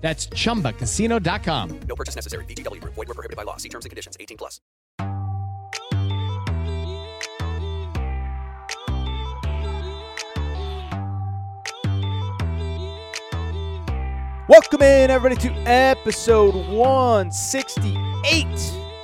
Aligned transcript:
That's 0.00 0.28
chumbacasino.com. 0.28 1.80
No 1.80 1.94
purchase 1.94 2.14
necessary. 2.14 2.44
VGW. 2.46 2.80
Void 2.82 2.96
were 2.96 3.06
prohibited 3.06 3.36
by 3.36 3.42
law. 3.42 3.58
See 3.58 3.68
terms 3.68 3.84
and 3.84 3.90
conditions. 3.90 4.16
18 4.18 4.38
plus. 4.38 4.60
Welcome 14.48 14.80
in, 14.80 15.10
everybody, 15.10 15.36
to 15.46 15.52
episode 15.68 16.54
168 16.70 18.46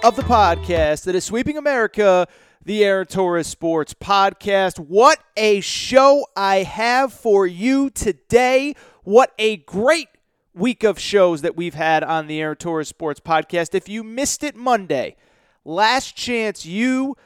of 0.02 0.16
the 0.16 0.22
podcast 0.22 1.04
that 1.04 1.14
is 1.14 1.22
sweeping 1.24 1.58
America, 1.58 2.26
the 2.64 2.82
Aaron 2.82 3.06
Torres 3.06 3.46
Sports 3.46 3.92
Podcast. 3.92 4.78
What 4.78 5.18
a 5.36 5.60
show 5.60 6.24
I 6.34 6.62
have 6.62 7.12
for 7.12 7.46
you 7.46 7.90
today. 7.90 8.74
What 9.02 9.34
a 9.38 9.58
great 9.58 10.08
week 10.54 10.84
of 10.84 10.98
shows 10.98 11.42
that 11.42 11.56
we've 11.56 11.74
had 11.74 12.04
on 12.04 12.26
the 12.28 12.40
Aaron 12.40 12.56
Torres 12.56 12.88
Sports 12.88 13.20
Podcast. 13.20 13.74
If 13.74 13.88
you 13.88 14.04
missed 14.04 14.44
it 14.44 14.54
Monday, 14.54 15.16
Last 15.64 16.14
Chance 16.16 16.64
You 16.64 17.16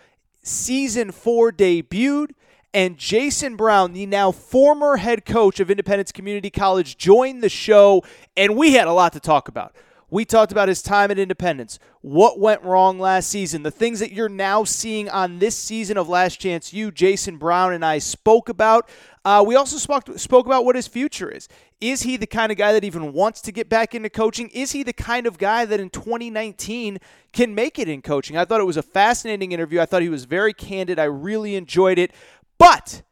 season 0.42 1.12
four 1.12 1.52
debuted, 1.52 2.30
and 2.72 2.96
Jason 2.96 3.56
Brown, 3.56 3.92
the 3.92 4.06
now 4.06 4.30
former 4.32 4.96
head 4.96 5.24
coach 5.24 5.60
of 5.60 5.70
Independence 5.70 6.12
Community 6.12 6.50
College, 6.50 6.96
joined 6.96 7.42
the 7.42 7.48
show, 7.48 8.02
and 8.36 8.56
we 8.56 8.74
had 8.74 8.86
a 8.86 8.92
lot 8.92 9.12
to 9.12 9.20
talk 9.20 9.48
about. 9.48 9.74
We 10.10 10.24
talked 10.24 10.52
about 10.52 10.68
his 10.68 10.80
time 10.80 11.10
at 11.10 11.18
Independence, 11.18 11.78
what 12.00 12.40
went 12.40 12.62
wrong 12.62 12.98
last 12.98 13.28
season, 13.28 13.62
the 13.62 13.70
things 13.70 14.00
that 14.00 14.10
you're 14.10 14.30
now 14.30 14.64
seeing 14.64 15.10
on 15.10 15.38
this 15.38 15.54
season 15.54 15.98
of 15.98 16.08
Last 16.08 16.36
Chance 16.40 16.72
You, 16.72 16.90
Jason 16.90 17.36
Brown 17.36 17.74
and 17.74 17.84
I 17.84 17.98
spoke 17.98 18.48
about. 18.48 18.88
Uh, 19.22 19.44
we 19.46 19.54
also 19.54 19.76
spoke, 19.76 20.18
spoke 20.18 20.46
about 20.46 20.64
what 20.64 20.76
his 20.76 20.88
future 20.88 21.30
is. 21.30 21.46
Is 21.78 22.02
he 22.02 22.16
the 22.16 22.26
kind 22.26 22.50
of 22.50 22.56
guy 22.56 22.72
that 22.72 22.84
even 22.84 23.12
wants 23.12 23.42
to 23.42 23.52
get 23.52 23.68
back 23.68 23.94
into 23.94 24.08
coaching? 24.08 24.48
Is 24.48 24.72
he 24.72 24.82
the 24.82 24.94
kind 24.94 25.26
of 25.26 25.36
guy 25.36 25.66
that 25.66 25.78
in 25.78 25.90
2019 25.90 26.98
can 27.34 27.54
make 27.54 27.78
it 27.78 27.86
in 27.86 28.00
coaching? 28.00 28.38
I 28.38 28.46
thought 28.46 28.62
it 28.62 28.64
was 28.64 28.78
a 28.78 28.82
fascinating 28.82 29.52
interview. 29.52 29.78
I 29.78 29.84
thought 29.84 30.00
he 30.00 30.08
was 30.08 30.24
very 30.24 30.54
candid. 30.54 30.98
I 30.98 31.04
really 31.04 31.54
enjoyed 31.54 31.98
it. 31.98 32.12
But 32.56 33.02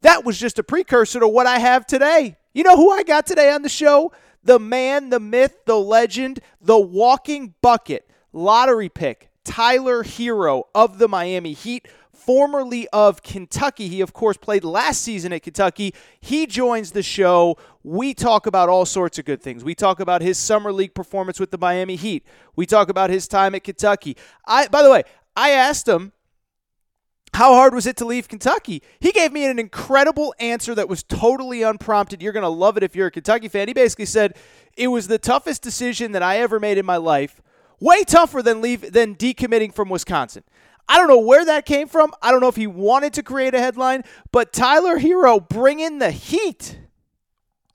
that 0.00 0.24
was 0.24 0.38
just 0.38 0.58
a 0.58 0.62
precursor 0.62 1.20
to 1.20 1.28
what 1.28 1.46
I 1.46 1.58
have 1.58 1.86
today. 1.86 2.38
You 2.54 2.64
know 2.64 2.76
who 2.76 2.90
I 2.90 3.02
got 3.02 3.26
today 3.26 3.52
on 3.52 3.60
the 3.60 3.68
show? 3.68 4.10
The 4.46 4.60
man, 4.60 5.10
the 5.10 5.18
myth, 5.18 5.64
the 5.64 5.76
legend, 5.76 6.38
the 6.60 6.78
walking 6.78 7.54
bucket, 7.62 8.08
lottery 8.32 8.88
pick, 8.88 9.28
Tyler 9.42 10.04
Herro 10.04 10.64
of 10.72 10.98
the 10.98 11.08
Miami 11.08 11.52
Heat, 11.52 11.88
formerly 12.12 12.86
of 12.92 13.24
Kentucky. 13.24 13.88
He, 13.88 14.00
of 14.00 14.12
course, 14.12 14.36
played 14.36 14.62
last 14.62 15.02
season 15.02 15.32
at 15.32 15.42
Kentucky. 15.42 15.94
He 16.20 16.46
joins 16.46 16.92
the 16.92 17.02
show. 17.02 17.58
We 17.82 18.14
talk 18.14 18.46
about 18.46 18.68
all 18.68 18.86
sorts 18.86 19.18
of 19.18 19.24
good 19.24 19.42
things. 19.42 19.64
We 19.64 19.74
talk 19.74 19.98
about 19.98 20.22
his 20.22 20.38
summer 20.38 20.72
league 20.72 20.94
performance 20.94 21.40
with 21.40 21.50
the 21.50 21.58
Miami 21.58 21.96
Heat. 21.96 22.24
We 22.54 22.66
talk 22.66 22.88
about 22.88 23.10
his 23.10 23.26
time 23.26 23.56
at 23.56 23.64
Kentucky. 23.64 24.16
I, 24.46 24.68
by 24.68 24.84
the 24.84 24.90
way, 24.92 25.02
I 25.36 25.50
asked 25.50 25.88
him 25.88 26.12
how 27.36 27.52
hard 27.52 27.74
was 27.74 27.86
it 27.86 27.98
to 27.98 28.06
leave 28.06 28.28
Kentucky? 28.28 28.82
He 28.98 29.12
gave 29.12 29.30
me 29.30 29.44
an 29.44 29.58
incredible 29.58 30.34
answer 30.40 30.74
that 30.74 30.88
was 30.88 31.02
totally 31.02 31.60
unprompted. 31.62 32.22
You're 32.22 32.32
going 32.32 32.44
to 32.44 32.48
love 32.48 32.78
it 32.78 32.82
if 32.82 32.96
you're 32.96 33.08
a 33.08 33.10
Kentucky 33.10 33.48
fan. 33.48 33.68
He 33.68 33.74
basically 33.74 34.06
said 34.06 34.38
it 34.74 34.88
was 34.88 35.06
the 35.06 35.18
toughest 35.18 35.60
decision 35.60 36.12
that 36.12 36.22
I 36.22 36.38
ever 36.38 36.58
made 36.58 36.78
in 36.78 36.86
my 36.86 36.96
life. 36.96 37.42
Way 37.78 38.04
tougher 38.04 38.40
than 38.40 38.62
leave 38.62 38.90
than 38.90 39.14
decommitting 39.14 39.74
from 39.74 39.90
Wisconsin. 39.90 40.44
I 40.88 40.96
don't 40.96 41.08
know 41.08 41.20
where 41.20 41.44
that 41.44 41.66
came 41.66 41.88
from. 41.88 42.12
I 42.22 42.30
don't 42.30 42.40
know 42.40 42.48
if 42.48 42.56
he 42.56 42.66
wanted 42.66 43.12
to 43.12 43.22
create 43.22 43.54
a 43.54 43.60
headline, 43.60 44.04
but 44.32 44.54
Tyler 44.54 44.98
Herro 44.98 45.46
bringing 45.46 45.98
the 45.98 46.12
heat 46.12 46.78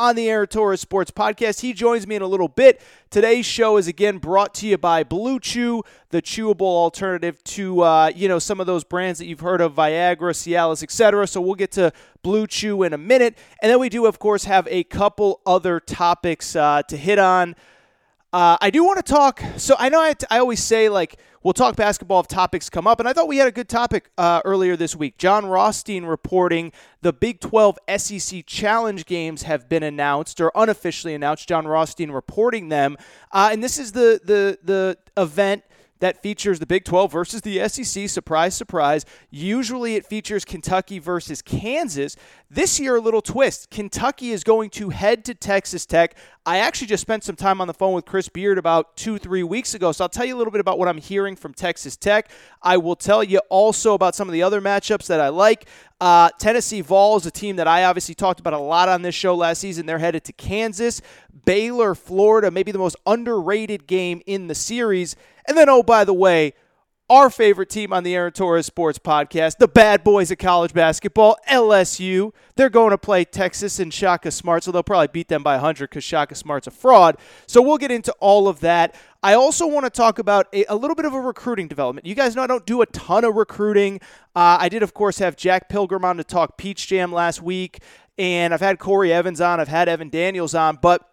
on 0.01 0.16
the 0.16 0.28
Aaron 0.31 0.47
Sports 0.78 1.12
Podcast. 1.12 1.62
He 1.62 1.73
joins 1.73 2.07
me 2.07 2.16
in 2.16 2.23
a 2.23 2.28
little 2.28 2.47
bit. 2.47 2.81
Today's 3.12 3.45
show 3.45 3.78
is 3.78 3.88
again 3.88 4.17
brought 4.17 4.56
to 4.56 4.67
you 4.67 4.79
by 4.79 5.03
Blue 5.03 5.39
Chew, 5.39 5.84
the 6.09 6.23
chewable 6.23 6.62
alternative 6.62 7.41
to 7.44 7.81
uh, 7.81 8.12
you 8.16 8.28
know 8.28 8.39
some 8.39 8.59
of 8.59 8.66
those 8.66 8.84
brands 8.84 9.19
that 9.19 9.28
you've 9.28 9.41
heard 9.41 9.62
of, 9.62 9.75
Viagra, 9.75 10.34
Cialis, 10.34 10.81
etc. 10.81 11.28
So 11.28 11.39
we'll 11.39 11.53
get 11.53 11.72
to 11.73 11.94
Blue 12.23 12.47
Chew 12.47 12.81
in 12.81 12.94
a 12.94 12.97
minute, 12.97 13.38
and 13.62 13.72
then 13.72 13.79
we 13.79 13.89
do, 13.89 14.07
of 14.07 14.17
course, 14.17 14.45
have 14.45 14.67
a 14.72 14.84
couple 14.85 15.39
other 15.45 15.79
topics 15.79 16.56
uh, 16.56 16.81
to 16.88 16.97
hit 16.97 17.19
on. 17.19 17.56
Uh, 18.34 18.58
I 18.62 18.69
do 18.69 18.86
want 18.86 19.06
to 19.06 19.12
talk. 19.12 19.44
So 19.58 19.75
I 19.78 19.90
know 19.90 20.00
I, 20.00 20.16
I 20.30 20.40
always 20.40 20.64
say 20.64 20.88
like 20.88 21.19
we'll 21.44 21.53
talk 21.53 21.75
basketball 21.75 22.22
if 22.22 22.28
topics 22.28 22.69
come 22.69 22.88
up, 22.88 23.00
and 23.00 23.09
I 23.09 23.14
thought 23.14 23.28
we 23.28 23.38
had 23.38 23.47
a 23.47 23.52
good 23.52 23.68
topic 23.68 24.09
uh, 24.18 24.42
earlier 24.46 24.78
this 24.78 24.96
week. 24.96 25.18
Jon 25.18 25.46
Rothstein 25.46 26.06
reporting 26.06 26.72
the 27.02 27.12
Big 27.12 27.42
12 27.42 27.78
SEC 27.97 28.46
Challenge 28.46 29.06
games 29.06 29.44
have 29.44 29.68
been 29.68 29.84
announced 29.84 30.40
or 30.40 30.50
unofficially 30.56 31.14
announced. 31.14 31.50
Jon 31.50 31.68
Rothstein 31.68 32.12
reporting 32.12 32.69
them, 32.69 32.96
uh, 33.34 33.50
and 33.52 33.62
this 33.62 33.78
is 33.78 33.92
the 33.92 34.22
the 34.24 34.58
the 34.63 34.98
event 35.22 35.63
that 36.01 36.22
features 36.22 36.59
the 36.59 36.66
Big 36.66 36.84
12 36.84 37.12
versus 37.12 37.41
the 37.41 37.67
SEC. 37.69 38.09
Surprise, 38.09 38.53
surprise. 38.53 39.06
Usually 39.29 39.95
it 39.95 40.06
features 40.06 40.44
Kentucky 40.44 41.00
versus 41.00 41.41
Kansas. 41.41 42.16
This 42.50 42.79
year, 42.79 42.97
a 42.97 43.00
little 43.00 43.22
twist. 43.22 43.69
Kentucky 43.69 44.31
is 44.31 44.44
going 44.44 44.69
to 44.72 44.89
head 44.89 45.23
to 45.25 45.34
Texas 45.34 45.85
Tech. 45.85 46.16
I 46.45 46.57
actually 46.57 46.88
just 46.88 47.01
spent 47.01 47.23
some 47.23 47.35
time 47.35 47.62
on 47.62 47.67
the 47.67 47.73
phone 47.73 47.94
with 47.94 48.06
Chris 48.06 48.28
Beard 48.28 48.57
about 48.57 48.97
two, 48.97 49.17
three 49.17 49.44
weeks 49.44 49.73
ago. 49.73 49.91
So 49.91 50.03
I'll 50.03 50.09
tell 50.09 50.25
you 50.25 50.35
a 50.35 50.39
little 50.39 50.51
bit 50.51 50.59
about 50.59 50.79
what 50.79 50.88
I'm 50.88 50.97
hearing 50.97 51.35
from 51.35 51.53
Texas 51.53 51.95
Tech. 51.95 52.29
I 52.62 52.78
will 52.78 52.95
tell 52.95 53.23
you 53.23 53.39
also 53.50 53.94
about 53.94 54.16
some 54.16 54.28
of 54.28 54.33
the 54.33 54.44
other 54.44 54.59
matchups 54.59 55.07
that 55.07 55.22
I 55.22 55.29
like. 55.29 55.68
Uh, 56.01 56.31
Tennessee 56.39 56.81
Vols, 56.81 57.28
a 57.28 57.31
team 57.31 57.57
that 57.57 57.67
I 57.67 57.84
obviously 57.84 58.16
talked 58.16 58.39
about 58.39 58.53
a 58.53 58.57
lot 58.57 58.89
on 58.89 59.03
this 59.03 59.13
show 59.13 59.35
last 59.35 59.59
season. 59.59 59.85
They're 59.85 60.00
headed 60.00 60.23
to 60.23 60.34
Kansas. 60.34 61.00
Baylor, 61.45 61.94
Florida, 61.94 62.50
maybe 62.50 62.72
the 62.72 62.79
most 62.79 62.95
underrated 63.06 63.85
game 63.85 64.23
in 64.25 64.47
the 64.47 64.56
series. 64.56 65.16
And 65.47 65.56
then, 65.56 65.69
oh, 65.69 65.84
by 65.84 66.03
the 66.03 66.13
way, 66.13 66.53
our 67.11 67.29
favorite 67.29 67.69
team 67.69 67.91
on 67.91 68.05
the 68.05 68.16
Aaron 68.16 68.31
Torres 68.31 68.66
Sports 68.66 68.97
Podcast, 68.97 69.57
the 69.57 69.67
bad 69.67 70.01
boys 70.01 70.31
of 70.31 70.38
college 70.38 70.72
basketball, 70.72 71.38
LSU. 71.49 72.31
They're 72.55 72.69
going 72.69 72.91
to 72.91 72.97
play 72.97 73.25
Texas 73.25 73.79
and 73.79 73.94
Shaka 73.94 74.31
Smart, 74.31 74.63
so 74.63 74.72
they'll 74.72 74.81
probably 74.81 75.09
beat 75.09 75.27
them 75.27 75.44
by 75.44 75.55
100 75.55 75.89
because 75.89 76.05
Shaka 76.05 76.35
Smart's 76.35 76.67
a 76.67 76.71
fraud. 76.71 77.17
So 77.47 77.61
we'll 77.61 77.77
get 77.77 77.91
into 77.91 78.13
all 78.21 78.47
of 78.47 78.61
that. 78.61 78.95
I 79.21 79.33
also 79.33 79.67
want 79.67 79.83
to 79.83 79.89
talk 79.89 80.19
about 80.19 80.47
a, 80.53 80.63
a, 80.69 80.75
little 80.75 80.95
bit 80.95 81.03
of 81.03 81.13
a 81.13 81.19
recruiting 81.19 81.67
development. 81.67 82.07
You 82.07 82.15
guys 82.15 82.33
know 82.33 82.44
I 82.44 82.47
don't 82.47 82.65
do 82.65 82.81
a 82.81 82.86
ton 82.86 83.25
of 83.25 83.36
recruiting. 83.36 84.00
Uh, 84.33 84.59
I 84.62 84.69
did, 84.69 84.81
of 84.81 84.94
course, 84.94 85.19
have 85.19 85.36
Jack 85.36 85.68
Pilgrim 85.68 86.06
on 86.06 86.15
to 86.15 86.24
talk 86.24 86.57
Peach 86.57 86.88
Jam 86.88 87.12
last 87.12 87.41
week, 87.41 87.80
and 88.18 88.53
I've 88.53 88.62
had 88.62 88.80
Corey 88.80 89.12
Evans 89.12 89.41
on, 89.41 89.59
I've 89.59 89.68
had 89.68 89.89
Evan 89.89 90.07
Daniels 90.07 90.56
on, 90.56 90.80
but 90.81 91.11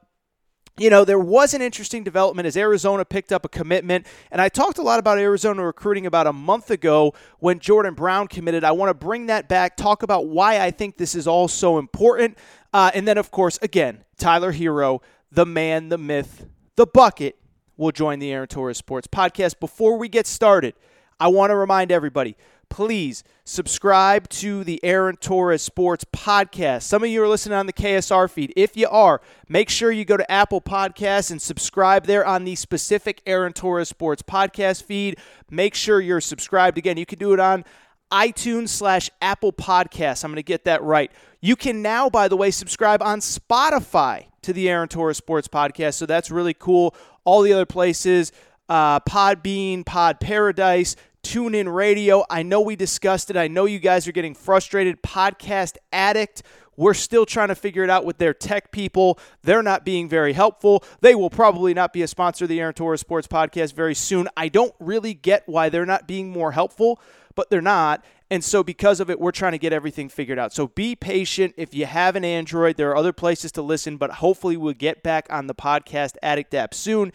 you 0.79 0.91
know, 0.91 1.05
there 1.05 1.19
was 1.19 1.55
an 1.55 1.63
interesting 1.63 2.05
development 2.05 2.47
as 2.47 2.57
Arizona 2.57 3.05
picked 3.05 3.33
up 3.33 3.45
a 3.45 3.49
commitment. 3.49 4.07
And 4.31 4.41
I 4.41 4.49
talked 4.49 4.79
a 4.79 4.83
lot 4.83 4.99
about 4.99 5.19
Arizona 5.19 5.65
recruiting 5.65 6.07
about 6.07 6.27
a 6.27 6.33
month 6.33 6.71
ago 6.71 7.15
when 7.39 7.59
Jordan 7.59 7.95
Brown 7.95 8.29
committed. 8.29 8.65
I 8.65 8.73
want 8.73 8.91
to 8.91 8.95
bring 8.95 9.27
that 9.27 9.49
back, 9.49 9.77
talk 9.77 10.03
about 10.03 10.27
why 10.27 10.61
I 10.61 10.71
think 10.71 10.97
this 10.97 11.15
is 11.15 11.27
all 11.27 11.49
so 11.49 11.79
important. 11.79 12.39
Uh, 12.73 12.91
and 12.95 13.07
then, 13.07 13.19
of 13.19 13.31
course, 13.31 13.59
again, 13.63 14.05
Tyler 14.17 14.53
Herro, 14.53 15.01
the 15.31 15.47
man, 15.47 15.89
the 15.89 15.99
myth, 15.99 16.47
the 16.77 16.87
bucket, 16.87 17.37
will 17.77 17.93
join 17.93 18.19
the 18.19 18.33
Aaron 18.33 18.49
Torres 18.49 18.77
Sports 18.77 19.07
podcast. 19.07 19.61
Before 19.61 19.97
we 19.97 20.09
get 20.09 20.27
started, 20.27 20.75
I 21.21 21.29
want 21.29 21.51
to 21.51 21.57
remind 21.57 21.91
everybody 21.91 22.37
please 22.69 23.25
subscribe 23.45 24.29
to 24.29 24.65
the 24.65 24.79
Aaron 24.85 25.17
Torres 25.17 25.63
Sports 25.63 26.05
Podcast. 26.05 26.83
Some 26.83 27.03
of 27.03 27.09
you 27.09 27.23
are 27.23 27.29
listening 27.29 27.57
on 27.57 27.67
the 27.67 27.73
KSR 27.73 28.31
feed. 28.31 28.53
If 28.57 28.77
you 28.77 28.89
are, 28.89 29.21
make 29.49 29.69
sure 29.69 29.91
you 29.91 30.05
go 30.05 30.17
to 30.17 30.31
Apple 30.31 30.61
Podcasts 30.61 31.31
and 31.31 31.41
subscribe 31.41 32.07
there 32.07 32.27
on 32.27 32.45
the 32.45 32.55
specific 32.55 33.23
Aaron 33.27 33.53
Torres 33.53 33.89
Sports 33.89 34.23
Podcast 34.23 34.85
feed. 34.85 35.19
Make 35.51 35.75
sure 35.75 36.01
you're 36.01 36.21
subscribed. 36.21 36.79
Again, 36.79 36.97
you 36.97 37.07
can 37.07 37.19
do 37.19 37.33
it 37.33 37.41
on 37.41 37.65
iTunes 38.11 38.69
slash 38.69 39.11
Apple 39.21 39.53
Podcasts. 39.53 40.25
I'm 40.25 40.31
going 40.31 40.37
to 40.37 40.43
get 40.43 40.65
that 40.65 40.83
right. 40.83 41.11
You 41.41 41.57
can 41.57 41.83
now, 41.83 42.09
by 42.09 42.29
the 42.29 42.37
way, 42.37 42.51
subscribe 42.51 43.03
on 43.03 43.21
Spotify 43.21 44.27
to 44.43 44.53
the 44.53 44.69
Aaron 44.69 44.89
Torres 44.89 45.17
Sports 45.17 45.49
Podcast. 45.49 45.95
So 45.95 46.07
that's 46.07 46.31
really 46.31 46.55
cool. 46.55 46.95
All 47.25 47.43
the 47.43 47.53
other 47.53 47.67
places, 47.67 48.33
uh, 48.69 49.01
Podbean, 49.01 49.85
Pod 49.85 50.21
Paradise, 50.21 50.97
TuneIn 51.29 51.71
Radio. 51.71 52.25
I 52.31 52.43
know 52.43 52.63
we 52.63 52.75
discussed 52.75 53.29
it. 53.29 53.37
I 53.37 53.49
know 53.49 53.67
you 53.67 53.81
guys 53.81 54.09
are 54.09 54.13
getting 54.13 54.35
frustrated. 54.35 55.03
Podcast 55.03 55.77
Addict. 55.93 56.43
We're 56.75 56.95
still 56.95 57.27
trying 57.27 57.49
to 57.49 57.55
figure 57.55 57.85
it 57.85 57.91
out 57.91 58.07
with 58.07 58.17
their 58.17 58.33
tech 58.33 58.73
people. 58.73 59.19
They're 59.43 59.63
not 59.63 59.85
being 59.85 60.09
very 60.09 60.33
helpful. 60.33 60.83
They 61.03 61.15
will 61.15 61.29
probably 61.29 61.75
not 61.75 61.93
be 61.93 62.01
a 62.01 62.09
sponsor 62.09 62.47
of 62.47 62.49
the 62.49 62.59
Aaron 62.61 62.73
Torres 62.73 63.01
Sports 63.01 63.29
Podcast 63.29 63.75
very 63.75 63.95
soon. 63.95 64.27
I 64.39 64.49
don't 64.49 64.73
really 64.81 65.13
get 65.13 65.43
why 65.45 65.69
they're 65.69 65.85
not 65.85 66.09
being 66.09 66.31
more 66.31 66.53
helpful, 66.53 66.99
but 67.35 67.51
they're 67.51 67.61
not. 67.61 68.03
And 68.31 68.43
so, 68.43 68.63
because 68.63 68.99
of 68.99 69.11
it, 69.11 69.21
we're 69.21 69.31
trying 69.31 69.53
to 69.53 69.59
get 69.59 69.75
everything 69.75 70.09
figured 70.09 70.39
out. 70.39 70.55
So, 70.55 70.69
be 70.69 70.97
patient. 70.97 71.53
If 71.59 71.75
you 71.75 71.85
have 71.85 72.17
an 72.17 72.25
Android, 72.25 72.79
there 72.79 72.89
are 72.89 72.97
other 72.97 73.13
places 73.13 73.53
to 73.53 73.61
listen, 73.61 73.99
but 73.99 74.13
hopefully, 74.13 74.57
we'll 74.57 74.73
get 74.73 75.03
back 75.03 75.27
on 75.29 75.47
the 75.47 75.55
Podcast 75.55 76.17
Addict 76.23 76.55
app 76.55 76.73
soon. 76.73 77.13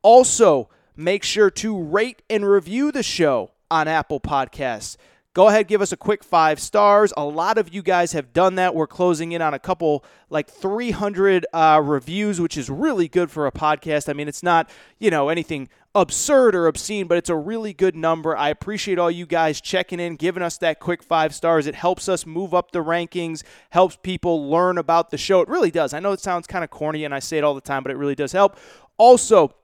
Also, 0.00 0.70
make 0.96 1.24
sure 1.24 1.50
to 1.50 1.80
rate 1.80 2.22
and 2.28 2.48
review 2.48 2.92
the 2.92 3.02
show 3.02 3.52
on 3.70 3.88
Apple 3.88 4.20
Podcasts. 4.20 4.96
Go 5.32 5.46
ahead, 5.46 5.68
give 5.68 5.80
us 5.80 5.92
a 5.92 5.96
quick 5.96 6.24
five 6.24 6.58
stars. 6.58 7.12
A 7.16 7.24
lot 7.24 7.56
of 7.56 7.72
you 7.72 7.82
guys 7.82 8.10
have 8.12 8.32
done 8.32 8.56
that. 8.56 8.74
We're 8.74 8.88
closing 8.88 9.30
in 9.30 9.40
on 9.40 9.54
a 9.54 9.60
couple, 9.60 10.04
like 10.28 10.50
300 10.50 11.46
uh, 11.52 11.80
reviews, 11.84 12.40
which 12.40 12.56
is 12.56 12.68
really 12.68 13.06
good 13.06 13.30
for 13.30 13.46
a 13.46 13.52
podcast. 13.52 14.08
I 14.08 14.12
mean, 14.12 14.26
it's 14.26 14.42
not, 14.42 14.68
you 14.98 15.08
know, 15.08 15.28
anything 15.28 15.68
absurd 15.94 16.56
or 16.56 16.66
obscene, 16.66 17.06
but 17.06 17.16
it's 17.16 17.30
a 17.30 17.36
really 17.36 17.72
good 17.72 17.94
number. 17.94 18.36
I 18.36 18.48
appreciate 18.48 18.98
all 18.98 19.10
you 19.10 19.24
guys 19.24 19.60
checking 19.60 20.00
in, 20.00 20.16
giving 20.16 20.42
us 20.42 20.58
that 20.58 20.80
quick 20.80 21.00
five 21.00 21.32
stars. 21.32 21.68
It 21.68 21.76
helps 21.76 22.08
us 22.08 22.26
move 22.26 22.52
up 22.52 22.72
the 22.72 22.80
rankings, 22.80 23.44
helps 23.70 23.96
people 24.02 24.50
learn 24.50 24.78
about 24.78 25.10
the 25.10 25.18
show. 25.18 25.42
It 25.42 25.48
really 25.48 25.70
does. 25.70 25.94
I 25.94 26.00
know 26.00 26.10
it 26.10 26.20
sounds 26.20 26.48
kind 26.48 26.64
of 26.64 26.70
corny 26.70 27.04
and 27.04 27.14
I 27.14 27.20
say 27.20 27.38
it 27.38 27.44
all 27.44 27.54
the 27.54 27.60
time, 27.60 27.84
but 27.84 27.92
it 27.92 27.96
really 27.96 28.16
does 28.16 28.32
help. 28.32 28.56
Also, 28.98 29.54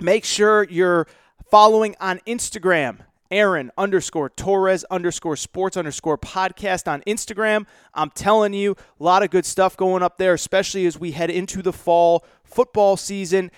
make 0.00 0.24
sure 0.24 0.64
you're 0.64 1.06
following 1.50 1.94
on 2.00 2.20
Instagram 2.26 3.00
Aaron 3.30 3.72
underscore 3.76 4.28
Torres 4.28 4.84
underscore 4.90 5.36
sports 5.36 5.76
underscore 5.76 6.16
podcast 6.16 6.86
on 6.86 7.02
Instagram. 7.02 7.66
I'm 7.92 8.10
telling 8.10 8.52
you, 8.52 8.76
a 9.00 9.02
lot 9.02 9.22
of 9.22 9.30
good 9.30 9.44
stuff 9.44 9.76
going 9.76 10.02
up 10.02 10.18
there, 10.18 10.34
especially 10.34 10.86
as 10.86 10.98
we 10.98 11.10
head 11.10 11.30
into 11.30 11.60
the 11.60 11.72
fall 11.72 12.24
football 12.44 12.96
season 12.96 13.50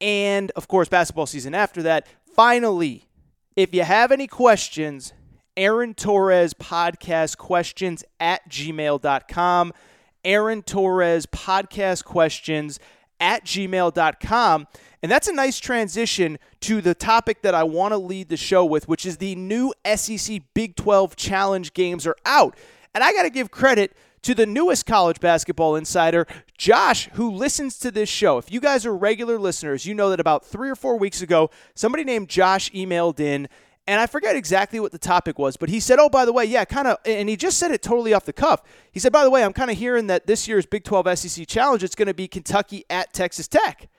and, 0.00 0.52
of 0.52 0.68
course, 0.68 0.88
basketball 0.88 1.26
season 1.26 1.54
after 1.54 1.82
that. 1.82 2.06
Finally, 2.34 3.06
if 3.56 3.74
you 3.74 3.82
have 3.82 4.12
any 4.12 4.26
questions, 4.26 5.12
Aaron 5.56 5.94
Torres 5.94 6.54
podcast 6.54 7.38
questions 7.38 8.04
at 8.20 8.48
gmail.com. 8.48 9.72
Aaron 10.24 10.62
Torres 10.62 11.26
podcast 11.26 12.04
questions 12.04 12.78
at 13.20 13.44
gmail.com. 13.44 14.66
And 15.04 15.10
that's 15.10 15.28
a 15.28 15.34
nice 15.34 15.60
transition 15.60 16.38
to 16.60 16.80
the 16.80 16.94
topic 16.94 17.42
that 17.42 17.54
I 17.54 17.62
want 17.62 17.92
to 17.92 17.98
lead 17.98 18.30
the 18.30 18.38
show 18.38 18.64
with, 18.64 18.88
which 18.88 19.04
is 19.04 19.18
the 19.18 19.34
new 19.34 19.74
SEC 19.94 20.40
Big 20.54 20.76
12 20.76 21.14
Challenge 21.14 21.74
games 21.74 22.06
are 22.06 22.16
out. 22.24 22.56
And 22.94 23.04
I 23.04 23.12
got 23.12 23.24
to 23.24 23.30
give 23.30 23.50
credit 23.50 23.94
to 24.22 24.34
the 24.34 24.46
newest 24.46 24.86
college 24.86 25.20
basketball 25.20 25.76
insider, 25.76 26.26
Josh, 26.56 27.10
who 27.12 27.30
listens 27.30 27.78
to 27.80 27.90
this 27.90 28.08
show. 28.08 28.38
If 28.38 28.50
you 28.50 28.60
guys 28.60 28.86
are 28.86 28.96
regular 28.96 29.38
listeners, 29.38 29.84
you 29.84 29.92
know 29.92 30.08
that 30.08 30.20
about 30.20 30.42
three 30.42 30.70
or 30.70 30.74
four 30.74 30.98
weeks 30.98 31.20
ago, 31.20 31.50
somebody 31.74 32.04
named 32.04 32.30
Josh 32.30 32.70
emailed 32.70 33.20
in 33.20 33.46
and 33.86 34.00
I 34.00 34.06
forget 34.06 34.34
exactly 34.34 34.80
what 34.80 34.92
the 34.92 34.98
topic 34.98 35.38
was, 35.38 35.58
but 35.58 35.68
he 35.68 35.78
said, 35.78 35.98
"Oh, 35.98 36.08
by 36.08 36.24
the 36.24 36.32
way, 36.32 36.46
yeah, 36.46 36.64
kind 36.64 36.88
of," 36.88 36.96
and 37.04 37.28
he 37.28 37.36
just 37.36 37.58
said 37.58 37.70
it 37.70 37.82
totally 37.82 38.14
off 38.14 38.24
the 38.24 38.32
cuff. 38.32 38.62
He 38.90 38.98
said, 38.98 39.12
"By 39.12 39.24
the 39.24 39.28
way, 39.28 39.44
I'm 39.44 39.52
kind 39.52 39.70
of 39.70 39.76
hearing 39.76 40.06
that 40.06 40.26
this 40.26 40.48
year's 40.48 40.64
Big 40.64 40.84
12 40.84 41.18
SEC 41.18 41.46
Challenge 41.46 41.84
it's 41.84 41.94
going 41.94 42.08
to 42.08 42.14
be 42.14 42.26
Kentucky 42.26 42.86
at 42.88 43.12
Texas 43.12 43.46
Tech," 43.46 43.90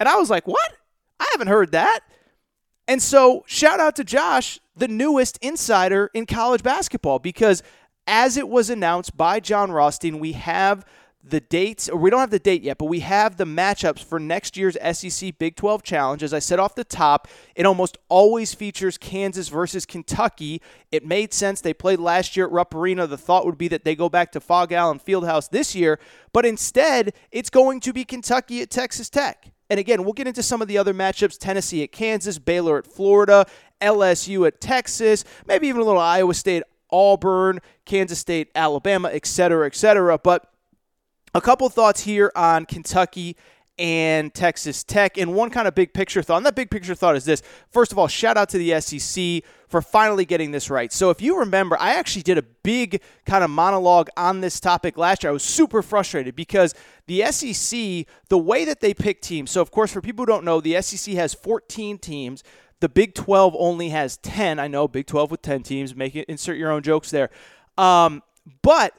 and 0.00 0.08
I 0.08 0.16
was 0.16 0.30
like, 0.30 0.46
"What? 0.46 0.72
I 1.20 1.26
haven't 1.32 1.48
heard 1.48 1.72
that." 1.72 2.00
And 2.88 3.00
so, 3.00 3.44
shout 3.46 3.80
out 3.80 3.96
to 3.96 4.04
Josh, 4.04 4.58
the 4.76 4.88
newest 4.88 5.38
insider 5.38 6.10
in 6.14 6.26
college 6.26 6.62
basketball, 6.62 7.18
because 7.18 7.62
as 8.06 8.36
it 8.36 8.48
was 8.48 8.70
announced 8.70 9.16
by 9.16 9.40
Jon 9.40 9.70
Rothstein, 9.70 10.18
we 10.18 10.32
have 10.32 10.84
the 11.24 11.40
dates, 11.40 11.88
or 11.88 11.98
we 11.98 12.10
don't 12.10 12.20
have 12.20 12.30
the 12.30 12.38
date 12.38 12.62
yet, 12.62 12.78
but 12.78 12.86
we 12.86 13.00
have 13.00 13.36
the 13.36 13.44
matchups 13.44 14.02
for 14.02 14.18
next 14.18 14.56
year's 14.56 14.76
SEC 14.92 15.38
Big 15.38 15.54
12 15.54 15.82
Challenge. 15.82 16.22
As 16.22 16.34
I 16.34 16.40
said 16.40 16.58
off 16.58 16.74
the 16.74 16.82
top, 16.82 17.28
it 17.54 17.64
almost 17.64 17.96
always 18.08 18.54
features 18.54 18.98
Kansas 18.98 19.48
versus 19.48 19.86
Kentucky. 19.86 20.60
It 20.90 21.06
made 21.06 21.32
sense. 21.32 21.60
They 21.60 21.74
played 21.74 22.00
last 22.00 22.36
year 22.36 22.46
at 22.46 22.52
Rupp 22.52 22.74
Arena. 22.74 23.06
The 23.06 23.16
thought 23.16 23.46
would 23.46 23.58
be 23.58 23.68
that 23.68 23.84
they 23.84 23.94
go 23.94 24.08
back 24.08 24.32
to 24.32 24.40
Phog 24.40 24.72
Allen 24.72 24.98
Fieldhouse 24.98 25.48
this 25.48 25.76
year, 25.76 26.00
but 26.32 26.44
instead, 26.44 27.14
it's 27.30 27.50
going 27.50 27.78
to 27.80 27.92
be 27.92 28.04
Kentucky 28.04 28.60
at 28.60 28.70
Texas 28.70 29.08
Tech. 29.08 29.51
And 29.72 29.80
again, 29.80 30.04
we'll 30.04 30.12
get 30.12 30.28
into 30.28 30.42
some 30.42 30.60
of 30.60 30.68
the 30.68 30.76
other 30.76 30.92
matchups 30.92 31.38
Tennessee 31.38 31.82
at 31.82 31.92
Kansas, 31.92 32.38
Baylor 32.38 32.76
at 32.76 32.86
Florida, 32.86 33.46
LSU 33.80 34.46
at 34.46 34.60
Texas, 34.60 35.24
maybe 35.46 35.66
even 35.66 35.80
a 35.80 35.84
little 35.86 35.98
Iowa 35.98 36.34
State, 36.34 36.62
Auburn, 36.90 37.58
Kansas 37.86 38.18
State, 38.18 38.50
Alabama, 38.54 39.08
et 39.10 39.24
cetera, 39.24 39.66
et 39.66 39.74
cetera. 39.74 40.18
But 40.18 40.46
a 41.34 41.40
couple 41.40 41.70
thoughts 41.70 42.02
here 42.02 42.30
on 42.36 42.66
Kentucky 42.66 43.34
and 43.82 44.32
Texas 44.32 44.84
Tech, 44.84 45.18
and 45.18 45.34
one 45.34 45.50
kind 45.50 45.66
of 45.66 45.74
big 45.74 45.92
picture 45.92 46.22
thought. 46.22 46.36
And 46.36 46.46
that 46.46 46.54
big 46.54 46.70
picture 46.70 46.94
thought 46.94 47.16
is 47.16 47.24
this. 47.24 47.42
First 47.68 47.90
of 47.90 47.98
all, 47.98 48.06
shout 48.06 48.36
out 48.36 48.48
to 48.50 48.58
the 48.58 48.80
SEC 48.80 49.42
for 49.66 49.82
finally 49.82 50.24
getting 50.24 50.52
this 50.52 50.70
right. 50.70 50.92
So, 50.92 51.10
if 51.10 51.20
you 51.20 51.40
remember, 51.40 51.76
I 51.80 51.94
actually 51.94 52.22
did 52.22 52.38
a 52.38 52.42
big 52.42 53.02
kind 53.26 53.42
of 53.42 53.50
monologue 53.50 54.08
on 54.16 54.40
this 54.40 54.60
topic 54.60 54.96
last 54.96 55.24
year. 55.24 55.30
I 55.30 55.32
was 55.32 55.42
super 55.42 55.82
frustrated 55.82 56.36
because 56.36 56.76
the 57.08 57.24
SEC, 57.32 58.06
the 58.28 58.38
way 58.38 58.64
that 58.64 58.78
they 58.80 58.94
pick 58.94 59.20
teams, 59.20 59.50
so 59.50 59.60
of 59.60 59.72
course, 59.72 59.92
for 59.92 60.00
people 60.00 60.22
who 60.22 60.26
don't 60.26 60.44
know, 60.44 60.60
the 60.60 60.80
SEC 60.80 61.14
has 61.14 61.34
14 61.34 61.98
teams. 61.98 62.44
The 62.78 62.88
Big 62.88 63.14
12 63.14 63.56
only 63.58 63.88
has 63.88 64.16
10. 64.18 64.60
I 64.60 64.68
know 64.68 64.86
Big 64.86 65.06
12 65.06 65.32
with 65.32 65.42
10 65.42 65.64
teams. 65.64 65.96
Make 65.96 66.14
it 66.14 66.28
insert 66.28 66.56
your 66.56 66.70
own 66.70 66.82
jokes 66.82 67.10
there. 67.10 67.30
Um, 67.76 68.22
but 68.62 68.94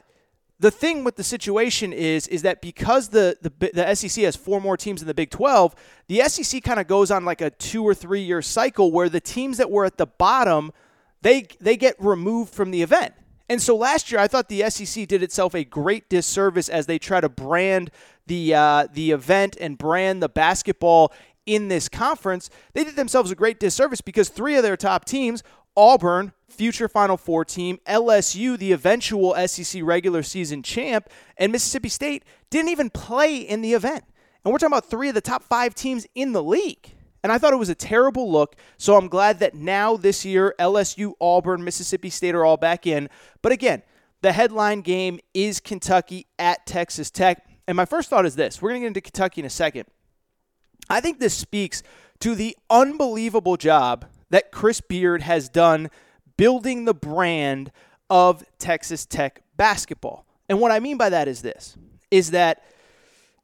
the 0.60 0.70
thing 0.70 1.04
with 1.04 1.16
the 1.16 1.24
situation 1.24 1.92
is 1.92 2.26
is 2.28 2.42
that 2.42 2.62
because 2.62 3.08
the, 3.08 3.36
the 3.42 3.70
the 3.72 3.94
SEC 3.94 4.24
has 4.24 4.36
four 4.36 4.60
more 4.60 4.76
teams 4.76 5.02
in 5.02 5.08
the 5.08 5.14
Big 5.14 5.30
12, 5.30 5.74
the 6.06 6.20
SEC 6.20 6.62
kind 6.62 6.78
of 6.78 6.86
goes 6.86 7.10
on 7.10 7.24
like 7.24 7.40
a 7.40 7.50
2 7.50 7.82
or 7.82 7.94
3 7.94 8.20
year 8.20 8.40
cycle 8.40 8.92
where 8.92 9.08
the 9.08 9.20
teams 9.20 9.58
that 9.58 9.70
were 9.70 9.84
at 9.84 9.98
the 9.98 10.06
bottom 10.06 10.72
they 11.22 11.46
they 11.60 11.76
get 11.76 11.96
removed 11.98 12.52
from 12.52 12.70
the 12.70 12.82
event. 12.82 13.14
And 13.48 13.60
so 13.60 13.76
last 13.76 14.10
year 14.10 14.20
I 14.20 14.28
thought 14.28 14.48
the 14.48 14.68
SEC 14.70 15.06
did 15.08 15.22
itself 15.22 15.54
a 15.54 15.64
great 15.64 16.08
disservice 16.08 16.68
as 16.68 16.86
they 16.86 16.98
try 16.98 17.20
to 17.20 17.28
brand 17.28 17.90
the 18.26 18.54
uh, 18.54 18.86
the 18.92 19.10
event 19.10 19.56
and 19.60 19.76
brand 19.76 20.22
the 20.22 20.28
basketball 20.28 21.12
in 21.46 21.68
this 21.68 21.88
conference. 21.88 22.48
They 22.72 22.84
did 22.84 22.96
themselves 22.96 23.30
a 23.30 23.34
great 23.34 23.60
disservice 23.60 24.00
because 24.00 24.28
three 24.28 24.56
of 24.56 24.62
their 24.62 24.76
top 24.76 25.04
teams 25.04 25.42
Auburn, 25.76 26.32
future 26.48 26.88
Final 26.88 27.16
Four 27.16 27.44
team, 27.44 27.78
LSU, 27.86 28.58
the 28.58 28.72
eventual 28.72 29.34
SEC 29.46 29.82
regular 29.82 30.22
season 30.22 30.62
champ, 30.62 31.08
and 31.36 31.52
Mississippi 31.52 31.88
State 31.88 32.24
didn't 32.50 32.70
even 32.70 32.90
play 32.90 33.36
in 33.36 33.60
the 33.60 33.74
event. 33.74 34.04
And 34.44 34.52
we're 34.52 34.58
talking 34.58 34.72
about 34.72 34.90
three 34.90 35.08
of 35.08 35.14
the 35.14 35.20
top 35.20 35.42
five 35.42 35.74
teams 35.74 36.06
in 36.14 36.32
the 36.32 36.42
league. 36.42 36.90
And 37.22 37.32
I 37.32 37.38
thought 37.38 37.54
it 37.54 37.58
was 37.58 37.70
a 37.70 37.74
terrible 37.74 38.30
look. 38.30 38.54
So 38.76 38.96
I'm 38.96 39.08
glad 39.08 39.38
that 39.38 39.54
now 39.54 39.96
this 39.96 40.26
year, 40.26 40.54
LSU, 40.58 41.14
Auburn, 41.20 41.64
Mississippi 41.64 42.10
State 42.10 42.34
are 42.34 42.44
all 42.44 42.58
back 42.58 42.86
in. 42.86 43.08
But 43.40 43.52
again, 43.52 43.82
the 44.20 44.32
headline 44.32 44.82
game 44.82 45.20
is 45.32 45.58
Kentucky 45.58 46.26
at 46.38 46.66
Texas 46.66 47.10
Tech. 47.10 47.46
And 47.66 47.76
my 47.76 47.86
first 47.86 48.10
thought 48.10 48.26
is 48.26 48.36
this 48.36 48.60
we're 48.60 48.70
going 48.70 48.82
to 48.82 48.84
get 48.84 48.88
into 48.88 49.00
Kentucky 49.00 49.40
in 49.40 49.46
a 49.46 49.50
second. 49.50 49.86
I 50.90 51.00
think 51.00 51.18
this 51.18 51.34
speaks 51.34 51.82
to 52.20 52.34
the 52.34 52.56
unbelievable 52.68 53.56
job 53.56 54.04
that 54.30 54.50
Chris 54.52 54.80
Beard 54.80 55.22
has 55.22 55.48
done 55.48 55.90
building 56.36 56.84
the 56.84 56.94
brand 56.94 57.70
of 58.10 58.44
Texas 58.58 59.06
Tech 59.06 59.42
basketball. 59.56 60.26
And 60.48 60.60
what 60.60 60.72
I 60.72 60.80
mean 60.80 60.96
by 60.96 61.10
that 61.10 61.28
is 61.28 61.42
this 61.42 61.76
is 62.10 62.30
that 62.30 62.62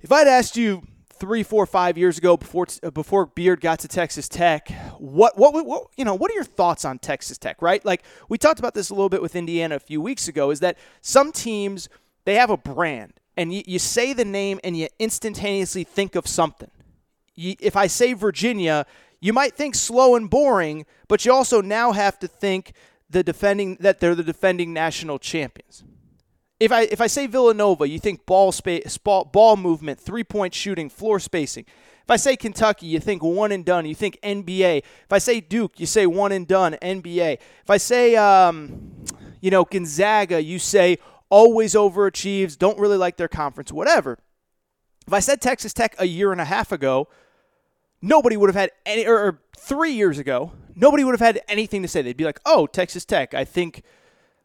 if 0.00 0.12
I'd 0.12 0.28
asked 0.28 0.56
you 0.56 0.82
three, 1.20 1.42
four, 1.42 1.66
five 1.66 1.98
years 1.98 2.18
ago 2.18 2.36
before 2.36 2.66
uh, 2.82 2.90
before 2.90 3.26
Beard 3.26 3.60
got 3.60 3.78
to 3.80 3.88
Texas 3.88 4.28
Tech, 4.28 4.70
what, 4.98 5.36
what 5.36 5.66
what 5.66 5.88
you 5.96 6.04
know, 6.04 6.14
what 6.14 6.30
are 6.30 6.34
your 6.34 6.44
thoughts 6.44 6.84
on 6.84 6.98
Texas 6.98 7.38
Tech? 7.38 7.60
Right, 7.62 7.84
like 7.84 8.02
we 8.28 8.38
talked 8.38 8.58
about 8.58 8.74
this 8.74 8.90
a 8.90 8.94
little 8.94 9.08
bit 9.08 9.22
with 9.22 9.36
Indiana 9.36 9.76
a 9.76 9.80
few 9.80 10.00
weeks 10.00 10.28
ago. 10.28 10.50
Is 10.50 10.60
that 10.60 10.78
some 11.00 11.32
teams 11.32 11.88
they 12.24 12.34
have 12.34 12.50
a 12.50 12.56
brand, 12.56 13.14
and 13.36 13.52
you, 13.52 13.62
you 13.66 13.78
say 13.78 14.12
the 14.12 14.24
name 14.24 14.60
and 14.64 14.76
you 14.76 14.88
instantaneously 14.98 15.84
think 15.84 16.16
of 16.16 16.26
something. 16.26 16.70
You, 17.34 17.54
if 17.60 17.76
I 17.76 17.86
say 17.86 18.12
Virginia, 18.14 18.86
you 19.20 19.32
might 19.32 19.54
think 19.54 19.74
slow 19.74 20.16
and 20.16 20.28
boring, 20.30 20.86
but 21.08 21.24
you 21.24 21.32
also 21.32 21.60
now 21.60 21.92
have 21.92 22.18
to 22.20 22.28
think 22.28 22.72
the 23.08 23.22
defending 23.22 23.76
that 23.80 24.00
they're 24.00 24.14
the 24.14 24.22
defending 24.22 24.72
national 24.72 25.18
champions. 25.18 25.84
If 26.58 26.72
I 26.72 26.82
if 26.82 27.00
I 27.00 27.06
say 27.06 27.26
Villanova, 27.26 27.88
you 27.88 27.98
think 27.98 28.26
ball 28.26 28.52
space, 28.52 28.98
ball, 28.98 29.24
ball 29.24 29.56
movement, 29.56 30.00
three 30.00 30.24
point 30.24 30.54
shooting, 30.54 30.88
floor 30.88 31.18
spacing. 31.18 31.64
If 32.10 32.10
I 32.10 32.16
say 32.16 32.36
Kentucky, 32.36 32.86
you 32.86 32.98
think 32.98 33.22
one 33.22 33.52
and 33.52 33.64
done. 33.64 33.86
You 33.86 33.94
think 33.94 34.18
NBA. 34.22 34.78
If 34.78 35.12
I 35.12 35.18
say 35.18 35.40
Duke, 35.40 35.78
you 35.78 35.86
say 35.86 36.06
one 36.06 36.32
and 36.32 36.46
done. 36.46 36.76
NBA. 36.82 37.34
If 37.34 37.70
I 37.70 37.76
say, 37.76 38.16
um, 38.16 39.04
you 39.40 39.50
know, 39.50 39.64
Gonzaga, 39.64 40.42
you 40.42 40.58
say 40.58 40.98
always 41.28 41.74
overachieves. 41.74 42.58
Don't 42.58 42.78
really 42.78 42.96
like 42.96 43.16
their 43.16 43.28
conference. 43.28 43.70
Whatever. 43.70 44.18
If 45.06 45.12
I 45.12 45.20
said 45.20 45.40
Texas 45.40 45.72
Tech 45.72 45.94
a 45.98 46.06
year 46.06 46.32
and 46.32 46.40
a 46.40 46.44
half 46.44 46.72
ago, 46.72 47.08
nobody 48.02 48.36
would 48.36 48.48
have 48.48 48.56
had 48.56 48.70
any, 48.86 49.06
or, 49.06 49.18
or 49.18 49.40
three 49.56 49.92
years 49.92 50.18
ago, 50.18 50.52
nobody 50.74 51.04
would 51.04 51.12
have 51.12 51.20
had 51.20 51.40
anything 51.48 51.82
to 51.82 51.88
say. 51.88 52.02
They'd 52.02 52.16
be 52.16 52.24
like, 52.24 52.40
"Oh, 52.46 52.66
Texas 52.66 53.04
Tech." 53.04 53.34
I 53.34 53.44
think 53.44 53.82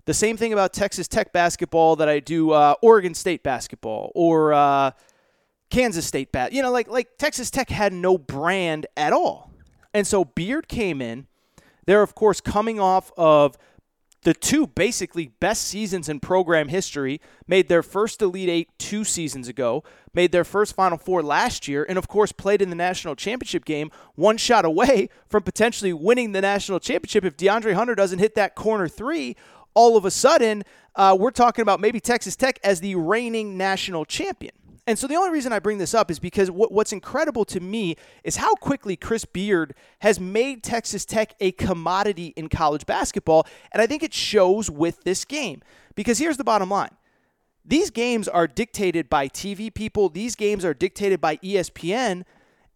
the 0.06 0.14
same 0.14 0.38
thing 0.38 0.54
about 0.54 0.74
Texas 0.74 1.08
Tech 1.08 1.34
basketball 1.34 1.96
that 1.98 2.10
I 2.10 2.20
do 2.20 2.52
uh, 2.52 2.76
Oregon 2.82 3.14
State 3.14 3.44
basketball 3.44 4.12
or 4.16 4.54
uh, 4.54 4.92
Kansas 5.70 6.06
State 6.06 6.32
bat. 6.32 6.54
You 6.54 6.62
know, 6.62 6.72
like 6.72 6.88
like 6.88 7.18
Texas 7.18 7.50
Tech 7.50 7.70
had 7.70 7.94
no 7.94 8.18
brand 8.18 8.88
at 8.96 9.14
all, 9.14 9.52
and 9.94 10.06
so 10.06 10.26
Beard 10.26 10.68
came 10.68 11.02
in. 11.02 11.28
They're 11.86 12.02
of 12.04 12.16
course 12.16 12.42
coming 12.42 12.80
off 12.80 13.12
of 13.18 13.58
the 14.26 14.34
two 14.34 14.66
basically 14.66 15.28
best 15.40 15.68
seasons 15.68 16.10
in 16.10 16.20
program 16.20 16.68
history, 16.68 17.22
made 17.48 17.70
their 17.70 17.84
first 17.84 18.22
Elite 18.24 18.50
Eight 18.50 18.70
two 18.80 19.04
seasons 19.04 19.48
ago, 19.48 19.84
made 20.16 20.32
their 20.32 20.44
first 20.44 20.76
Final 20.76 20.98
Four 20.98 21.22
last 21.22 21.68
year, 21.68 21.86
and 21.88 21.98
of 21.98 22.08
course 22.08 22.32
played 22.32 22.60
in 22.60 22.72
the 22.72 22.76
national 22.76 23.16
championship 23.16 23.66
game, 23.66 23.92
one 24.16 24.38
shot 24.38 24.66
away 24.66 25.10
from 25.30 25.44
potentially 25.44 25.94
winning 25.94 26.32
the 26.32 26.42
national 26.42 26.80
championship 26.80 27.24
if 27.24 27.38
DeAndre 27.38 27.76
Hunter 27.76 27.94
doesn't 27.94 28.20
hit 28.20 28.34
that 28.36 28.56
corner 28.56 28.88
three. 28.88 29.36
All 29.76 29.96
of 29.96 30.06
a 30.06 30.12
sudden, 30.12 30.64
uh, 30.96 31.16
we're 31.20 31.32
talking 31.32 31.62
about 31.62 31.80
maybe 31.80 32.00
Texas 32.00 32.36
Tech 32.36 32.60
as 32.64 32.80
the 32.80 32.96
reigning 32.96 33.58
national 33.58 34.06
champion. 34.06 34.54
And 34.88 35.00
so 35.00 35.08
the 35.08 35.16
only 35.16 35.32
reason 35.32 35.52
I 35.52 35.60
bring 35.60 35.80
this 35.80 35.96
up 35.96 36.12
is 36.12 36.20
because 36.20 36.52
what, 36.52 36.72
what's 36.72 36.94
incredible 36.94 37.44
to 37.46 37.60
me 37.60 37.96
is 38.24 38.38
how 38.38 38.54
quickly 38.56 38.96
Chris 38.96 39.26
Beard 39.26 39.74
has 40.00 40.20
made 40.20 40.62
Texas 40.62 41.06
Tech 41.06 41.34
a 41.40 41.52
commodity 41.54 42.34
in 42.36 42.50
college 42.50 42.86
basketball. 42.86 43.48
And 43.72 43.82
I 43.82 43.88
think 43.88 44.04
it 44.04 44.14
shows 44.14 44.70
with 44.70 45.04
this 45.04 45.26
game. 45.26 45.64
Because 45.96 46.20
here's 46.20 46.38
the 46.38 46.44
bottom 46.44 46.70
line 46.70 46.92
these 47.68 47.90
games 47.90 48.28
are 48.28 48.48
dictated 48.48 49.10
by 49.10 49.28
TV 49.28 49.74
people, 49.74 50.10
these 50.10 50.36
games 50.36 50.64
are 50.64 50.74
dictated 50.74 51.20
by 51.20 51.38
ESPN. 51.38 52.24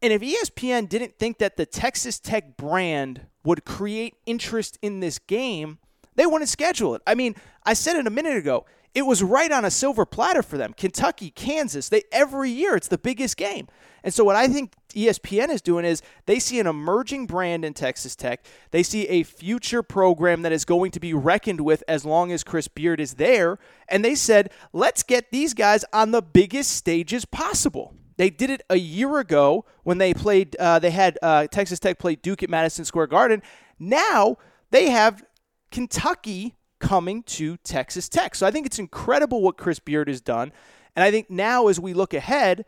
And 0.01 0.13
if 0.13 0.21
ESPN 0.21 0.87
didn't 0.87 1.19
think 1.19 1.39
that 1.39 1.57
the 1.57 1.65
Texas 1.65 2.19
Tech 2.19 2.55
brand 2.57 3.27
would 3.43 3.65
create 3.65 4.15
interest 4.25 4.79
in 4.81 5.01
this 5.01 5.19
game, 5.19 5.77
they 6.15 6.25
wouldn't 6.25 6.49
schedule 6.49 6.95
it. 6.95 7.01
I 7.05 7.15
mean, 7.15 7.35
I 7.63 7.73
said 7.73 7.97
it 7.97 8.07
a 8.07 8.09
minute 8.09 8.37
ago. 8.37 8.65
It 8.95 9.05
was 9.05 9.21
right 9.21 9.51
on 9.51 9.65
a 9.65 9.71
silver 9.71 10.05
platter 10.05 10.41
for 10.41 10.57
them. 10.57 10.73
Kentucky, 10.73 11.29
Kansas, 11.29 11.89
they 11.89 12.03
every 12.11 12.49
year 12.49 12.75
it's 12.75 12.87
the 12.87 12.97
biggest 12.97 13.37
game. 13.37 13.67
And 14.03 14.13
so 14.13 14.23
what 14.23 14.35
I 14.35 14.47
think 14.47 14.73
ESPN 14.89 15.49
is 15.49 15.61
doing 15.61 15.85
is 15.85 16.01
they 16.25 16.39
see 16.39 16.59
an 16.59 16.67
emerging 16.67 17.27
brand 17.27 17.65
in 17.65 17.73
Texas 17.73 18.15
Tech. 18.15 18.45
They 18.71 18.81
see 18.81 19.07
a 19.07 19.23
future 19.23 19.83
program 19.83 20.41
that 20.43 20.51
is 20.51 20.65
going 20.65 20.91
to 20.91 20.99
be 20.99 21.13
reckoned 21.13 21.61
with 21.61 21.83
as 21.87 22.05
long 22.05 22.31
as 22.31 22.43
Chris 22.43 22.67
Beard 22.67 22.99
is 22.99 23.15
there, 23.15 23.59
and 23.87 24.03
they 24.03 24.15
said, 24.15 24.51
"Let's 24.73 25.03
get 25.03 25.31
these 25.31 25.53
guys 25.53 25.85
on 25.93 26.11
the 26.11 26.21
biggest 26.21 26.71
stages 26.71 27.25
possible." 27.25 27.93
They 28.17 28.29
did 28.29 28.49
it 28.49 28.61
a 28.69 28.77
year 28.77 29.19
ago 29.19 29.65
when 29.83 29.97
they 29.97 30.13
played. 30.13 30.55
Uh, 30.57 30.79
they 30.79 30.91
had 30.91 31.17
uh, 31.21 31.47
Texas 31.47 31.79
Tech 31.79 31.99
play 31.99 32.15
Duke 32.15 32.43
at 32.43 32.49
Madison 32.49 32.85
Square 32.85 33.07
Garden. 33.07 33.41
Now 33.79 34.37
they 34.71 34.89
have 34.89 35.23
Kentucky 35.71 36.55
coming 36.79 37.23
to 37.23 37.57
Texas 37.57 38.09
Tech. 38.09 38.35
So 38.35 38.45
I 38.47 38.51
think 38.51 38.65
it's 38.65 38.79
incredible 38.79 39.41
what 39.41 39.57
Chris 39.57 39.79
Beard 39.79 40.07
has 40.07 40.21
done. 40.21 40.51
And 40.95 41.03
I 41.03 41.11
think 41.11 41.29
now 41.29 41.67
as 41.67 41.79
we 41.79 41.93
look 41.93 42.13
ahead, 42.13 42.65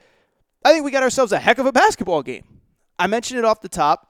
I 0.63 0.71
think 0.71 0.85
we 0.85 0.91
got 0.91 1.03
ourselves 1.03 1.31
a 1.31 1.39
heck 1.39 1.57
of 1.57 1.65
a 1.65 1.71
basketball 1.71 2.21
game. 2.21 2.43
I 2.99 3.07
mentioned 3.07 3.39
it 3.39 3.45
off 3.45 3.61
the 3.61 3.69
top. 3.69 4.09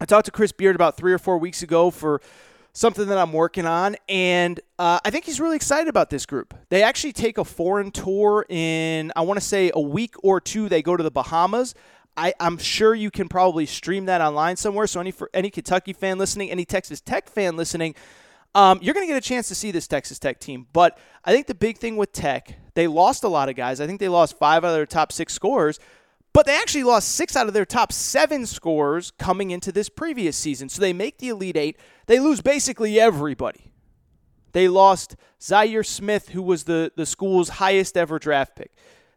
I 0.00 0.04
talked 0.04 0.26
to 0.26 0.30
Chris 0.30 0.52
Beard 0.52 0.76
about 0.76 0.96
three 0.96 1.12
or 1.12 1.18
four 1.18 1.38
weeks 1.38 1.62
ago 1.62 1.90
for 1.90 2.20
something 2.72 3.08
that 3.08 3.18
I'm 3.18 3.32
working 3.32 3.66
on, 3.66 3.96
and 4.08 4.60
uh, 4.78 5.00
I 5.04 5.10
think 5.10 5.24
he's 5.24 5.40
really 5.40 5.56
excited 5.56 5.88
about 5.88 6.10
this 6.10 6.24
group. 6.24 6.54
They 6.68 6.84
actually 6.84 7.12
take 7.12 7.36
a 7.38 7.44
foreign 7.44 7.90
tour 7.90 8.46
in, 8.48 9.12
I 9.16 9.22
want 9.22 9.40
to 9.40 9.44
say, 9.44 9.72
a 9.74 9.80
week 9.80 10.14
or 10.22 10.40
two. 10.40 10.68
They 10.68 10.82
go 10.82 10.96
to 10.96 11.02
the 11.02 11.10
Bahamas. 11.10 11.74
I, 12.16 12.34
am 12.40 12.58
sure 12.58 12.94
you 12.94 13.10
can 13.10 13.28
probably 13.28 13.66
stream 13.66 14.06
that 14.06 14.20
online 14.20 14.56
somewhere. 14.56 14.86
So 14.86 15.00
any 15.00 15.10
for 15.10 15.30
any 15.32 15.50
Kentucky 15.50 15.92
fan 15.92 16.18
listening, 16.18 16.50
any 16.50 16.64
Texas 16.64 17.00
Tech 17.00 17.28
fan 17.28 17.56
listening, 17.56 17.94
um, 18.54 18.78
you're 18.82 18.94
going 18.94 19.06
to 19.06 19.12
get 19.12 19.16
a 19.16 19.26
chance 19.26 19.48
to 19.48 19.54
see 19.54 19.70
this 19.70 19.86
Texas 19.86 20.18
Tech 20.18 20.40
team. 20.40 20.66
But 20.72 20.98
I 21.24 21.32
think 21.32 21.46
the 21.46 21.54
big 21.54 21.78
thing 21.78 21.96
with 21.96 22.12
Tech, 22.12 22.58
they 22.74 22.86
lost 22.86 23.24
a 23.24 23.28
lot 23.28 23.48
of 23.48 23.56
guys. 23.56 23.80
I 23.80 23.86
think 23.86 24.00
they 24.00 24.08
lost 24.08 24.38
five 24.38 24.64
out 24.64 24.68
of 24.68 24.74
their 24.74 24.86
top 24.86 25.12
six 25.12 25.32
scorers, 25.32 25.78
but 26.32 26.46
they 26.46 26.56
actually 26.56 26.84
lost 26.84 27.10
six 27.10 27.36
out 27.36 27.48
of 27.48 27.54
their 27.54 27.66
top 27.66 27.92
seven 27.92 28.46
scorers 28.46 29.10
coming 29.12 29.50
into 29.50 29.72
this 29.72 29.88
previous 29.88 30.36
season. 30.36 30.68
So 30.68 30.80
they 30.80 30.92
make 30.92 31.18
the 31.18 31.28
Elite 31.28 31.56
Eight. 31.56 31.76
They 32.06 32.20
lose 32.20 32.40
basically 32.40 32.98
everybody. 32.98 33.72
They 34.52 34.68
lost 34.68 35.16
Zhaire 35.40 35.84
Smith, 35.84 36.30
who 36.30 36.42
was 36.42 36.64
the, 36.64 36.92
the 36.96 37.06
school's 37.06 37.48
highest 37.48 37.96
ever 37.96 38.18
draft 38.18 38.56
pick. 38.56 38.72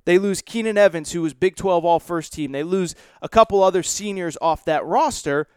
They 0.05 0.17
lose 0.17 0.41
Keenan 0.41 0.77
Evans, 0.77 1.11
who 1.11 1.21
was 1.21 1.33
Big 1.33 1.55
12 1.55 1.85
All 1.85 2.00
First 2.00 2.33
Team. 2.33 2.51
They 2.51 2.63
lose 2.63 2.95
a 3.21 3.29
couple 3.29 3.63
other 3.63 3.83
seniors 3.83 4.38
off 4.41 4.65
that 4.65 4.85
roster. 4.85 5.47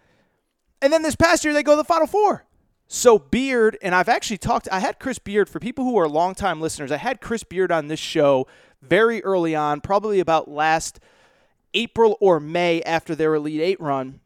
And 0.82 0.92
then 0.92 1.02
this 1.02 1.16
past 1.16 1.44
year, 1.44 1.54
they 1.54 1.62
go 1.62 1.72
to 1.72 1.76
the 1.78 1.84
Final 1.84 2.06
Four. 2.06 2.44
So 2.86 3.18
Beard, 3.18 3.78
and 3.82 3.94
I've 3.94 4.08
actually 4.08 4.38
talked, 4.38 4.68
I 4.70 4.80
had 4.80 4.98
Chris 4.98 5.18
Beard, 5.18 5.48
for 5.48 5.58
people 5.58 5.84
who 5.84 5.96
are 5.98 6.08
longtime 6.08 6.60
listeners, 6.60 6.92
I 6.92 6.98
had 6.98 7.20
Chris 7.20 7.42
Beard 7.42 7.72
on 7.72 7.88
this 7.88 8.00
show 8.00 8.46
very 8.82 9.22
early 9.24 9.54
on, 9.54 9.80
probably 9.80 10.20
about 10.20 10.48
last 10.48 11.00
April 11.72 12.16
or 12.20 12.38
May 12.38 12.82
after 12.82 13.14
their 13.14 13.34
Elite 13.34 13.60
Eight 13.60 13.80
run. 13.80 14.20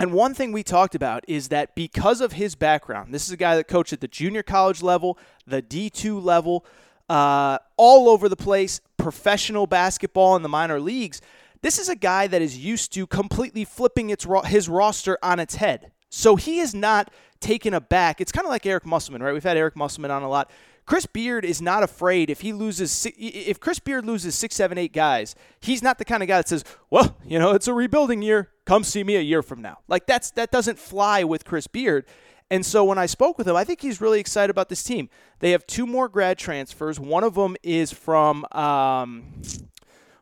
And 0.00 0.12
one 0.12 0.34
thing 0.34 0.50
we 0.50 0.64
talked 0.64 0.96
about 0.96 1.24
is 1.28 1.48
that 1.48 1.76
because 1.76 2.20
of 2.20 2.32
his 2.32 2.56
background, 2.56 3.14
this 3.14 3.26
is 3.26 3.30
a 3.30 3.36
guy 3.36 3.54
that 3.54 3.68
coached 3.68 3.92
at 3.92 4.00
the 4.00 4.08
junior 4.08 4.42
college 4.42 4.82
level, 4.82 5.16
the 5.46 5.62
D2 5.62 6.22
level, 6.22 6.66
uh, 7.08 7.58
all 7.76 8.08
over 8.08 8.28
the 8.28 8.36
place, 8.36 8.80
professional 8.96 9.66
basketball 9.68 10.34
in 10.34 10.42
the 10.42 10.48
minor 10.48 10.80
leagues. 10.80 11.20
This 11.60 11.78
is 11.78 11.88
a 11.88 11.94
guy 11.94 12.26
that 12.26 12.42
is 12.42 12.58
used 12.58 12.92
to 12.94 13.06
completely 13.06 13.64
flipping 13.64 14.10
its 14.10 14.26
his 14.46 14.68
roster 14.68 15.18
on 15.22 15.38
its 15.38 15.54
head. 15.54 15.92
So 16.10 16.34
he 16.36 16.58
is 16.58 16.74
not 16.74 17.12
taken 17.42 17.74
aback. 17.74 18.20
It's 18.20 18.32
kind 18.32 18.46
of 18.46 18.50
like 18.50 18.64
Eric 18.64 18.86
Musselman, 18.86 19.22
right? 19.22 19.34
We've 19.34 19.42
had 19.42 19.56
Eric 19.56 19.76
Musselman 19.76 20.10
on 20.10 20.22
a 20.22 20.28
lot. 20.28 20.50
Chris 20.84 21.06
Beard 21.06 21.44
is 21.44 21.62
not 21.62 21.82
afraid 21.82 22.28
if 22.30 22.40
he 22.40 22.52
loses 22.52 23.06
if 23.16 23.60
Chris 23.60 23.78
Beard 23.78 24.04
loses 24.04 24.34
six, 24.34 24.54
seven, 24.54 24.78
eight 24.78 24.92
guys. 24.92 25.34
He's 25.60 25.82
not 25.82 25.98
the 25.98 26.04
kind 26.04 26.22
of 26.22 26.28
guy 26.28 26.38
that 26.38 26.48
says, 26.48 26.64
"Well, 26.90 27.16
you 27.24 27.38
know, 27.38 27.52
it's 27.52 27.68
a 27.68 27.74
rebuilding 27.74 28.22
year. 28.22 28.50
Come 28.64 28.82
see 28.82 29.04
me 29.04 29.16
a 29.16 29.20
year 29.20 29.42
from 29.42 29.62
now." 29.62 29.78
Like 29.86 30.06
that's 30.06 30.30
that 30.32 30.50
doesn't 30.50 30.78
fly 30.78 31.22
with 31.22 31.44
Chris 31.44 31.66
Beard. 31.66 32.06
And 32.50 32.66
so 32.66 32.84
when 32.84 32.98
I 32.98 33.06
spoke 33.06 33.38
with 33.38 33.48
him, 33.48 33.56
I 33.56 33.64
think 33.64 33.80
he's 33.80 34.00
really 34.00 34.20
excited 34.20 34.50
about 34.50 34.68
this 34.68 34.82
team. 34.82 35.08
They 35.38 35.52
have 35.52 35.66
two 35.66 35.86
more 35.86 36.08
grad 36.08 36.36
transfers. 36.36 37.00
One 37.00 37.24
of 37.24 37.34
them 37.34 37.56
is 37.62 37.92
from 37.92 38.44
um, 38.52 39.40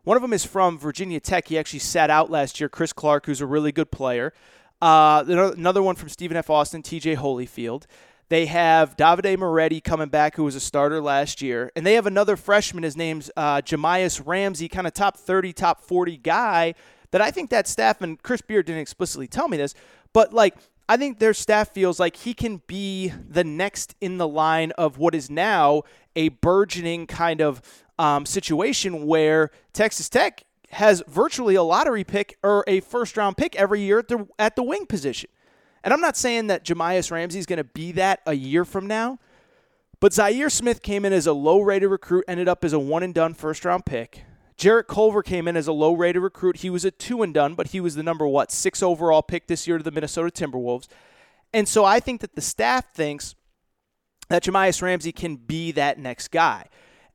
one 0.04 0.16
of 0.16 0.22
them 0.22 0.32
is 0.32 0.44
from 0.44 0.78
Virginia 0.78 1.20
Tech. 1.20 1.48
He 1.48 1.58
actually 1.58 1.80
sat 1.80 2.10
out 2.10 2.30
last 2.30 2.60
year. 2.60 2.68
Chris 2.68 2.92
Clark, 2.92 3.26
who's 3.26 3.40
a 3.40 3.46
really 3.46 3.72
good 3.72 3.90
player. 3.90 4.32
Uh, 4.80 5.24
another 5.26 5.82
one 5.82 5.96
from 5.96 6.08
Stephen 6.08 6.36
F. 6.36 6.50
Austin, 6.50 6.82
TJ 6.82 7.16
Holyfield. 7.16 7.84
They 8.28 8.46
have 8.46 8.96
Davide 8.96 9.36
Moretti 9.38 9.80
coming 9.80 10.08
back, 10.08 10.36
who 10.36 10.44
was 10.44 10.54
a 10.54 10.60
starter 10.60 11.00
last 11.00 11.42
year. 11.42 11.72
And 11.74 11.84
they 11.84 11.94
have 11.94 12.06
another 12.06 12.36
freshman. 12.36 12.84
His 12.84 12.96
name's 12.96 13.30
uh, 13.36 13.60
Jahmi'us 13.60 14.22
Ramsey, 14.24 14.68
kind 14.68 14.86
of 14.86 14.94
top 14.94 15.16
30, 15.16 15.52
top 15.52 15.82
40 15.82 16.16
guy 16.16 16.74
that 17.10 17.20
I 17.20 17.30
think 17.30 17.50
that 17.50 17.66
staff, 17.66 18.00
and 18.00 18.22
Chris 18.22 18.40
Beard 18.40 18.66
didn't 18.66 18.82
explicitly 18.82 19.26
tell 19.26 19.48
me 19.48 19.56
this, 19.56 19.74
but 20.12 20.32
like, 20.32 20.56
I 20.88 20.96
think 20.96 21.18
their 21.18 21.34
staff 21.34 21.72
feels 21.72 22.00
like 22.00 22.16
he 22.16 22.34
can 22.34 22.62
be 22.66 23.08
the 23.08 23.44
next 23.44 23.94
in 24.00 24.18
the 24.18 24.26
line 24.26 24.72
of 24.72 24.98
what 24.98 25.14
is 25.14 25.30
now 25.30 25.82
a 26.16 26.30
burgeoning 26.30 27.06
kind 27.06 27.40
of 27.40 27.62
um, 27.98 28.26
situation 28.26 29.06
where 29.06 29.50
Texas 29.72 30.08
Tech 30.08 30.44
has 30.70 31.02
virtually 31.08 31.54
a 31.54 31.62
lottery 31.62 32.04
pick 32.04 32.38
or 32.42 32.64
a 32.66 32.80
first 32.80 33.16
round 33.16 33.36
pick 33.36 33.56
every 33.56 33.80
year 33.80 33.98
at 34.00 34.08
the, 34.08 34.28
at 34.38 34.56
the 34.56 34.62
wing 34.62 34.86
position. 34.86 35.28
And 35.82 35.92
I'm 35.92 36.00
not 36.00 36.16
saying 36.16 36.48
that 36.48 36.64
Jahmi'us 36.64 37.10
Ramsey 37.10 37.38
is 37.38 37.46
going 37.46 37.56
to 37.56 37.64
be 37.64 37.92
that 37.92 38.20
a 38.26 38.34
year 38.34 38.64
from 38.64 38.86
now, 38.86 39.18
but 39.98 40.12
Zhaire 40.12 40.50
Smith 40.50 40.82
came 40.82 41.04
in 41.04 41.12
as 41.12 41.26
a 41.26 41.32
low 41.32 41.60
rated 41.60 41.90
recruit, 41.90 42.24
ended 42.28 42.48
up 42.48 42.64
as 42.64 42.72
a 42.72 42.78
one 42.78 43.02
and 43.02 43.14
done 43.14 43.34
first 43.34 43.64
round 43.64 43.84
pick. 43.86 44.24
Jarrett 44.56 44.88
Culver 44.88 45.22
came 45.22 45.48
in 45.48 45.56
as 45.56 45.66
a 45.66 45.72
low 45.72 45.94
rated 45.94 46.22
recruit. 46.22 46.58
He 46.58 46.68
was 46.68 46.84
a 46.84 46.90
two 46.90 47.22
and 47.22 47.32
done, 47.32 47.54
but 47.54 47.68
he 47.68 47.80
was 47.80 47.94
the 47.94 48.02
number, 48.02 48.26
what, 48.26 48.52
six 48.52 48.82
overall 48.82 49.22
pick 49.22 49.46
this 49.46 49.66
year 49.66 49.78
to 49.78 49.82
the 49.82 49.90
Minnesota 49.90 50.30
Timberwolves. 50.30 50.86
And 51.52 51.66
so 51.66 51.84
I 51.84 51.98
think 51.98 52.20
that 52.20 52.34
the 52.34 52.42
staff 52.42 52.92
thinks 52.92 53.34
that 54.28 54.44
Jahmi'us 54.44 54.82
Ramsey 54.82 55.12
can 55.12 55.36
be 55.36 55.72
that 55.72 55.98
next 55.98 56.28
guy. 56.28 56.66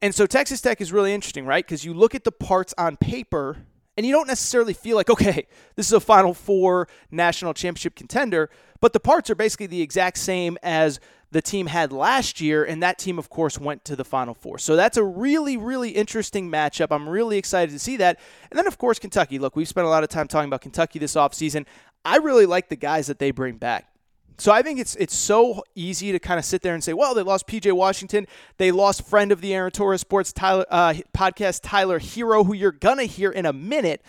And 0.06 0.14
so 0.14 0.28
Texas 0.28 0.62
Tech 0.62 0.82
is 0.82 0.94
really 0.94 1.16
interesting, 1.16 1.48
right? 1.48 1.66
Because 1.66 1.84
you 1.84 1.92
look 1.92 2.14
at 2.14 2.26
the 2.26 2.32
parts 2.32 2.76
on 2.78 2.96
paper 2.96 3.58
And 3.98 4.06
you 4.06 4.12
don't 4.12 4.28
necessarily 4.28 4.74
feel 4.74 4.98
like, 4.98 5.10
okay, 5.16 5.48
this 5.76 5.88
is 5.88 5.94
a 5.94 6.00
Final 6.00 6.36
Four 6.36 6.88
national 7.10 7.56
championship 7.56 7.96
contender, 7.96 8.52
but 8.82 8.94
the 8.94 9.00
parts 9.00 9.32
are 9.32 9.36
basically 9.36 9.66
the 9.66 9.82
exact 9.82 10.20
same 10.20 10.60
as 10.62 11.00
the 11.32 11.42
team 11.42 11.66
had 11.66 11.92
last 11.92 12.40
year, 12.40 12.64
and 12.64 12.84
that 12.84 13.00
team, 13.00 13.18
of 13.18 13.30
course, 13.32 13.58
went 13.58 13.84
to 13.86 13.96
the 13.96 14.06
Final 14.06 14.36
Four. 14.36 14.60
So 14.60 14.76
that's 14.76 14.98
a 14.98 15.04
really, 15.04 15.58
really 15.58 15.90
interesting 15.90 16.52
matchup. 16.52 16.90
I'm 16.92 17.10
really 17.10 17.40
excited 17.40 17.72
to 17.72 17.80
see 17.80 17.98
that. 17.98 18.20
And 18.52 18.60
then, 18.60 18.68
of 18.68 18.78
course, 18.78 19.00
Kentucky. 19.00 19.40
Look, 19.40 19.56
we've 19.56 19.68
spent 19.68 19.88
a 19.88 19.90
lot 19.90 20.04
of 20.04 20.10
time 20.10 20.28
talking 20.28 20.50
about 20.50 20.62
Kentucky 20.62 21.00
this 21.00 21.16
offseason. 21.16 21.66
I 22.04 22.18
really 22.18 22.46
like 22.46 22.70
the 22.70 22.76
guys 22.76 23.08
that 23.08 23.18
they 23.18 23.32
bring 23.32 23.58
back. 23.58 23.95
So 24.38 24.52
I 24.52 24.62
think 24.62 24.80
it's 24.80 24.96
it's 24.96 25.16
so 25.16 25.64
easy 25.76 26.12
to 26.12 26.20
kind 26.20 26.38
of 26.40 26.46
sit 26.46 26.62
there 26.62 26.74
and 26.74 26.84
say, 26.84 26.94
well, 26.94 27.14
they 27.14 27.24
lost 27.24 27.48
PJ 27.48 27.72
Washington, 27.72 28.28
they 28.58 28.72
lost 28.72 29.08
friend 29.08 29.32
of 29.32 29.42
the 29.42 29.54
Aaron 29.54 29.72
Torres 29.72 30.02
Sports 30.02 30.34
Tyler, 30.34 30.66
uh, 30.70 30.94
podcast 31.16 31.62
Tyler 31.64 32.00
Herro, 32.00 32.46
who 32.46 32.54
you're 32.54 32.72
gonna 32.72 33.04
hear 33.04 33.32
in 33.32 33.46
a 33.46 33.54
minute. 33.54 34.02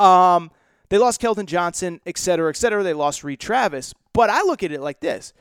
Um, 0.00 0.50
they 0.88 0.98
lost 0.98 1.20
Keldon 1.20 1.46
Johnson, 1.46 2.00
et 2.06 2.16
cetera, 2.16 2.48
et 2.48 2.56
cetera. 2.56 2.82
They 2.82 2.94
lost 2.94 3.24
Reid 3.24 3.40
Travis. 3.40 3.92
But 4.12 4.30
I 4.30 4.42
look 4.42 4.62
at 4.62 4.72
it 4.72 4.80
like 4.80 5.00
this. 5.00 5.32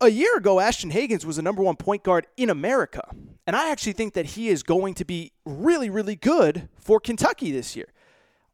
A 0.00 0.08
year 0.08 0.36
ago, 0.36 0.60
Ashton 0.60 0.90
Hagans 0.92 1.24
was 1.24 1.36
the 1.36 1.42
number 1.42 1.62
one 1.62 1.76
point 1.76 2.02
guard 2.02 2.26
in 2.36 2.50
America. 2.50 3.02
And 3.46 3.56
I 3.56 3.70
actually 3.70 3.94
think 3.94 4.14
that 4.14 4.26
he 4.26 4.48
is 4.48 4.62
going 4.62 4.94
to 4.94 5.04
be 5.04 5.32
really, 5.44 5.90
really 5.90 6.16
good 6.16 6.68
for 6.80 7.00
Kentucky 7.00 7.50
this 7.50 7.74
year. 7.74 7.86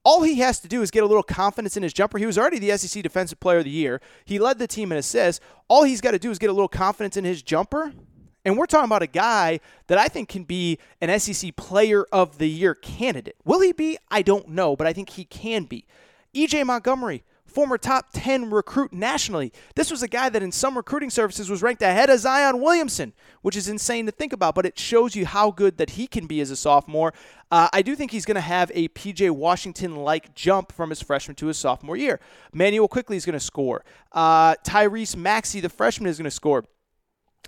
All 0.05 0.23
he 0.23 0.37
has 0.37 0.61
to 0.61 0.69
do 0.69 0.83
is 0.83 0.91
get 0.91 1.03
a 1.03 1.07
little 1.07 1.23
confidence 1.23 1.77
in 1.77 1.83
his 1.83 1.95
jumper. 1.95 2.19
He 2.19 2.27
was 2.27 2.37
already 2.37 2.59
the 2.59 2.77
SEC 2.77 3.03
Defensive 3.03 3.41
Player 3.41 3.59
of 3.59 3.65
the 3.65 3.71
Year. 3.71 4.01
He 4.25 4.39
led 4.39 4.59
the 4.59 4.67
team 4.67 4.93
in 4.93 4.99
assists. 4.99 5.45
All 5.67 5.85
he's 5.85 6.03
got 6.03 6.11
to 6.11 6.19
do 6.19 6.31
is 6.31 6.39
get 6.39 6.51
a 6.51 6.53
little 6.53 6.69
confidence 6.69 7.17
in 7.17 7.25
his 7.25 7.43
jumper. 7.43 7.93
And 8.45 8.59
we're 8.59 8.67
talking 8.67 8.85
about 8.85 9.03
a 9.03 9.07
guy 9.07 9.61
that 9.87 9.97
I 9.97 10.09
think 10.09 10.29
can 10.29 10.45
be 10.45 10.79
an 11.01 11.19
SEC 11.19 11.57
Player 11.57 12.05
of 12.13 12.37
the 12.37 12.49
Year 12.49 12.75
candidate. 12.75 13.37
Will 13.45 13.61
he 13.61 13.73
be? 13.73 13.97
I 14.11 14.21
don't 14.21 14.51
know, 14.51 14.77
but 14.77 14.87
I 14.87 14.93
think 14.93 15.11
he 15.11 15.25
can 15.25 15.65
be. 15.65 15.87
EJ 16.35 16.67
Montgomery, 16.67 17.25
former 17.55 17.79
top 17.79 18.09
10 18.13 18.51
recruit 18.51 18.93
nationally. 18.93 19.53
This 19.77 19.91
was 19.91 20.03
a 20.03 20.09
guy 20.09 20.29
that 20.29 20.43
in 20.43 20.51
some 20.51 20.77
recruiting 20.77 21.09
services 21.09 21.49
was 21.49 21.63
ranked 21.63 21.83
ahead 21.83 22.11
of 22.11 22.19
Zion 22.19 22.61
Williamson, 22.61 23.13
which 23.43 23.57
is 23.57 23.69
insane 23.69 24.07
to 24.07 24.13
think 24.13 24.33
about, 24.33 24.57
but 24.57 24.67
it 24.67 24.77
shows 24.79 25.15
you 25.15 25.25
how 25.25 25.53
good 25.53 25.79
that 25.79 25.91
he 25.91 26.09
can 26.09 26.27
be 26.27 26.41
as 26.41 26.51
a 26.51 26.57
sophomore. 26.57 27.15
Uh, 27.51 27.69
I 27.73 27.83
do 27.83 27.95
think 27.95 28.11
he's 28.11 28.25
going 28.25 28.35
to 28.35 28.41
have 28.41 28.73
a 28.75 28.89
PJ 28.89 29.31
Washington 29.31 29.97
like 29.97 30.35
jump 30.35 30.73
from 30.73 30.91
his 30.91 31.01
freshman 31.01 31.37
to 31.37 31.47
his 31.47 31.57
sophomore 31.57 31.97
year. 31.97 32.19
Manuel 32.53 32.89
Quickley 32.89 33.17
is 33.17 33.25
going 33.25 33.39
to 33.39 33.45
score. 33.45 33.85
Uh, 34.11 34.57
Tyrese 34.67 35.17
Maxey, 35.17 35.61
the 35.61 35.69
freshman, 35.69 36.11
is 36.11 36.19
going 36.19 36.25
to 36.25 36.31
score. 36.33 36.65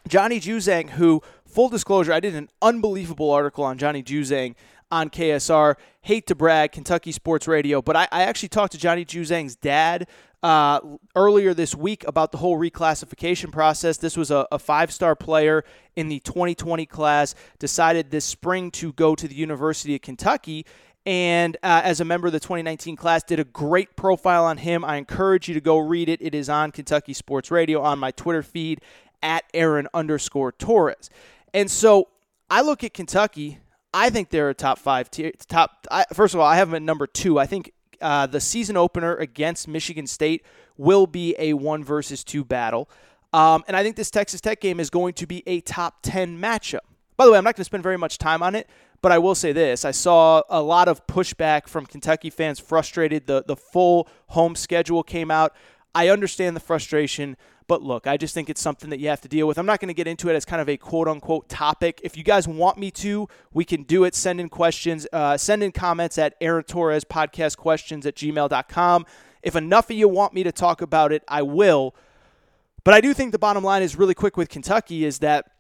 Johnny 0.07 0.39
Juzang, 0.39 0.91
who, 0.91 1.21
full 1.45 1.69
disclosure, 1.69 2.13
I 2.13 2.21
did 2.21 2.37
an 2.37 2.49
unbelievable 2.63 3.31
article 3.33 3.65
on 3.65 3.77
Johnny 3.77 4.05
Juzang 4.05 4.55
on 4.91 5.11
KSR. 5.11 5.75
Hate 6.03 6.27
to 6.29 6.35
brag, 6.35 6.73
Kentucky 6.73 7.13
Sports 7.13 7.49
Radio, 7.49 7.83
but 7.83 7.97
I, 7.97 8.09
I 8.13 8.23
actually 8.23 8.51
talked 8.51 8.73
to 8.73 8.79
Johnny 8.79 9.05
Juzang's 9.05 9.57
dad 9.57 10.07
uh, 10.43 10.81
earlier 11.17 11.55
this 11.55 11.75
week 11.75 12.05
about 12.07 12.31
the 12.31 12.39
whole 12.39 12.59
reclassification 12.59 13.51
process. 13.51 13.97
This 13.97 14.17
was 14.17 14.31
a, 14.31 14.47
a 14.53 14.59
five 14.59 14.93
star 14.93 15.17
player 15.17 15.65
in 15.97 16.09
the 16.09 16.21
2020 16.21 16.87
class, 16.87 17.35
decided 17.59 18.11
this 18.11 18.25
spring 18.25 18.71
to 18.73 18.93
go 18.93 19.15
to 19.15 19.27
the 19.27 19.35
University 19.35 19.95
of 19.95 20.03
Kentucky. 20.03 20.65
And 21.05 21.57
uh, 21.63 21.83
as 21.85 22.01
a 22.01 22.05
member 22.05 22.27
of 22.27 22.33
the 22.33 22.41
2019 22.41 22.97
class, 22.97 23.23
did 23.23 23.39
a 23.39 23.45
great 23.45 23.97
profile 23.97 24.45
on 24.45 24.59
him. 24.59 24.85
I 24.85 24.97
encourage 24.97 25.49
you 25.49 25.55
to 25.55 25.61
go 25.61 25.79
read 25.79 26.09
it. 26.09 26.21
It 26.21 26.35
is 26.35 26.49
on 26.49 26.73
Kentucky 26.73 27.13
Sports 27.13 27.51
Radio 27.51 27.81
on 27.81 27.99
my 27.99 28.11
Twitter 28.11 28.43
feed 28.43 28.81
at 29.23 29.45
Aaron 29.55 29.89
underscore 29.95 30.53
Torres. 30.53 31.11
And 31.55 31.71
so 31.71 32.09
I 32.51 32.61
look 32.61 32.85
at 32.85 32.93
Kentucky 32.93 33.59
I 33.97 34.11
think 34.11 34.29
they're 34.29 34.51
a 34.51 34.55
top 34.55 34.79
five 34.79 35.11
tier. 35.11 35.33
Top. 35.49 35.87
I, 35.91 36.05
first 36.13 36.35
of 36.35 36.41
all, 36.41 36.47
I 36.47 36.57
have 36.57 36.69
them 36.69 36.77
at 36.77 36.83
number 36.83 37.07
two. 37.07 37.39
I 37.39 37.47
think 37.47 37.73
uh, 38.03 38.27
the 38.27 38.41
season 38.41 38.77
opener 38.77 39.17
against 39.17 39.67
Michigan 39.67 40.07
State 40.07 40.45
will 40.77 41.07
be 41.07 41.35
a 41.39 41.55
one 41.55 41.83
versus 41.83 42.23
two 42.23 42.45
battle, 42.45 42.91
um, 43.33 43.65
and 43.67 43.75
I 43.75 43.83
think 43.83 43.97
this 43.97 44.11
Texas 44.11 44.43
Tech 44.43 44.61
game 44.61 44.81
is 44.81 44.91
going 44.91 45.15
to 45.15 45.27
be 45.27 45.43
a 45.47 45.63
top 45.63 46.01
ten 46.03 46.39
matchup. 46.39 46.81
By 47.17 47.25
the 47.25 47.33
way, 47.33 47.39
I'm 47.39 47.45
not 47.45 47.57
going 47.57 47.63
to 47.63 47.65
spend 47.65 47.83
very 47.83 47.97
much 47.97 48.19
time 48.19 48.43
on 48.43 48.55
it, 48.55 48.69
but 49.01 49.13
I 49.13 49.19
will 49.19 49.35
say 49.35 49.53
this: 49.53 49.87
I 49.87 49.93
saw 49.93 50.43
a 50.51 50.61
lot 50.61 50.89
of 50.89 51.07
pushback 51.07 51.67
from 51.67 51.87
Kentucky 51.87 52.29
fans, 52.29 52.61
frustrated. 52.61 53.27
the 53.27 53.45
The 53.47 53.57
full 53.57 54.09
home 54.27 54.57
schedule 54.57 55.03
came 55.05 55.31
out. 55.31 55.55
I 55.95 56.11
understand 56.11 56.55
the 56.55 56.61
frustration. 56.61 57.39
But 57.69 57.83
look, 57.83 58.07
I 58.07 58.17
just 58.17 58.33
think 58.33 58.49
it's 58.49 58.61
something 58.61 58.91
that 58.91 59.01
you 59.01 59.09
have 59.09 59.21
to 59.23 59.29
deal 59.29 59.49
with. 59.49 59.59
I'm 59.59 59.67
not 59.67 59.81
going 59.81 59.89
to 59.89 59.95
get 59.95 60.07
into 60.07 60.29
it 60.29 60.35
as 60.35 60.45
kind 60.45 60.63
of 60.63 60.69
a 60.69 60.77
quote 60.77 61.09
unquote 61.09 61.49
topic. 61.49 62.01
If 62.05 62.17
you 62.17 62.23
guys 62.23 62.47
want 62.47 62.79
me 62.79 62.91
to, 62.93 63.29
we 63.53 63.65
can 63.65 63.83
do 63.83 64.05
it. 64.05 64.15
Send 64.15 64.41
in 64.41 64.49
questions, 64.49 65.07
uh, 65.13 65.37
send 65.37 65.63
in 65.63 65.73
comments 65.73 66.17
at 66.19 66.35
Aaron 66.41 66.65
Torres 66.65 67.05
podcast 67.05 67.57
questions 67.57 68.07
at 68.07 68.15
gmail.com. 68.15 69.07
If 69.43 69.57
enough 69.57 69.91
of 69.91 69.97
you 69.97 70.09
want 70.09 70.33
me 70.33 70.45
to 70.45 70.53
talk 70.53 70.81
about 70.81 71.13
it, 71.13 71.23
I 71.29 71.43
will. 71.43 71.95
But 72.85 72.95
I 72.95 73.01
do 73.01 73.13
think 73.13 73.33
the 73.33 73.39
bottom 73.39 73.65
line 73.65 73.83
is 73.83 73.97
really 73.97 74.15
quick 74.15 74.37
with 74.37 74.49
Kentucky 74.49 75.05
is 75.05 75.19
that 75.19 75.51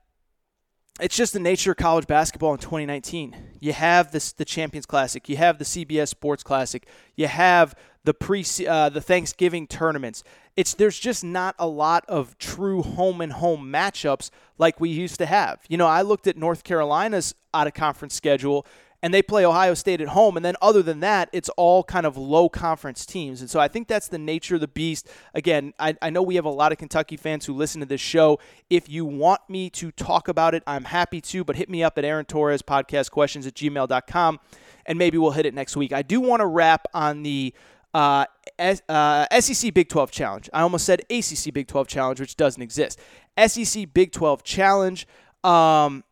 it's 1.00 1.16
just 1.16 1.33
the 1.33 1.40
nature 1.40 1.72
of 1.72 1.76
college 1.76 2.07
basketball 2.07 2.52
in 2.52 2.59
2019. 2.59 3.37
You 3.61 3.72
have 3.72 4.12
this 4.12 4.33
the 4.33 4.44
Champions 4.44 4.87
Classic, 4.87 5.28
you 5.28 5.37
have 5.37 5.59
the 5.59 5.64
CBS 5.64 6.09
Sports 6.09 6.42
Classic, 6.42 6.87
you 7.16 7.26
have 7.26 7.74
the 8.07 8.14
pre 8.14 8.45
uh, 8.66 8.88
the 8.88 9.01
Thanksgiving 9.01 9.66
tournaments. 9.66 10.25
It's 10.57 10.73
there's 10.73 10.99
just 10.99 11.23
not 11.23 11.55
a 11.59 11.66
lot 11.66 12.05
of 12.09 12.38
true 12.38 12.83
home 12.83 13.21
and 13.21 13.33
home 13.33 13.71
matchups 13.71 14.31
like 14.57 14.81
we 14.81 14.88
used 14.88 15.19
to 15.19 15.27
have. 15.27 15.61
You 15.69 15.77
know, 15.77 15.87
I 15.87 16.01
looked 16.01 16.27
at 16.27 16.38
North 16.38 16.64
Carolina's 16.64 17.35
out 17.53 17.66
of 17.66 17.75
conference 17.75 18.14
schedule 18.14 18.64
and 19.03 19.12
they 19.12 19.23
play 19.23 19.45
Ohio 19.45 19.75
State 19.75 20.01
at 20.01 20.09
home. 20.09 20.37
And 20.37 20.45
then, 20.45 20.55
other 20.62 20.83
than 20.83 21.01
that, 21.01 21.29
it's 21.33 21.51
all 21.51 21.85
kind 21.85 22.07
of 22.07 22.16
low 22.16 22.49
conference 22.49 23.05
teams. 23.05 23.40
And 23.42 23.51
so 23.51 23.61
I 23.61 23.69
think 23.69 23.88
that's 23.88 24.09
the 24.09 24.19
nature 24.19 24.55
of 24.55 24.62
the 24.62 24.69
beast. 24.69 25.09
Again, 25.35 25.75
I, 25.79 25.97
I, 26.01 26.09
know 26.09 26.23
we 26.23 26.37
have 26.37 26.47
a 26.47 26.51
lot 26.51 26.73
of 26.73 26.79
Kentucky 26.79 27.19
fans 27.19 27.45
who 27.45 27.53
listen 27.53 27.81
to 27.81 27.87
this 27.87 28.01
show. 28.01 28.38
If 28.71 28.88
you 28.88 29.05
want 29.05 29.42
me 29.49 29.69
to 29.71 29.90
talk 29.90 30.29
about 30.29 30.55
it, 30.55 30.62
I'm 30.66 30.85
happy 30.85 31.21
to, 31.21 31.45
but 31.45 31.57
hit 31.57 31.69
me 31.69 31.85
up 31.85 31.99
at 31.99 32.05
Aaron 32.05 32.25
Torres 32.25 32.62
podcast 32.62 33.11
questions 33.11 33.47
at 33.47 33.55
gmail.com 33.55 34.40
and 34.87 34.99
maybe 34.99 35.19
we'll 35.19 35.33
hit 35.33 35.47
it 35.47 35.55
next 35.55 35.77
week. 35.77 35.92
I 35.92 36.03
do 36.03 36.21
want 36.21 36.40
to 36.40 36.47
wrap 36.47 36.87
on 36.95 37.23
the 37.23 37.53
uh, 37.96 38.26
S- 38.59 38.82
uh, 38.90 39.26
SEC 39.40 39.72
Big 39.72 39.88
12 39.88 40.11
Challenge. 40.11 40.50
I 40.52 40.61
almost 40.61 40.85
said 40.85 41.00
ACC 41.09 41.52
Big 41.54 41.66
12 41.66 41.88
Challenge, 41.88 42.20
which 42.20 42.37
doesn't 42.37 42.61
exist. 42.61 43.00
SEC 43.46 43.92
Big 43.94 44.12
12 44.12 44.42
Challenge. 44.44 45.06
Um, 45.42 46.04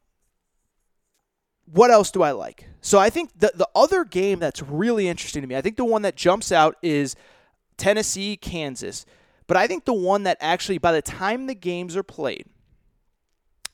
what 1.70 1.90
else 1.90 2.11
do 2.11 2.23
I 2.23 2.31
like? 2.31 2.66
So 2.81 2.99
I 2.99 3.11
think 3.11 3.38
the 3.38 3.53
the 3.55 3.68
other 3.75 4.05
game 4.05 4.38
that's 4.38 4.62
really 4.62 5.09
interesting 5.09 5.42
to 5.42 5.49
me, 5.49 5.57
I 5.57 5.61
think 5.61 5.77
the 5.77 5.85
one 5.85 6.03
that 6.03 6.16
jumps 6.16 6.51
out 6.53 6.77
is 6.83 7.16
Tennessee, 7.77 8.37
Kansas. 8.38 9.05
But 9.47 9.59
I 9.59 9.66
think 9.66 9.85
the 9.85 9.92
one 9.92 10.23
that 10.23 10.38
actually, 10.40 10.79
by 10.79 10.92
the 10.92 11.03
time 11.03 11.47
the 11.47 11.55
games 11.55 11.99
are 11.99 12.03
played, 12.03 12.47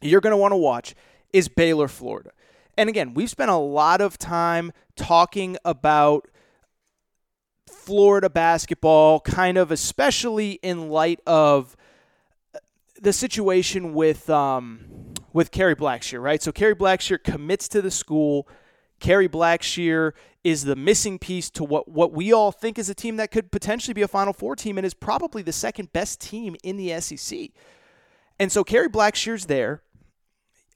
you're 0.01 0.21
going 0.21 0.33
to 0.33 0.37
want 0.37 0.51
to 0.51 0.57
watch 0.57 0.97
is 1.33 1.49
Baylor, 1.49 1.87
Florida. 1.87 2.31
And 2.77 2.89
again, 2.89 3.15
we've 3.15 3.31
spent 3.31 3.53
a 3.53 3.57
lot 3.57 4.01
of 4.01 4.19
time 4.19 4.73
talking 4.97 5.57
about 5.65 6.27
Florida 7.91 8.31
basketball, 8.31 9.19
kind 9.19 9.59
of 9.59 9.73
especially 9.73 10.61
in 10.63 10.91
light 10.91 11.19
of 11.27 11.77
the 13.03 13.13
situation 13.13 13.95
with 13.95 14.31
um, 14.31 14.79
with 15.33 15.51
Kerry 15.51 15.75
Blackshear, 15.75 16.23
right? 16.23 16.41
So 16.41 16.53
Kerry 16.53 16.77
Blackshear 16.77 17.21
commits 17.21 17.67
to 17.71 17.83
the 17.83 17.91
school. 17.91 18.47
Kerry 19.01 19.29
Blackshear 19.29 20.13
is 20.45 20.63
the 20.63 20.77
missing 20.77 21.19
piece 21.19 21.51
to 21.51 21.65
what, 21.65 21.89
what 21.89 22.13
we 22.13 22.33
all 22.33 22.53
think 22.53 22.79
is 22.79 22.89
a 22.89 22.95
team 22.95 23.17
that 23.17 23.33
could 23.33 23.51
potentially 23.51 23.95
be 23.95 24.03
a 24.03 24.09
Final 24.09 24.35
Four 24.35 24.55
team 24.55 24.79
and 24.79 24.87
is 24.87 24.95
probably 24.95 25.43
the 25.43 25.53
second 25.53 25.93
best 25.93 26.21
team 26.21 26.55
in 26.63 26.77
the 26.77 27.01
SEC. 27.01 27.51
And 28.39 28.53
so 28.53 28.63
Kerry 28.63 28.89
Blackshear's 28.89 29.47
there. 29.47 29.83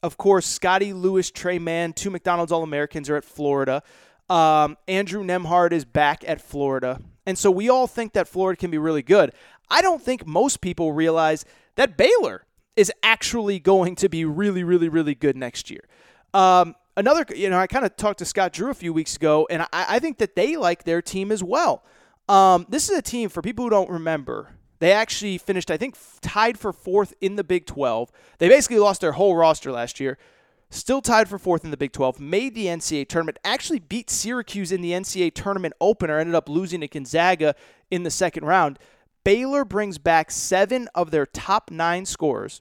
Of 0.02 0.16
course, 0.16 0.46
Scottie 0.46 0.92
Lewis, 0.92 1.30
Tre 1.30 1.60
Mann, 1.60 1.92
two 1.92 2.10
McDonald's 2.10 2.50
All 2.50 2.64
Americans 2.64 3.08
are 3.08 3.14
at 3.14 3.24
Florida. 3.24 3.84
Um, 4.28 4.76
Andrew 4.88 5.22
Nembhard 5.22 5.72
is 5.72 5.84
back 5.84 6.24
at 6.26 6.40
Florida. 6.40 7.00
And 7.26 7.38
so 7.38 7.50
we 7.50 7.68
all 7.68 7.86
think 7.86 8.12
that 8.12 8.28
Florida 8.28 8.58
can 8.58 8.70
be 8.70 8.78
really 8.78 9.02
good. 9.02 9.32
I 9.70 9.82
don't 9.82 10.02
think 10.02 10.26
most 10.26 10.60
people 10.60 10.92
realize 10.92 11.44
that 11.76 11.96
Baylor 11.96 12.44
is 12.76 12.92
actually 13.02 13.58
going 13.58 13.96
to 13.96 14.08
be 14.08 14.24
really, 14.24 14.64
really, 14.64 14.88
really 14.88 15.14
good 15.14 15.36
next 15.36 15.70
year. 15.70 15.80
Um, 16.32 16.74
another, 16.96 17.24
you 17.34 17.48
know, 17.48 17.58
I 17.58 17.66
kind 17.66 17.84
of 17.84 17.96
talked 17.96 18.18
to 18.18 18.24
Scott 18.24 18.52
Drew 18.52 18.70
a 18.70 18.74
few 18.74 18.92
weeks 18.92 19.16
ago, 19.16 19.46
and 19.48 19.62
I, 19.62 19.68
I 19.72 19.98
think 19.98 20.18
that 20.18 20.34
they 20.34 20.56
like 20.56 20.84
their 20.84 21.00
team 21.00 21.30
as 21.30 21.42
well. 21.42 21.84
Um, 22.28 22.66
this 22.68 22.90
is 22.90 22.98
a 22.98 23.02
team, 23.02 23.28
for 23.28 23.42
people 23.42 23.64
who 23.64 23.70
don't 23.70 23.90
remember, 23.90 24.50
they 24.80 24.92
actually 24.92 25.38
finished, 25.38 25.70
I 25.70 25.76
think, 25.76 25.96
tied 26.20 26.58
for 26.58 26.72
fourth 26.72 27.14
in 27.20 27.36
the 27.36 27.44
Big 27.44 27.66
12. 27.66 28.10
They 28.38 28.48
basically 28.48 28.78
lost 28.78 29.00
their 29.00 29.12
whole 29.12 29.36
roster 29.36 29.70
last 29.70 30.00
year 30.00 30.18
still 30.74 31.00
tied 31.00 31.28
for 31.28 31.38
fourth 31.38 31.64
in 31.64 31.70
the 31.70 31.76
Big 31.76 31.92
12, 31.92 32.20
made 32.20 32.54
the 32.54 32.66
NCAA 32.66 33.08
tournament, 33.08 33.38
actually 33.44 33.78
beat 33.78 34.10
Syracuse 34.10 34.72
in 34.72 34.80
the 34.80 34.92
NCAA 34.92 35.34
tournament 35.34 35.74
opener, 35.80 36.18
ended 36.18 36.34
up 36.34 36.48
losing 36.48 36.80
to 36.80 36.88
Gonzaga 36.88 37.54
in 37.90 38.02
the 38.02 38.10
second 38.10 38.44
round. 38.44 38.78
Baylor 39.24 39.64
brings 39.64 39.98
back 39.98 40.30
seven 40.30 40.88
of 40.94 41.10
their 41.10 41.26
top 41.26 41.70
nine 41.70 42.04
scorers. 42.04 42.60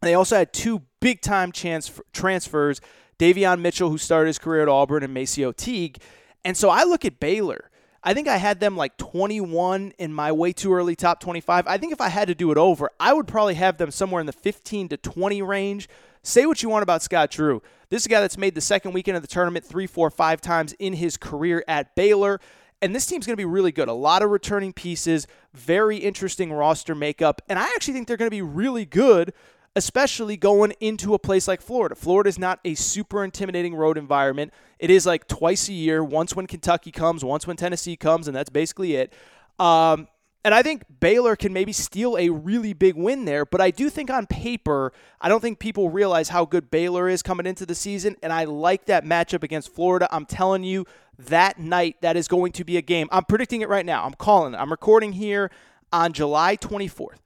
They 0.00 0.14
also 0.14 0.36
had 0.36 0.52
two 0.52 0.82
big 1.00 1.20
time 1.20 1.50
chance 1.50 2.00
transfers 2.12 2.80
Davion 3.18 3.60
Mitchell, 3.60 3.90
who 3.90 3.98
started 3.98 4.28
his 4.28 4.38
career 4.38 4.62
at 4.62 4.68
Auburn, 4.68 5.02
and 5.02 5.14
MaCio 5.14 5.54
Teague. 5.54 5.98
And 6.44 6.56
so 6.56 6.70
I 6.70 6.84
look 6.84 7.04
at 7.04 7.18
Baylor. 7.18 7.70
I 8.08 8.14
think 8.14 8.26
I 8.26 8.38
had 8.38 8.58
them 8.58 8.74
like 8.74 8.96
21 8.96 9.92
in 9.98 10.14
my 10.14 10.32
way 10.32 10.54
too 10.54 10.72
early 10.72 10.96
top 10.96 11.20
25. 11.20 11.66
I 11.66 11.76
think 11.76 11.92
if 11.92 12.00
I 12.00 12.08
had 12.08 12.28
to 12.28 12.34
do 12.34 12.50
it 12.50 12.56
over, 12.56 12.90
I 12.98 13.12
would 13.12 13.28
probably 13.28 13.52
have 13.56 13.76
them 13.76 13.90
somewhere 13.90 14.18
in 14.18 14.24
the 14.24 14.32
15 14.32 14.88
to 14.88 14.96
20 14.96 15.42
range. 15.42 15.90
Say 16.22 16.46
what 16.46 16.62
you 16.62 16.70
want 16.70 16.84
about 16.84 17.02
Scott 17.02 17.30
Drew. 17.30 17.60
This 17.90 18.00
is 18.00 18.06
a 18.06 18.08
guy 18.08 18.22
that's 18.22 18.38
made 18.38 18.54
the 18.54 18.62
second 18.62 18.94
weekend 18.94 19.18
of 19.18 19.22
the 19.22 19.28
tournament 19.28 19.62
three, 19.62 19.86
four, 19.86 20.10
five 20.10 20.40
times 20.40 20.72
in 20.78 20.94
his 20.94 21.18
career 21.18 21.62
at 21.68 21.94
Baylor. 21.96 22.40
And 22.80 22.94
this 22.94 23.04
team's 23.04 23.26
going 23.26 23.34
to 23.34 23.36
be 23.36 23.44
really 23.44 23.72
good. 23.72 23.88
A 23.88 23.92
lot 23.92 24.22
of 24.22 24.30
returning 24.30 24.72
pieces, 24.72 25.26
very 25.52 25.98
interesting 25.98 26.50
roster 26.50 26.94
makeup. 26.94 27.42
And 27.46 27.58
I 27.58 27.64
actually 27.64 27.92
think 27.92 28.08
they're 28.08 28.16
going 28.16 28.30
to 28.30 28.34
be 28.34 28.40
really 28.40 28.86
good, 28.86 29.34
especially 29.76 30.36
going 30.36 30.72
into 30.80 31.14
a 31.14 31.18
place 31.18 31.46
like 31.46 31.60
Florida. 31.60 31.94
Florida 31.94 32.28
is 32.28 32.38
not 32.38 32.60
a 32.64 32.74
super 32.74 33.24
intimidating 33.24 33.74
road 33.74 33.96
environment. 33.96 34.52
It 34.78 34.90
is 34.90 35.06
like 35.06 35.28
twice 35.28 35.68
a 35.68 35.72
year, 35.72 36.02
once 36.02 36.34
when 36.34 36.46
Kentucky 36.46 36.90
comes, 36.90 37.24
once 37.24 37.46
when 37.46 37.56
Tennessee 37.56 37.96
comes, 37.96 38.28
and 38.28 38.36
that's 38.36 38.50
basically 38.50 38.96
it. 38.96 39.12
Um, 39.58 40.08
and 40.44 40.54
I 40.54 40.62
think 40.62 40.84
Baylor 41.00 41.36
can 41.36 41.52
maybe 41.52 41.72
steal 41.72 42.16
a 42.16 42.30
really 42.30 42.72
big 42.72 42.94
win 42.94 43.24
there, 43.24 43.44
but 43.44 43.60
I 43.60 43.70
do 43.70 43.90
think 43.90 44.08
on 44.10 44.26
paper, 44.26 44.92
I 45.20 45.28
don't 45.28 45.40
think 45.40 45.58
people 45.58 45.90
realize 45.90 46.28
how 46.28 46.44
good 46.44 46.70
Baylor 46.70 47.08
is 47.08 47.22
coming 47.22 47.44
into 47.44 47.66
the 47.66 47.74
season, 47.74 48.16
and 48.22 48.32
I 48.32 48.44
like 48.44 48.86
that 48.86 49.04
matchup 49.04 49.42
against 49.42 49.74
Florida. 49.74 50.08
I'm 50.10 50.24
telling 50.24 50.64
you, 50.64 50.86
that 51.18 51.58
night, 51.58 51.96
that 52.02 52.16
is 52.16 52.28
going 52.28 52.52
to 52.52 52.64
be 52.64 52.76
a 52.76 52.82
game. 52.82 53.08
I'm 53.10 53.24
predicting 53.24 53.60
it 53.60 53.68
right 53.68 53.84
now. 53.84 54.04
I'm 54.04 54.14
calling 54.14 54.54
it. 54.54 54.56
I'm 54.56 54.70
recording 54.70 55.12
here 55.12 55.50
on 55.92 56.12
July 56.12 56.56
24th. 56.56 57.18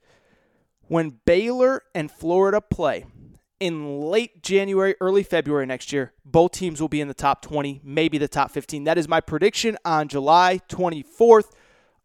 When 0.87 1.19
Baylor 1.25 1.83
and 1.95 2.11
Florida 2.11 2.61
play 2.61 3.05
in 3.59 4.01
late 4.01 4.43
January, 4.43 4.95
early 4.99 5.23
February 5.23 5.65
next 5.65 5.93
year, 5.93 6.13
both 6.25 6.51
teams 6.51 6.81
will 6.81 6.89
be 6.89 7.01
in 7.01 7.07
the 7.07 7.13
top 7.13 7.41
20, 7.41 7.81
maybe 7.83 8.17
the 8.17 8.27
top 8.27 8.51
15. 8.51 8.83
That 8.83 8.97
is 8.97 9.07
my 9.07 9.21
prediction 9.21 9.77
on 9.85 10.07
July 10.07 10.59
24th 10.69 11.51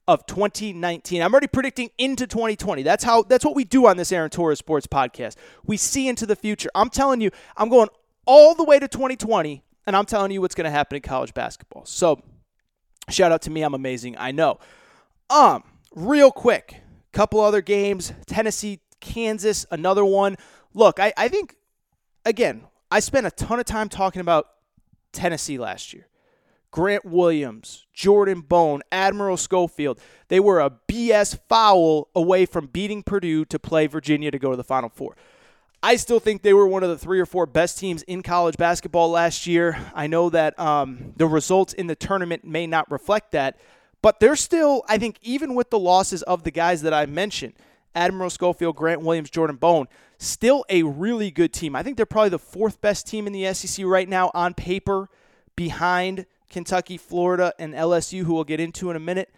of 0.07 0.25
2019. 0.27 1.21
I'm 1.21 1.33
already 1.33 1.49
predicting 1.49 1.91
into 1.99 2.27
2020. 2.27 2.83
That's 2.83 3.05
how 3.05 3.23
that's 3.23 3.45
what 3.45 3.55
we 3.55 3.65
do 3.65 3.87
on 3.87 3.97
this 3.97 4.11
Aaron 4.11 4.31
Torres 4.31 4.59
Sports 4.59 4.87
podcast. 4.87 5.37
We 5.65 5.77
see 5.77 6.09
into 6.09 6.25
the 6.25 6.37
future. 6.37 6.71
I'm 6.75 6.89
telling 6.89 7.21
you, 7.21 7.31
I'm 7.57 7.69
going 7.69 7.89
all 8.25 8.55
the 8.55 8.65
way 8.65 8.79
to 8.79 8.89
2020 8.89 9.63
and 9.87 9.97
I'm 9.97 10.05
telling 10.05 10.31
you 10.31 10.41
what's 10.41 10.55
going 10.55 10.67
to 10.67 10.71
happen 10.71 10.97
in 10.97 11.03
college 11.03 11.35
basketball. 11.35 11.85
So, 11.87 12.23
shout 13.11 13.33
out 13.33 13.43
to 13.43 13.51
me, 13.51 13.63
I'm 13.63 13.75
amazing. 13.75 14.17
I 14.19 14.33
know. 14.33 14.59
Um, 15.31 15.65
real 15.95 16.31
quick, 16.31 16.83
couple 17.19 17.41
other 17.41 17.61
games, 17.61 18.13
Tennessee, 18.29 18.79
Kansas, 19.01 19.67
another 19.73 20.05
one. 20.05 20.37
Look, 20.73 21.01
I, 21.01 21.13
I 21.17 21.27
think 21.27 21.57
again, 22.25 22.63
I 22.93 23.01
spent 23.01 23.27
a 23.27 23.33
ton 23.33 23.59
of 23.59 23.67
time 23.67 23.89
talking 23.89 24.21
about 24.21 24.47
Tennessee 25.11 25.59
last 25.59 25.93
year. 25.93 26.07
Grant 26.71 27.05
Williams, 27.05 27.89
Jordan 27.93 28.43
Bone, 28.43 28.83
Admiral 28.93 29.37
Schofield. 29.37 29.99
They 30.29 30.39
were 30.39 30.61
a 30.61 30.71
BS 30.87 31.41
foul 31.49 32.09
away 32.15 32.47
from 32.47 32.67
beating 32.69 33.03
Purdue 33.03 33.45
to 33.47 33.59
play 33.59 33.89
Virginia 33.89 34.31
to 34.31 34.39
go 34.39 34.53
to 34.53 34.57
the 34.57 34.63
Final 34.63 34.89
Four. 34.89 35.17
I 35.83 35.97
still 35.97 36.21
think 36.21 36.43
they 36.43 36.55
were 36.55 36.69
one 36.69 36.85
of 36.85 36.89
the 36.89 36.99
three 36.99 37.19
or 37.19 37.27
four 37.27 37.47
best 37.47 37.81
teams 37.81 38.05
in 38.05 38.23
college 38.23 38.57
basketball 38.57 39.11
last 39.11 39.45
year. 39.45 39.77
I 39.93 40.07
know 40.07 40.31
that 40.31 40.57
um, 40.57 41.15
the 41.17 41.27
results 41.27 41.73
in 41.73 41.89
the 41.89 41.97
tournament 41.97 42.45
may 42.45 42.69
not 42.69 42.89
reflect 42.93 43.33
that, 43.33 43.59
but 44.03 44.21
they're 44.21 44.37
still, 44.37 44.85
I 44.89 44.99
think, 44.99 45.19
even 45.23 45.55
with 45.55 45.71
the 45.71 45.79
losses 45.79 46.23
of 46.23 46.45
the 46.45 46.51
guys 46.51 46.83
that 46.83 46.95
I 46.95 47.07
mentioned, 47.07 47.55
Admiral 47.95 48.31
Schofield, 48.31 48.77
Grant 48.77 49.03
Williams, 49.03 49.31
Jordan 49.31 49.57
Bone, 49.57 49.87
still 50.19 50.65
a 50.69 50.83
really 50.83 51.31
good 51.31 51.53
team. 51.53 51.75
I 51.75 51.83
think 51.83 51.97
they're 51.97 52.07
probably 52.07 52.31
the 52.31 52.39
fourth 52.39 52.81
best 52.81 53.07
team 53.07 53.27
in 53.27 53.33
the 53.33 53.53
SEC 53.55 53.85
right 53.85 54.09
now 54.09 54.31
on 54.35 54.55
paper, 54.55 55.09
behind 55.57 56.27
Kentucky, 56.49 56.97
Florida, 56.97 57.53
and 57.59 57.75
LSU, 57.75 58.23
who 58.23 58.35
we'll 58.35 58.45
get 58.45 58.61
into 58.61 58.91
in 58.91 58.97
a 58.97 59.01
minute. 59.01 59.35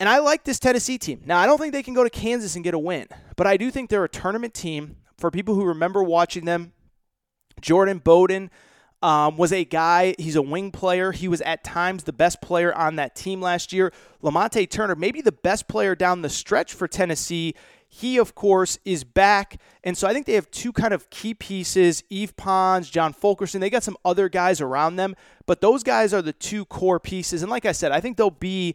And 0.00 0.08
I 0.08 0.18
like 0.18 0.44
this 0.44 0.58
Tennessee 0.58 0.98
team. 0.98 1.22
Now, 1.24 1.38
I 1.38 1.46
don't 1.46 1.58
think 1.58 1.72
they 1.72 1.82
can 1.82 1.94
go 1.94 2.04
to 2.04 2.10
Kansas 2.10 2.54
and 2.56 2.64
get 2.64 2.74
a 2.74 2.78
win, 2.78 3.06
but 3.36 3.46
I 3.46 3.56
do 3.56 3.70
think 3.70 3.90
they're 3.90 4.04
a 4.04 4.08
tournament 4.08 4.54
team. 4.54 4.96
For 5.16 5.30
people 5.32 5.56
who 5.56 5.64
remember 5.64 6.02
watching 6.02 6.44
them, 6.44 6.72
Jordan 7.60 7.98
Bowden 7.98 8.50
um, 9.02 9.36
was 9.36 9.52
a 9.52 9.64
guy, 9.64 10.14
he's 10.18 10.36
a 10.36 10.42
wing 10.42 10.72
player. 10.72 11.12
He 11.12 11.28
was 11.28 11.40
at 11.42 11.62
times 11.62 12.04
the 12.04 12.12
best 12.12 12.40
player 12.40 12.74
on 12.74 12.96
that 12.96 13.14
team 13.14 13.40
last 13.40 13.72
year. 13.72 13.92
Lamonte 14.22 14.68
Turner, 14.68 14.96
maybe 14.96 15.20
the 15.20 15.32
best 15.32 15.68
player 15.68 15.94
down 15.94 16.22
the 16.22 16.28
stretch 16.28 16.74
for 16.74 16.88
Tennessee. 16.88 17.54
He, 17.88 18.18
of 18.18 18.34
course, 18.34 18.78
is 18.84 19.04
back. 19.04 19.60
And 19.82 19.96
so 19.96 20.06
I 20.06 20.12
think 20.12 20.26
they 20.26 20.34
have 20.34 20.50
two 20.50 20.72
kind 20.72 20.92
of 20.92 21.08
key 21.10 21.32
pieces 21.32 22.02
Yves 22.10 22.32
Pons, 22.36 22.90
John 22.90 23.12
Fulkerson. 23.12 23.60
They 23.60 23.70
got 23.70 23.82
some 23.82 23.96
other 24.04 24.28
guys 24.28 24.60
around 24.60 24.96
them, 24.96 25.14
but 25.46 25.60
those 25.60 25.82
guys 25.82 26.12
are 26.12 26.20
the 26.20 26.32
two 26.32 26.64
core 26.66 27.00
pieces. 27.00 27.42
And 27.42 27.50
like 27.50 27.64
I 27.64 27.72
said, 27.72 27.92
I 27.92 28.00
think 28.00 28.16
they'll 28.16 28.30
be 28.30 28.74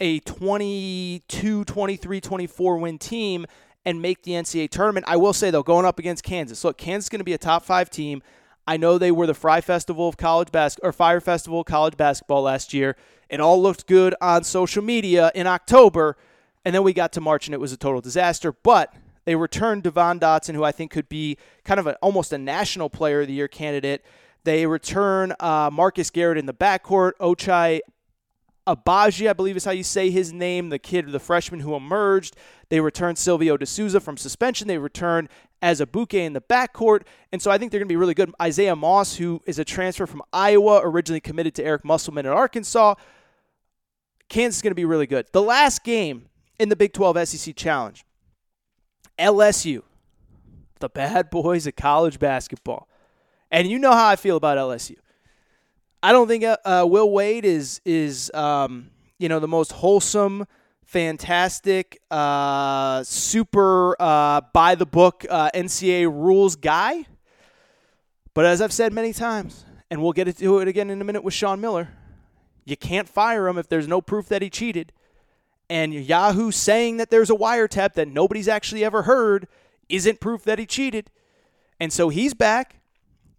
a 0.00 0.18
22, 0.20 1.64
23, 1.64 2.20
24 2.20 2.78
win 2.78 2.98
team 2.98 3.46
and 3.86 4.02
make 4.02 4.24
the 4.24 4.32
NCAA 4.32 4.68
tournament. 4.70 5.06
I 5.08 5.16
will 5.16 5.32
say, 5.32 5.50
though, 5.50 5.62
going 5.62 5.86
up 5.86 5.98
against 5.98 6.22
Kansas. 6.22 6.64
Look, 6.64 6.76
Kansas 6.76 7.06
is 7.06 7.08
going 7.08 7.20
to 7.20 7.24
be 7.24 7.32
a 7.32 7.38
top 7.38 7.64
five 7.64 7.88
team. 7.88 8.22
I 8.70 8.76
know 8.76 8.98
they 8.98 9.10
were 9.10 9.26
the 9.26 9.34
Fry 9.34 9.60
Festival 9.60 10.06
of 10.06 10.16
college 10.16 10.52
basketball 10.52 10.90
or 10.90 10.92
Fire 10.92 11.20
Festival 11.20 11.62
of 11.62 11.66
college 11.66 11.96
basketball 11.96 12.42
last 12.42 12.72
year. 12.72 12.94
It 13.28 13.40
all 13.40 13.60
looked 13.60 13.88
good 13.88 14.14
on 14.20 14.44
social 14.44 14.80
media 14.80 15.32
in 15.34 15.48
October, 15.48 16.16
and 16.64 16.72
then 16.72 16.84
we 16.84 16.92
got 16.92 17.12
to 17.14 17.20
March 17.20 17.48
and 17.48 17.54
it 17.54 17.58
was 17.58 17.72
a 17.72 17.76
total 17.76 18.00
disaster. 18.00 18.52
But 18.52 18.94
they 19.24 19.34
returned 19.34 19.82
Devon 19.82 20.20
Dotson, 20.20 20.54
who 20.54 20.62
I 20.62 20.70
think 20.70 20.92
could 20.92 21.08
be 21.08 21.36
kind 21.64 21.80
of 21.80 21.88
a, 21.88 21.96
almost 21.96 22.32
a 22.32 22.38
national 22.38 22.90
player 22.90 23.22
of 23.22 23.26
the 23.26 23.32
year 23.32 23.48
candidate. 23.48 24.04
They 24.44 24.64
return 24.66 25.34
uh, 25.40 25.70
Marcus 25.72 26.08
Garrett 26.10 26.38
in 26.38 26.46
the 26.46 26.54
backcourt, 26.54 27.14
Ochai 27.20 27.80
Agbaji, 28.68 29.28
I 29.28 29.32
believe 29.32 29.56
is 29.56 29.64
how 29.64 29.72
you 29.72 29.82
say 29.82 30.10
his 30.10 30.32
name, 30.32 30.68
the 30.68 30.78
kid, 30.78 31.10
the 31.10 31.18
freshman 31.18 31.58
who 31.58 31.74
emerged. 31.74 32.36
They 32.68 32.78
returned 32.78 33.18
Silvio 33.18 33.56
De 33.56 33.66
Sousa 33.66 33.98
from 33.98 34.16
suspension. 34.16 34.68
They 34.68 34.78
returned 34.78 35.28
Azubuike 35.62 36.14
in 36.14 36.32
the 36.32 36.40
backcourt. 36.40 37.02
And 37.32 37.40
so 37.40 37.50
I 37.50 37.58
think 37.58 37.70
they're 37.70 37.80
going 37.80 37.88
to 37.88 37.92
be 37.92 37.96
really 37.96 38.14
good. 38.14 38.32
Isaiah 38.40 38.76
Moss, 38.76 39.16
who 39.16 39.40
is 39.46 39.58
a 39.58 39.64
transfer 39.64 40.06
from 40.06 40.22
Iowa, 40.32 40.80
originally 40.82 41.20
committed 41.20 41.54
to 41.56 41.64
Eric 41.64 41.84
Musselman 41.84 42.26
at 42.26 42.32
Arkansas. 42.32 42.94
Kansas 44.28 44.58
is 44.58 44.62
going 44.62 44.70
to 44.70 44.76
be 44.76 44.84
really 44.84 45.06
good. 45.06 45.26
The 45.32 45.42
last 45.42 45.84
game 45.84 46.28
in 46.58 46.68
the 46.68 46.76
Big 46.76 46.92
12 46.92 47.28
SEC 47.28 47.56
Challenge, 47.56 48.04
LSU, 49.18 49.82
the 50.78 50.88
bad 50.88 51.30
boys 51.30 51.66
of 51.66 51.76
college 51.76 52.18
basketball. 52.18 52.88
And 53.50 53.68
you 53.68 53.78
know 53.78 53.92
how 53.92 54.08
I 54.08 54.16
feel 54.16 54.36
about 54.36 54.56
LSU. 54.56 54.96
I 56.02 56.12
don't 56.12 56.28
think 56.28 56.44
uh, 56.44 56.56
uh, 56.64 56.86
Will 56.88 57.10
Wade 57.10 57.44
is 57.44 57.80
is 57.84 58.30
um, 58.32 58.90
you 59.18 59.28
know 59.28 59.38
the 59.38 59.48
most 59.48 59.72
wholesome, 59.72 60.46
fantastic, 60.90 62.00
uh, 62.10 63.04
super 63.04 63.94
uh, 64.02 64.40
by 64.52 64.74
the 64.74 64.84
book 64.84 65.24
uh, 65.30 65.48
NCAA 65.54 66.06
rules 66.12 66.56
guy. 66.56 67.06
But 68.34 68.44
as 68.44 68.60
I've 68.60 68.72
said 68.72 68.92
many 68.92 69.12
times, 69.12 69.64
and 69.88 70.02
we'll 70.02 70.12
get 70.12 70.26
into 70.26 70.58
it 70.58 70.66
again 70.66 70.90
in 70.90 71.00
a 71.00 71.04
minute 71.04 71.22
with 71.22 71.32
Sean 71.32 71.60
Miller, 71.60 71.90
you 72.64 72.76
can't 72.76 73.08
fire 73.08 73.46
him 73.46 73.56
if 73.56 73.68
there's 73.68 73.86
no 73.86 74.00
proof 74.00 74.26
that 74.28 74.42
he 74.42 74.50
cheated. 74.50 74.92
And 75.68 75.94
Yahoo 75.94 76.50
saying 76.50 76.96
that 76.96 77.10
there's 77.10 77.30
a 77.30 77.34
wiretap 77.34 77.92
that 77.94 78.08
nobody's 78.08 78.48
actually 78.48 78.84
ever 78.84 79.02
heard 79.02 79.46
isn't 79.88 80.18
proof 80.18 80.42
that 80.42 80.58
he 80.58 80.66
cheated. 80.66 81.08
And 81.78 81.92
so 81.92 82.08
he's 82.08 82.34
back. 82.34 82.80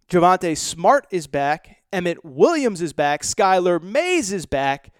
Javonte 0.08 0.56
Smart 0.56 1.06
is 1.10 1.26
back. 1.26 1.82
Emmett 1.92 2.24
Williams 2.24 2.80
is 2.80 2.94
back. 2.94 3.22
Skylar 3.22 3.82
Mays 3.82 4.32
is 4.32 4.46
back. 4.46 4.90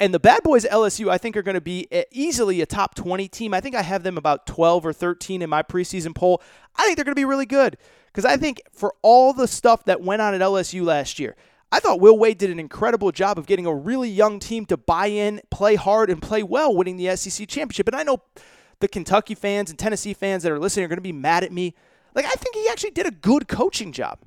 And 0.00 0.14
the 0.14 0.18
Bad 0.18 0.42
Boys 0.42 0.64
LSU, 0.64 1.10
I 1.10 1.18
think, 1.18 1.36
are 1.36 1.42
going 1.42 1.54
to 1.56 1.60
be 1.60 1.86
easily 2.10 2.62
a 2.62 2.66
top 2.66 2.94
20 2.94 3.28
team. 3.28 3.52
I 3.52 3.60
think 3.60 3.74
I 3.74 3.82
have 3.82 4.02
them 4.02 4.16
about 4.16 4.46
12 4.46 4.86
or 4.86 4.92
13 4.94 5.42
in 5.42 5.50
my 5.50 5.62
preseason 5.62 6.14
poll. 6.14 6.42
I 6.74 6.84
think 6.84 6.96
they're 6.96 7.04
going 7.04 7.14
to 7.14 7.20
be 7.20 7.26
really 7.26 7.44
good 7.44 7.76
because 8.06 8.24
I 8.24 8.38
think 8.38 8.62
for 8.72 8.94
all 9.02 9.34
the 9.34 9.46
stuff 9.46 9.84
that 9.84 10.00
went 10.00 10.22
on 10.22 10.32
at 10.32 10.40
LSU 10.40 10.82
last 10.82 11.18
year, 11.18 11.36
I 11.70 11.80
thought 11.80 12.00
Will 12.00 12.18
Wade 12.18 12.38
did 12.38 12.50
an 12.50 12.58
incredible 12.58 13.12
job 13.12 13.38
of 13.38 13.46
getting 13.46 13.66
a 13.66 13.74
really 13.74 14.08
young 14.08 14.38
team 14.40 14.64
to 14.66 14.76
buy 14.78 15.06
in, 15.06 15.42
play 15.50 15.76
hard, 15.76 16.08
and 16.08 16.20
play 16.20 16.42
well, 16.42 16.74
winning 16.74 16.96
the 16.96 17.14
SEC 17.14 17.46
championship. 17.46 17.86
And 17.86 17.94
I 17.94 18.02
know 18.02 18.22
the 18.80 18.88
Kentucky 18.88 19.34
fans 19.34 19.68
and 19.68 19.78
Tennessee 19.78 20.14
fans 20.14 20.42
that 20.42 20.50
are 20.50 20.58
listening 20.58 20.86
are 20.86 20.88
going 20.88 20.96
to 20.96 21.02
be 21.02 21.12
mad 21.12 21.44
at 21.44 21.52
me. 21.52 21.74
Like, 22.14 22.24
I 22.24 22.30
think 22.30 22.56
he 22.56 22.66
actually 22.70 22.90
did 22.92 23.06
a 23.06 23.12
good 23.12 23.48
coaching 23.48 23.92
job. 23.92 24.18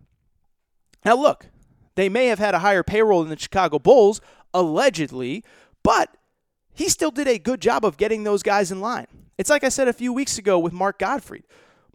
Now, 1.03 1.15
look, 1.15 1.47
they 1.95 2.07
may 2.07 2.27
have 2.27 2.39
had 2.39 2.53
a 2.53 2.59
higher 2.59 2.83
payroll 2.83 3.21
than 3.21 3.29
the 3.31 3.39
Chicago 3.39 3.79
Bulls, 3.79 4.21
allegedly, 4.53 5.43
but 5.83 6.15
he 6.73 6.89
still 6.89 7.11
did 7.11 7.27
a 7.27 7.37
good 7.37 7.61
job 7.61 7.85
of 7.85 7.97
getting 7.97 8.23
those 8.23 8.41
guys 8.43 8.71
in 8.71 8.81
line. 8.81 9.07
It's 9.37 9.49
like 9.49 9.63
I 9.63 9.69
said 9.69 9.87
a 9.87 9.93
few 9.93 10.13
weeks 10.13 10.37
ago 10.37 10.57
with 10.57 10.73
Mark 10.73 10.99
Gottfried. 10.99 11.43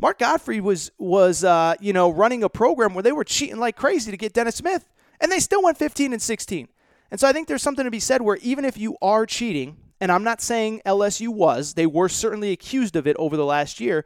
Mark 0.00 0.18
Gottfried 0.18 0.62
was 0.62 0.92
was 0.98 1.42
uh, 1.42 1.74
you 1.80 1.92
know 1.92 2.10
running 2.10 2.44
a 2.44 2.48
program 2.48 2.94
where 2.94 3.02
they 3.02 3.12
were 3.12 3.24
cheating 3.24 3.58
like 3.58 3.76
crazy 3.76 4.10
to 4.10 4.16
get 4.16 4.32
Dennis 4.32 4.56
Smith, 4.56 4.88
and 5.20 5.32
they 5.32 5.40
still 5.40 5.62
went 5.62 5.78
15 5.78 6.12
and 6.12 6.22
16. 6.22 6.68
And 7.10 7.18
so 7.18 7.26
I 7.26 7.32
think 7.32 7.48
there's 7.48 7.62
something 7.62 7.84
to 7.84 7.90
be 7.90 8.00
said 8.00 8.22
where 8.22 8.36
even 8.42 8.64
if 8.64 8.76
you 8.76 8.96
are 9.00 9.24
cheating, 9.24 9.78
and 10.00 10.12
I'm 10.12 10.24
not 10.24 10.40
saying 10.40 10.82
LSU 10.84 11.28
was, 11.28 11.74
they 11.74 11.86
were 11.86 12.08
certainly 12.08 12.52
accused 12.52 12.96
of 12.96 13.06
it 13.06 13.16
over 13.18 13.36
the 13.36 13.44
last 13.44 13.80
year. 13.80 14.04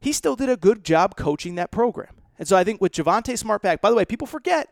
He 0.00 0.12
still 0.12 0.36
did 0.36 0.50
a 0.50 0.56
good 0.56 0.84
job 0.84 1.16
coaching 1.16 1.54
that 1.54 1.70
program. 1.70 2.14
And 2.38 2.46
so 2.46 2.56
I 2.56 2.64
think 2.64 2.80
with 2.80 2.92
Javonte 2.92 3.38
Smart 3.38 3.62
back, 3.62 3.80
by 3.80 3.88
the 3.88 3.96
way, 3.96 4.04
people 4.04 4.26
forget 4.26 4.68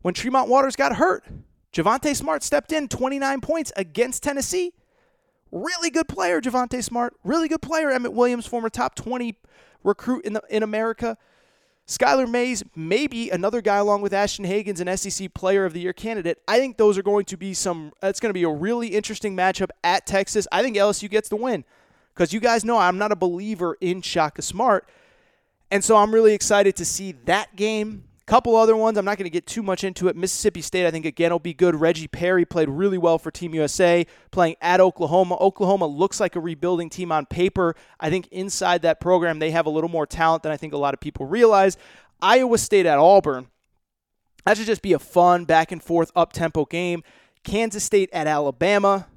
when 0.00 0.14
Tremont 0.14 0.48
Waters 0.48 0.74
got 0.74 0.96
hurt, 0.96 1.24
Javonte 1.72 2.14
Smart 2.14 2.42
stepped 2.42 2.72
in 2.72 2.88
29 2.88 3.40
points 3.40 3.72
against 3.76 4.22
Tennessee. 4.22 4.72
Really 5.50 5.90
good 5.90 6.08
player, 6.08 6.40
Javonte 6.40 6.82
Smart. 6.82 7.14
Really 7.24 7.48
good 7.48 7.62
player, 7.62 7.90
Emmett 7.90 8.12
Williams, 8.12 8.46
former 8.46 8.68
top 8.68 8.94
20 8.94 9.36
recruit 9.84 10.24
in 10.24 10.34
the 10.34 10.42
in 10.50 10.62
America. 10.62 11.16
Skylar 11.86 12.30
Mays, 12.30 12.62
maybe 12.76 13.28
another 13.30 13.60
guy 13.60 13.76
along 13.76 14.02
with 14.02 14.14
Ashton 14.14 14.44
Hagans, 14.44 14.80
an 14.80 14.96
SEC 14.96 15.34
Player 15.34 15.64
of 15.64 15.72
the 15.72 15.80
Year 15.80 15.92
candidate. 15.92 16.38
I 16.46 16.58
think 16.58 16.76
those 16.76 16.96
are 16.96 17.02
going 17.02 17.24
to 17.26 17.36
be 17.36 17.54
some. 17.54 17.92
It's 18.02 18.20
going 18.20 18.30
to 18.30 18.34
be 18.34 18.44
a 18.44 18.48
really 18.48 18.88
interesting 18.88 19.36
matchup 19.36 19.70
at 19.82 20.06
Texas. 20.06 20.46
I 20.52 20.62
think 20.62 20.76
LSU 20.76 21.10
gets 21.10 21.28
the 21.28 21.36
win 21.36 21.64
because 22.14 22.32
you 22.32 22.40
guys 22.40 22.64
know 22.64 22.78
I'm 22.78 22.98
not 22.98 23.12
a 23.12 23.16
believer 23.16 23.76
in 23.80 24.00
Shaka 24.00 24.42
Smart, 24.42 24.88
and 25.70 25.82
so 25.82 25.96
I'm 25.96 26.14
really 26.14 26.34
excited 26.34 26.76
to 26.76 26.84
see 26.84 27.12
that 27.24 27.56
game. 27.56 28.04
Couple 28.24 28.54
other 28.54 28.76
ones. 28.76 28.96
I'm 28.96 29.04
not 29.04 29.18
going 29.18 29.24
to 29.24 29.30
get 29.30 29.46
too 29.46 29.62
much 29.62 29.82
into 29.82 30.06
it. 30.06 30.14
Mississippi 30.14 30.62
State, 30.62 30.86
I 30.86 30.92
think 30.92 31.04
again 31.04 31.32
will 31.32 31.40
be 31.40 31.54
good. 31.54 31.74
Reggie 31.74 32.06
Perry 32.06 32.44
played 32.44 32.68
really 32.68 32.98
well 32.98 33.18
for 33.18 33.32
Team 33.32 33.52
USA, 33.54 34.06
playing 34.30 34.54
at 34.60 34.80
Oklahoma. 34.80 35.36
Oklahoma 35.40 35.86
looks 35.86 36.20
like 36.20 36.36
a 36.36 36.40
rebuilding 36.40 36.88
team 36.88 37.10
on 37.10 37.26
paper. 37.26 37.74
I 37.98 38.10
think 38.10 38.28
inside 38.28 38.82
that 38.82 39.00
program 39.00 39.40
they 39.40 39.50
have 39.50 39.66
a 39.66 39.70
little 39.70 39.90
more 39.90 40.06
talent 40.06 40.44
than 40.44 40.52
I 40.52 40.56
think 40.56 40.72
a 40.72 40.78
lot 40.78 40.94
of 40.94 41.00
people 41.00 41.26
realize. 41.26 41.76
Iowa 42.20 42.58
State 42.58 42.86
at 42.86 42.98
Auburn. 42.98 43.48
That 44.44 44.56
should 44.56 44.66
just 44.66 44.82
be 44.82 44.92
a 44.92 44.98
fun 45.00 45.44
back 45.44 45.72
and 45.72 45.82
forth 45.82 46.12
up 46.14 46.32
tempo 46.32 46.64
game. 46.64 47.02
Kansas 47.42 47.82
State 47.82 48.10
at 48.12 48.28
Alabama. 48.28 49.08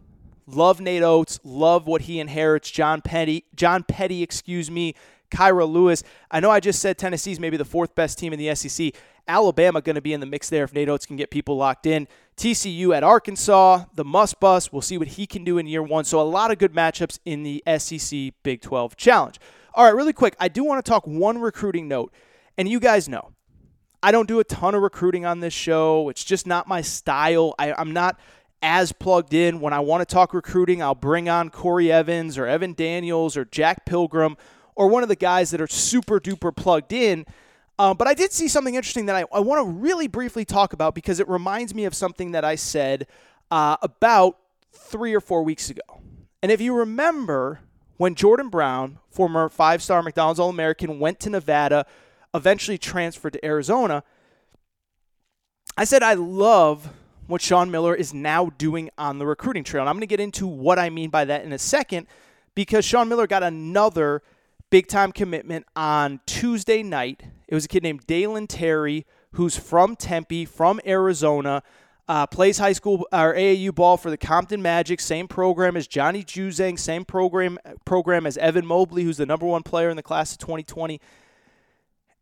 Love 0.47 0.79
Nate 0.79 1.03
Oats. 1.03 1.39
Love 1.43 1.87
what 1.87 2.03
he 2.03 2.19
inherits. 2.19 2.69
John 2.71 3.01
Petty. 3.01 3.45
John 3.55 3.83
Petty, 3.83 4.23
excuse 4.23 4.69
me. 4.69 4.95
Kira 5.29 5.69
Lewis. 5.69 6.03
I 6.29 6.39
know 6.39 6.49
I 6.49 6.59
just 6.59 6.79
said 6.79 6.97
Tennessee's 6.97 7.39
maybe 7.39 7.57
the 7.57 7.65
fourth 7.65 7.95
best 7.95 8.17
team 8.17 8.33
in 8.33 8.39
the 8.39 8.53
SEC. 8.55 8.93
Alabama 9.27 9.81
going 9.81 9.95
to 9.95 10.01
be 10.01 10.13
in 10.13 10.19
the 10.19 10.25
mix 10.25 10.49
there 10.49 10.63
if 10.63 10.73
Nate 10.73 10.89
Oats 10.89 11.05
can 11.05 11.15
get 11.15 11.31
people 11.31 11.57
locked 11.57 11.85
in. 11.85 12.07
TCU 12.37 12.95
at 12.95 13.03
Arkansas, 13.03 13.85
the 13.95 14.03
Muss 14.03 14.33
Bus. 14.33 14.71
We'll 14.71 14.81
see 14.81 14.97
what 14.97 15.09
he 15.09 15.25
can 15.25 15.43
do 15.43 15.57
in 15.57 15.67
year 15.67 15.81
one. 15.81 16.05
So 16.05 16.21
a 16.21 16.23
lot 16.23 16.51
of 16.51 16.57
good 16.57 16.73
matchups 16.73 17.19
in 17.25 17.43
the 17.43 17.63
SEC 17.77 18.33
Big 18.43 18.61
12 18.61 18.95
Challenge. 18.95 19.39
All 19.73 19.85
right, 19.85 19.95
really 19.95 20.13
quick, 20.13 20.35
I 20.39 20.47
do 20.47 20.63
want 20.63 20.83
to 20.83 20.89
talk 20.89 21.05
one 21.05 21.39
recruiting 21.39 21.87
note. 21.87 22.13
And 22.57 22.69
you 22.69 22.79
guys 22.79 23.09
know, 23.09 23.31
I 24.01 24.11
don't 24.11 24.27
do 24.27 24.39
a 24.39 24.43
ton 24.43 24.75
of 24.75 24.81
recruiting 24.81 25.25
on 25.25 25.39
this 25.39 25.53
show. 25.53 26.09
It's 26.09 26.23
just 26.23 26.45
not 26.45 26.67
my 26.67 26.81
style. 26.81 27.55
I, 27.57 27.73
I'm 27.73 27.91
not 27.91 28.19
as 28.61 28.91
plugged 28.91 29.33
in. 29.33 29.59
When 29.59 29.73
I 29.73 29.79
want 29.79 30.07
to 30.07 30.13
talk 30.13 30.33
recruiting, 30.33 30.81
I'll 30.81 30.95
bring 30.95 31.27
on 31.27 31.49
Corey 31.49 31.91
Evans 31.91 32.37
or 32.37 32.45
Evan 32.45 32.73
Daniels 32.73 33.35
or 33.35 33.45
Jack 33.45 33.85
Pilgrim 33.85 34.37
or 34.75 34.87
one 34.87 35.03
of 35.03 35.09
the 35.09 35.15
guys 35.15 35.51
that 35.51 35.61
are 35.61 35.67
super 35.67 36.19
duper 36.19 36.55
plugged 36.55 36.93
in. 36.93 37.25
Uh, 37.77 37.93
but 37.93 38.07
I 38.07 38.13
did 38.13 38.31
see 38.31 38.47
something 38.47 38.75
interesting 38.75 39.05
that 39.07 39.15
I, 39.15 39.25
I 39.33 39.39
want 39.39 39.65
to 39.65 39.69
really 39.69 40.07
briefly 40.07 40.45
talk 40.45 40.73
about 40.73 40.95
because 40.95 41.19
it 41.19 41.27
reminds 41.27 41.73
me 41.75 41.85
of 41.85 41.93
something 41.93 42.31
that 42.31 42.45
I 42.45 42.55
said 42.55 43.07
uh, 43.51 43.77
about 43.81 44.37
three 44.71 45.13
or 45.13 45.19
four 45.19 45.43
weeks 45.43 45.69
ago. 45.69 46.01
And 46.41 46.51
if 46.51 46.61
you 46.61 46.75
remember, 46.75 47.59
when 47.97 48.15
Jordan 48.15 48.49
Brown, 48.49 48.99
former 49.09 49.49
five 49.49 49.81
star 49.81 50.01
McDonald's 50.03 50.39
All 50.39 50.49
American, 50.49 50.99
went 50.99 51.19
to 51.21 51.29
Nevada, 51.29 51.85
eventually 52.33 52.77
transferred 52.77 53.33
to 53.33 53.45
Arizona, 53.45 54.03
I 55.77 55.83
said 55.83 56.03
I 56.03 56.13
love 56.13 56.89
what 57.27 57.41
Sean 57.41 57.71
Miller 57.71 57.95
is 57.95 58.13
now 58.13 58.51
doing 58.57 58.89
on 58.97 59.17
the 59.17 59.25
recruiting 59.25 59.63
trail. 59.63 59.81
And 59.81 59.89
I'm 59.89 59.95
going 59.95 60.01
to 60.01 60.07
get 60.07 60.19
into 60.19 60.47
what 60.47 60.79
I 60.79 60.89
mean 60.89 61.09
by 61.09 61.25
that 61.25 61.43
in 61.43 61.51
a 61.51 61.57
second 61.59 62.07
because 62.53 62.85
Sean 62.85 63.09
Miller 63.09 63.27
got 63.27 63.43
another 63.43 64.21
big 64.75 64.87
time 64.87 65.13
commitment 65.13 65.65
on 65.73 66.19
Tuesday 66.25 66.83
night. 66.83 67.23
It 67.47 67.55
was 67.55 67.63
a 67.63 67.67
kid 67.69 67.81
named 67.81 68.05
Dalen 68.07 68.47
Terry, 68.47 69.05
who's 69.31 69.55
from 69.55 69.95
Tempe, 69.95 70.43
from 70.43 70.81
Arizona. 70.85 71.63
Uh, 72.09 72.27
plays 72.27 72.57
high 72.57 72.73
school 72.73 73.07
or 73.13 73.33
AAU 73.33 73.73
ball 73.73 73.95
for 73.95 74.09
the 74.09 74.17
Compton 74.17 74.61
Magic, 74.61 74.99
same 74.99 75.29
program 75.29 75.77
as 75.77 75.87
Johnny 75.87 76.25
Juzang, 76.25 76.77
same 76.77 77.05
program 77.05 77.57
program 77.85 78.25
as 78.25 78.35
Evan 78.35 78.65
Mobley, 78.65 79.05
who's 79.05 79.15
the 79.15 79.25
number 79.25 79.45
one 79.45 79.63
player 79.63 79.89
in 79.89 79.95
the 79.95 80.03
class 80.03 80.33
of 80.33 80.39
2020. 80.39 80.99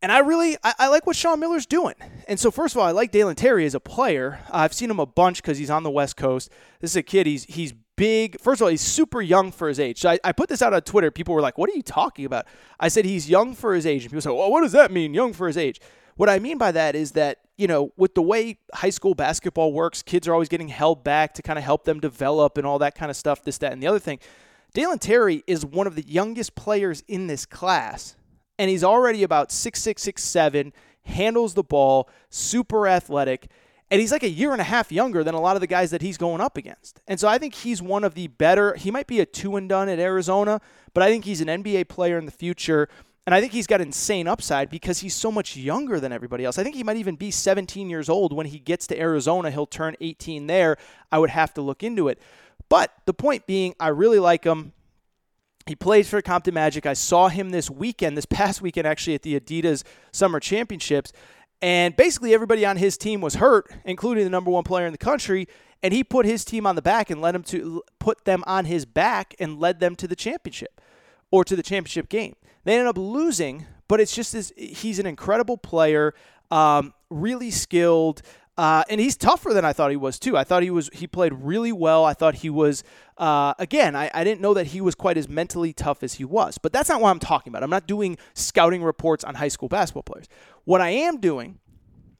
And 0.00 0.12
I 0.12 0.20
really 0.20 0.56
I, 0.62 0.74
I 0.78 0.88
like 0.90 1.08
what 1.08 1.16
Sean 1.16 1.40
Miller's 1.40 1.66
doing. 1.66 1.96
And 2.28 2.38
so 2.38 2.52
first 2.52 2.76
of 2.76 2.80
all, 2.80 2.86
I 2.86 2.92
like 2.92 3.10
Dalen 3.10 3.34
Terry 3.34 3.66
as 3.66 3.74
a 3.74 3.80
player. 3.80 4.38
Uh, 4.46 4.58
I've 4.58 4.74
seen 4.74 4.92
him 4.92 5.00
a 5.00 5.06
bunch 5.06 5.42
because 5.42 5.58
he's 5.58 5.70
on 5.70 5.82
the 5.82 5.90
West 5.90 6.16
Coast. 6.16 6.52
This 6.78 6.92
is 6.92 6.96
a 6.96 7.02
kid. 7.02 7.26
He's 7.26 7.42
he's 7.46 7.74
big. 7.96 8.40
First 8.40 8.60
of 8.60 8.64
all, 8.66 8.70
he's 8.70 8.80
super 8.80 9.20
young 9.20 9.52
for 9.52 9.68
his 9.68 9.80
age. 9.80 10.00
So 10.00 10.10
I, 10.10 10.18
I, 10.24 10.32
put 10.32 10.48
this 10.48 10.62
out 10.62 10.72
on 10.72 10.82
Twitter. 10.82 11.10
People 11.10 11.34
were 11.34 11.40
like, 11.40 11.58
"What 11.58 11.70
are 11.70 11.76
you 11.76 11.82
talking 11.82 12.24
about?" 12.24 12.46
I 12.78 12.88
said 12.88 13.04
he's 13.04 13.28
young 13.28 13.54
for 13.54 13.74
his 13.74 13.86
age, 13.86 14.02
and 14.02 14.10
people 14.10 14.22
say, 14.22 14.30
"Well, 14.30 14.50
what 14.50 14.62
does 14.62 14.72
that 14.72 14.90
mean, 14.90 15.14
young 15.14 15.32
for 15.32 15.46
his 15.46 15.56
age?" 15.56 15.80
What 16.16 16.28
I 16.28 16.38
mean 16.38 16.58
by 16.58 16.72
that 16.72 16.94
is 16.94 17.12
that 17.12 17.38
you 17.56 17.68
know, 17.68 17.92
with 17.96 18.14
the 18.14 18.22
way 18.22 18.58
high 18.72 18.90
school 18.90 19.14
basketball 19.14 19.72
works, 19.72 20.02
kids 20.02 20.26
are 20.26 20.32
always 20.32 20.48
getting 20.48 20.68
held 20.68 21.04
back 21.04 21.34
to 21.34 21.42
kind 21.42 21.58
of 21.58 21.64
help 21.64 21.84
them 21.84 22.00
develop 22.00 22.58
and 22.58 22.66
all 22.66 22.80
that 22.80 22.94
kind 22.94 23.10
of 23.10 23.16
stuff. 23.16 23.42
This, 23.42 23.58
that, 23.58 23.72
and 23.72 23.82
the 23.82 23.86
other 23.86 23.98
thing. 23.98 24.18
Dalen 24.72 24.98
Terry 24.98 25.44
is 25.46 25.64
one 25.64 25.86
of 25.86 25.94
the 25.94 26.02
youngest 26.02 26.56
players 26.56 27.04
in 27.06 27.28
this 27.28 27.46
class, 27.46 28.16
and 28.58 28.68
he's 28.68 28.82
already 28.82 29.22
about 29.22 29.52
six 29.52 29.80
six 29.80 30.02
six 30.02 30.22
seven. 30.22 30.72
Handles 31.06 31.54
the 31.54 31.62
ball, 31.62 32.08
super 32.30 32.88
athletic 32.88 33.50
and 33.94 34.00
he's 34.00 34.10
like 34.10 34.24
a 34.24 34.28
year 34.28 34.50
and 34.50 34.60
a 34.60 34.64
half 34.64 34.90
younger 34.90 35.22
than 35.22 35.36
a 35.36 35.40
lot 35.40 35.54
of 35.54 35.60
the 35.60 35.68
guys 35.68 35.92
that 35.92 36.02
he's 36.02 36.18
going 36.18 36.40
up 36.40 36.56
against. 36.56 37.00
And 37.06 37.20
so 37.20 37.28
I 37.28 37.38
think 37.38 37.54
he's 37.54 37.80
one 37.80 38.02
of 38.02 38.14
the 38.14 38.26
better. 38.26 38.74
He 38.74 38.90
might 38.90 39.06
be 39.06 39.20
a 39.20 39.24
two 39.24 39.54
and 39.54 39.68
done 39.68 39.88
at 39.88 40.00
Arizona, 40.00 40.60
but 40.94 41.04
I 41.04 41.10
think 41.10 41.24
he's 41.24 41.40
an 41.40 41.46
NBA 41.46 41.86
player 41.86 42.18
in 42.18 42.26
the 42.26 42.32
future. 42.32 42.88
And 43.24 43.32
I 43.36 43.40
think 43.40 43.52
he's 43.52 43.68
got 43.68 43.80
insane 43.80 44.26
upside 44.26 44.68
because 44.68 44.98
he's 44.98 45.14
so 45.14 45.30
much 45.30 45.56
younger 45.56 46.00
than 46.00 46.10
everybody 46.10 46.44
else. 46.44 46.58
I 46.58 46.64
think 46.64 46.74
he 46.74 46.82
might 46.82 46.96
even 46.96 47.14
be 47.14 47.30
17 47.30 47.88
years 47.88 48.08
old 48.08 48.32
when 48.32 48.46
he 48.46 48.58
gets 48.58 48.88
to 48.88 48.98
Arizona. 49.00 49.52
He'll 49.52 49.64
turn 49.64 49.94
18 50.00 50.48
there. 50.48 50.76
I 51.12 51.20
would 51.20 51.30
have 51.30 51.54
to 51.54 51.60
look 51.62 51.84
into 51.84 52.08
it. 52.08 52.20
But 52.68 52.92
the 53.06 53.14
point 53.14 53.46
being, 53.46 53.76
I 53.78 53.88
really 53.90 54.18
like 54.18 54.42
him. 54.42 54.72
He 55.66 55.76
plays 55.76 56.08
for 56.08 56.20
Compton 56.20 56.54
Magic. 56.54 56.84
I 56.84 56.94
saw 56.94 57.28
him 57.28 57.50
this 57.50 57.70
weekend, 57.70 58.16
this 58.16 58.26
past 58.26 58.60
weekend, 58.60 58.88
actually, 58.88 59.14
at 59.14 59.22
the 59.22 59.38
Adidas 59.38 59.84
Summer 60.10 60.40
Championships. 60.40 61.12
And 61.64 61.96
basically, 61.96 62.34
everybody 62.34 62.66
on 62.66 62.76
his 62.76 62.98
team 62.98 63.22
was 63.22 63.36
hurt, 63.36 63.72
including 63.86 64.24
the 64.24 64.28
number 64.28 64.50
one 64.50 64.64
player 64.64 64.84
in 64.84 64.92
the 64.92 64.98
country. 64.98 65.48
And 65.82 65.94
he 65.94 66.04
put 66.04 66.26
his 66.26 66.44
team 66.44 66.66
on 66.66 66.76
the 66.76 66.82
back 66.82 67.08
and 67.08 67.22
led 67.22 67.34
him 67.34 67.42
to 67.44 67.82
put 67.98 68.26
them 68.26 68.44
on 68.46 68.66
his 68.66 68.84
back 68.84 69.34
and 69.38 69.58
led 69.58 69.80
them 69.80 69.96
to 69.96 70.06
the 70.06 70.14
championship 70.14 70.78
or 71.30 71.42
to 71.42 71.56
the 71.56 71.62
championship 71.62 72.10
game. 72.10 72.36
They 72.64 72.74
ended 72.74 72.88
up 72.88 72.98
losing, 72.98 73.64
but 73.88 73.98
it's 73.98 74.14
just 74.14 74.34
this. 74.34 74.52
He's 74.58 74.98
an 74.98 75.06
incredible 75.06 75.56
player, 75.56 76.12
um, 76.50 76.92
really 77.08 77.50
skilled. 77.50 78.20
Uh, 78.56 78.84
and 78.88 79.00
he's 79.00 79.16
tougher 79.16 79.52
than 79.52 79.64
I 79.64 79.72
thought 79.72 79.90
he 79.90 79.96
was 79.96 80.18
too. 80.18 80.36
I 80.36 80.44
thought 80.44 80.62
he 80.62 80.70
was 80.70 80.88
he 80.92 81.08
played 81.08 81.32
really 81.32 81.72
well. 81.72 82.04
I 82.04 82.14
thought 82.14 82.36
he 82.36 82.50
was 82.50 82.84
uh, 83.18 83.54
again. 83.58 83.96
I, 83.96 84.10
I 84.14 84.22
didn't 84.22 84.40
know 84.40 84.54
that 84.54 84.68
he 84.68 84.80
was 84.80 84.94
quite 84.94 85.16
as 85.16 85.28
mentally 85.28 85.72
tough 85.72 86.04
as 86.04 86.14
he 86.14 86.24
was. 86.24 86.56
But 86.58 86.72
that's 86.72 86.88
not 86.88 87.00
what 87.00 87.10
I'm 87.10 87.18
talking 87.18 87.50
about. 87.50 87.64
I'm 87.64 87.70
not 87.70 87.88
doing 87.88 88.16
scouting 88.34 88.84
reports 88.84 89.24
on 89.24 89.34
high 89.34 89.48
school 89.48 89.68
basketball 89.68 90.04
players. 90.04 90.28
What 90.64 90.80
I 90.80 90.90
am 90.90 91.18
doing 91.18 91.58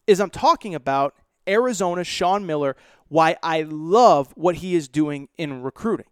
is 0.08 0.20
I'm 0.20 0.30
talking 0.30 0.74
about 0.74 1.14
Arizona 1.46 2.02
Sean 2.02 2.46
Miller. 2.46 2.74
Why 3.08 3.36
I 3.42 3.62
love 3.62 4.32
what 4.34 4.56
he 4.56 4.74
is 4.74 4.88
doing 4.88 5.28
in 5.38 5.62
recruiting. 5.62 6.06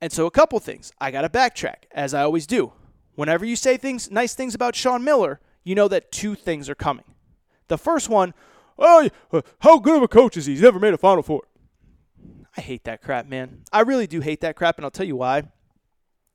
And 0.00 0.12
so 0.12 0.26
a 0.26 0.30
couple 0.30 0.60
things. 0.60 0.92
I 1.00 1.10
got 1.10 1.22
to 1.22 1.30
backtrack 1.30 1.84
as 1.90 2.12
I 2.12 2.22
always 2.22 2.46
do. 2.46 2.72
Whenever 3.14 3.46
you 3.46 3.56
say 3.56 3.78
things 3.78 4.10
nice 4.10 4.34
things 4.34 4.54
about 4.54 4.76
Sean 4.76 5.02
Miller, 5.02 5.40
you 5.64 5.74
know 5.74 5.88
that 5.88 6.12
two 6.12 6.34
things 6.34 6.68
are 6.68 6.74
coming. 6.74 7.04
The 7.68 7.78
first 7.78 8.08
one 8.10 8.34
oh, 8.78 9.08
uh, 9.32 9.42
how 9.60 9.78
good 9.78 9.96
of 9.96 10.02
a 10.02 10.08
coach 10.08 10.36
is 10.36 10.46
he? 10.46 10.52
He's 10.52 10.62
never 10.62 10.78
made 10.78 10.94
a 10.94 10.98
Final 10.98 11.22
Four. 11.22 11.42
I 12.56 12.60
hate 12.60 12.84
that 12.84 13.02
crap, 13.02 13.26
man. 13.26 13.62
I 13.72 13.80
really 13.80 14.06
do 14.06 14.20
hate 14.20 14.40
that 14.40 14.56
crap, 14.56 14.78
and 14.78 14.84
I'll 14.84 14.90
tell 14.90 15.06
you 15.06 15.16
why. 15.16 15.44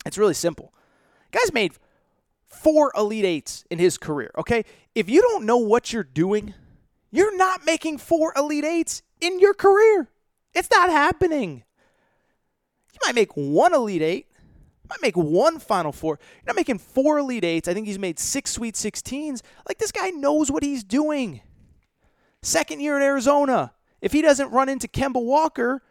It's 0.06 0.17
really 0.17 0.34
simple. 0.34 0.73
Guy's 1.32 1.51
made 1.51 1.73
four 2.45 2.91
Elite 2.95 3.25
Eights 3.25 3.65
in 3.69 3.79
his 3.79 3.97
career, 3.97 4.32
okay? 4.38 4.63
If 4.95 5.10
you 5.10 5.21
don't 5.21 5.45
know 5.45 5.58
what 5.58 5.91
you're 5.91 6.03
doing, 6.03 6.53
you're 7.12 7.36
not 7.36 7.65
making 7.65 7.97
four 7.97 8.34
Elite 8.38 8.63
Eights 8.63 9.01
in 9.19 9.39
your 9.39 9.53
career. 9.53 10.10
It's 10.53 10.69
not 10.71 10.89
happening. 10.89 11.63
You 12.93 12.99
might 13.06 13.15
make 13.15 13.34
one 13.34 13.73
Elite 13.73 14.01
Eight, 14.01 14.27
you 14.84 14.89
might 14.89 15.01
make 15.01 15.17
one 15.17 15.60
Final 15.60 15.91
Four. 15.91 16.19
You're 16.38 16.47
not 16.47 16.56
making 16.56 16.77
four 16.77 17.17
Elite 17.17 17.43
Eights. 17.43 17.67
I 17.67 17.73
think 17.73 17.88
he's 17.88 17.99
made 17.99 18.19
six 18.19 18.51
Sweet 18.51 18.75
16s. 18.75 19.41
Like, 19.67 19.77
this 19.77 19.91
guy 19.91 20.10
knows 20.10 20.51
what 20.51 20.62
he's 20.62 20.84
doing. 20.84 21.41
Second 22.43 22.82
year 22.82 22.97
at 22.97 23.03
Arizona. 23.03 23.73
If 24.01 24.12
he 24.12 24.21
doesn't 24.21 24.51
run 24.51 24.67
into 24.69 24.88
Kemba 24.88 25.23
Walker, 25.23 25.82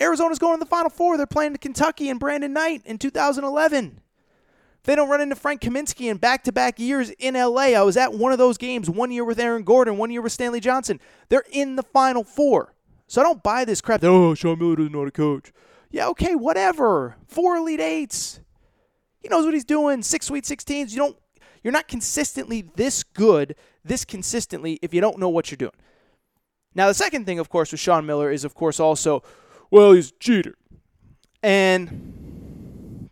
Arizona's 0.00 0.40
going 0.40 0.58
to 0.58 0.64
the 0.64 0.68
Final 0.68 0.90
Four. 0.90 1.16
They're 1.16 1.26
playing 1.26 1.56
Kentucky 1.56 2.10
and 2.10 2.18
Brandon 2.18 2.52
Knight 2.52 2.82
in 2.84 2.98
2011. 2.98 4.00
If 4.80 4.86
they 4.86 4.96
don't 4.96 5.08
run 5.08 5.20
into 5.20 5.36
Frank 5.36 5.60
Kaminsky 5.60 6.10
in 6.10 6.16
back 6.16 6.42
to 6.42 6.52
back 6.52 6.80
years 6.80 7.10
in 7.10 7.34
LA, 7.34 7.76
I 7.76 7.82
was 7.82 7.96
at 7.96 8.12
one 8.12 8.32
of 8.32 8.38
those 8.38 8.58
games 8.58 8.90
one 8.90 9.12
year 9.12 9.24
with 9.24 9.38
Aaron 9.38 9.62
Gordon, 9.62 9.96
one 9.96 10.10
year 10.10 10.20
with 10.20 10.32
Stanley 10.32 10.58
Johnson. 10.58 10.98
They're 11.28 11.44
in 11.52 11.76
the 11.76 11.84
Final 11.84 12.24
Four. 12.24 12.74
So 13.06 13.20
I 13.20 13.24
don't 13.24 13.44
buy 13.44 13.64
this 13.64 13.80
crap. 13.80 14.02
Oh, 14.02 14.34
Sean 14.34 14.58
Miller 14.58 14.74
doesn't 14.74 14.90
know 14.90 15.00
how 15.00 15.04
to 15.04 15.12
coach. 15.12 15.52
Yeah, 15.92 16.08
okay, 16.08 16.34
whatever. 16.34 17.14
Four 17.28 17.56
Elite 17.58 17.78
Eights. 17.78 18.40
He 19.20 19.28
knows 19.28 19.44
what 19.44 19.54
he's 19.54 19.64
doing. 19.64 20.02
Six 20.02 20.26
Sweet 20.26 20.42
16s. 20.42 20.90
You 20.90 20.96
don't. 20.96 21.16
You're 21.62 21.72
not 21.72 21.86
consistently 21.86 22.62
this 22.74 23.04
good, 23.04 23.54
this 23.84 24.04
consistently, 24.04 24.80
if 24.82 24.92
you 24.92 25.00
don't 25.00 25.18
know 25.18 25.28
what 25.28 25.52
you're 25.52 25.58
doing. 25.58 25.70
Now, 26.74 26.88
the 26.88 26.94
second 26.94 27.26
thing, 27.26 27.38
of 27.38 27.48
course, 27.48 27.70
with 27.70 27.80
Sean 27.80 28.06
Miller 28.06 28.30
is, 28.30 28.44
of 28.44 28.54
course, 28.54 28.80
also, 28.80 29.22
well, 29.70 29.92
he's 29.92 30.10
a 30.10 30.14
cheater. 30.18 30.54
And 31.42 33.10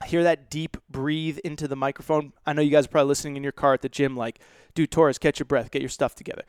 I 0.00 0.06
hear 0.06 0.22
that 0.22 0.50
deep 0.50 0.76
breathe 0.88 1.38
into 1.44 1.68
the 1.68 1.76
microphone. 1.76 2.32
I 2.46 2.52
know 2.52 2.62
you 2.62 2.70
guys 2.70 2.86
are 2.86 2.88
probably 2.88 3.08
listening 3.08 3.36
in 3.36 3.42
your 3.42 3.52
car 3.52 3.74
at 3.74 3.82
the 3.82 3.88
gym, 3.88 4.16
like, 4.16 4.40
dude, 4.74 4.90
Torres, 4.90 5.18
catch 5.18 5.38
your 5.38 5.46
breath, 5.46 5.70
get 5.70 5.82
your 5.82 5.88
stuff 5.88 6.14
together. 6.14 6.44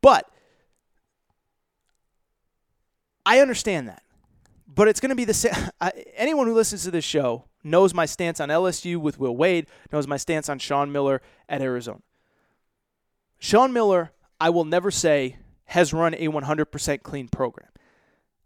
But 0.00 0.30
I 3.24 3.40
understand 3.40 3.88
that. 3.88 4.02
But 4.68 4.88
it's 4.88 5.00
going 5.00 5.10
to 5.10 5.16
be 5.16 5.24
the 5.24 5.34
same. 5.34 5.52
Anyone 6.16 6.46
who 6.46 6.54
listens 6.54 6.84
to 6.84 6.90
this 6.90 7.04
show 7.04 7.44
knows 7.64 7.94
my 7.94 8.06
stance 8.06 8.40
on 8.40 8.48
LSU 8.48 8.98
with 8.98 9.18
Will 9.18 9.36
Wade, 9.36 9.66
knows 9.92 10.06
my 10.06 10.16
stance 10.16 10.48
on 10.48 10.58
Sean 10.58 10.92
Miller 10.92 11.20
at 11.48 11.60
Arizona. 11.60 12.00
Sean 13.38 13.72
Miller, 13.72 14.12
I 14.40 14.50
will 14.50 14.64
never 14.64 14.90
say, 14.90 15.36
has 15.66 15.92
run 15.92 16.14
a 16.14 16.28
100% 16.28 17.02
clean 17.02 17.28
program. 17.28 17.68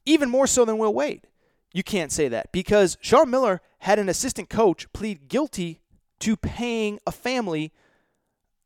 Even 0.06 0.30
more 0.30 0.46
so 0.46 0.64
than 0.64 0.78
Will 0.78 0.94
Wade. 0.94 1.26
You 1.72 1.82
can't 1.82 2.10
say 2.10 2.28
that 2.28 2.50
because 2.52 2.98
Sean 3.00 3.30
Miller 3.30 3.60
had 3.80 3.98
an 3.98 4.08
assistant 4.08 4.48
coach 4.48 4.92
plead 4.92 5.28
guilty 5.28 5.80
to 6.20 6.36
paying 6.36 6.98
a 7.06 7.12
family 7.12 7.72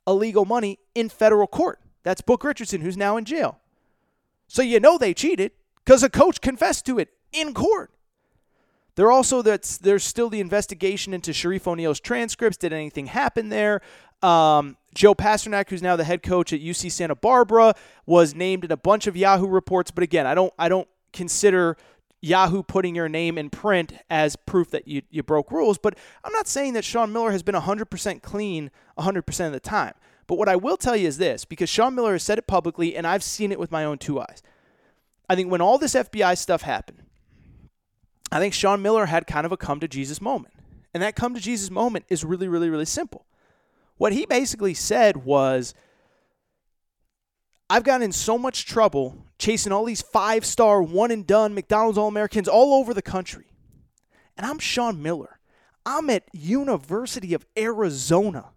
illegal 0.06 0.44
money 0.44 0.78
in 0.94 1.08
federal 1.08 1.46
court. 1.46 1.80
That's 2.02 2.20
Book 2.20 2.44
Richardson, 2.44 2.80
who's 2.80 2.96
now 2.96 3.16
in 3.16 3.24
jail. 3.24 3.60
So 4.46 4.62
you 4.62 4.80
know 4.80 4.98
they 4.98 5.14
cheated 5.14 5.52
because 5.84 6.02
a 6.02 6.10
coach 6.10 6.40
confessed 6.40 6.86
to 6.86 6.98
it 6.98 7.10
in 7.32 7.54
court. 7.54 7.90
There 8.96 9.10
also 9.10 9.42
that's 9.42 9.76
there's 9.78 10.04
still 10.04 10.30
the 10.30 10.40
investigation 10.40 11.12
into 11.12 11.32
Shareef 11.32 11.66
O'Neal's 11.66 12.00
transcripts. 12.00 12.56
Did 12.56 12.72
anything 12.72 13.06
happen 13.06 13.48
there? 13.48 13.80
Um, 14.22 14.76
Joe 14.94 15.14
Pasternack, 15.14 15.70
who's 15.70 15.82
now 15.82 15.96
the 15.96 16.04
head 16.04 16.22
coach 16.22 16.52
at 16.52 16.60
UC 16.60 16.90
Santa 16.92 17.14
Barbara, 17.14 17.74
was 18.06 18.34
named 18.34 18.64
in 18.64 18.72
a 18.72 18.76
bunch 18.76 19.06
of 19.06 19.16
Yahoo 19.16 19.48
reports. 19.48 19.90
But 19.90 20.04
again, 20.04 20.26
I 20.26 20.34
don't 20.34 20.52
I 20.58 20.68
don't 20.68 20.88
consider 21.12 21.76
Yahoo 22.20 22.62
putting 22.62 22.94
your 22.94 23.08
name 23.08 23.36
in 23.36 23.50
print 23.50 23.92
as 24.08 24.34
proof 24.34 24.70
that 24.70 24.88
you, 24.88 25.02
you 25.10 25.22
broke 25.22 25.50
rules. 25.50 25.76
But 25.76 25.98
I'm 26.24 26.32
not 26.32 26.48
saying 26.48 26.72
that 26.72 26.84
Sean 26.84 27.12
Miller 27.12 27.32
has 27.32 27.42
been 27.42 27.54
100% 27.54 28.22
clean 28.22 28.70
100% 28.98 29.46
of 29.46 29.52
the 29.52 29.60
time. 29.60 29.92
But 30.26 30.38
what 30.38 30.48
I 30.48 30.56
will 30.56 30.78
tell 30.78 30.96
you 30.96 31.06
is 31.06 31.18
this 31.18 31.44
because 31.44 31.68
Sean 31.68 31.94
Miller 31.94 32.12
has 32.12 32.22
said 32.22 32.38
it 32.38 32.46
publicly, 32.46 32.96
and 32.96 33.06
I've 33.06 33.22
seen 33.22 33.52
it 33.52 33.58
with 33.58 33.70
my 33.70 33.84
own 33.84 33.98
two 33.98 34.20
eyes. 34.20 34.42
I 35.28 35.34
think 35.34 35.50
when 35.50 35.60
all 35.60 35.76
this 35.76 35.94
FBI 35.94 36.38
stuff 36.38 36.62
happened, 36.62 37.02
I 38.32 38.38
think 38.38 38.54
Sean 38.54 38.80
Miller 38.80 39.06
had 39.06 39.26
kind 39.26 39.44
of 39.44 39.52
a 39.52 39.56
come 39.56 39.80
to 39.80 39.88
Jesus 39.88 40.20
moment. 40.20 40.54
And 40.94 41.02
that 41.02 41.16
come 41.16 41.34
to 41.34 41.40
Jesus 41.40 41.70
moment 41.70 42.06
is 42.08 42.24
really, 42.24 42.48
really, 42.48 42.70
really 42.70 42.84
simple. 42.84 43.26
What 43.96 44.12
he 44.12 44.26
basically 44.26 44.74
said 44.74 45.24
was, 45.24 45.74
I've 47.70 47.84
gotten 47.84 48.02
in 48.02 48.12
so 48.12 48.36
much 48.36 48.66
trouble 48.66 49.26
chasing 49.38 49.72
all 49.72 49.84
these 49.84 50.02
five 50.02 50.44
star, 50.44 50.82
one 50.82 51.10
and 51.10 51.26
done 51.26 51.54
McDonald's 51.54 51.98
All 51.98 52.08
Americans 52.08 52.48
all 52.48 52.74
over 52.74 52.92
the 52.92 53.02
country. 53.02 53.46
And 54.36 54.46
I'm 54.46 54.58
Sean 54.58 55.02
Miller. 55.02 55.38
I'm 55.86 56.10
at 56.10 56.24
University 56.32 57.34
of 57.34 57.46
Arizona. 57.56 58.50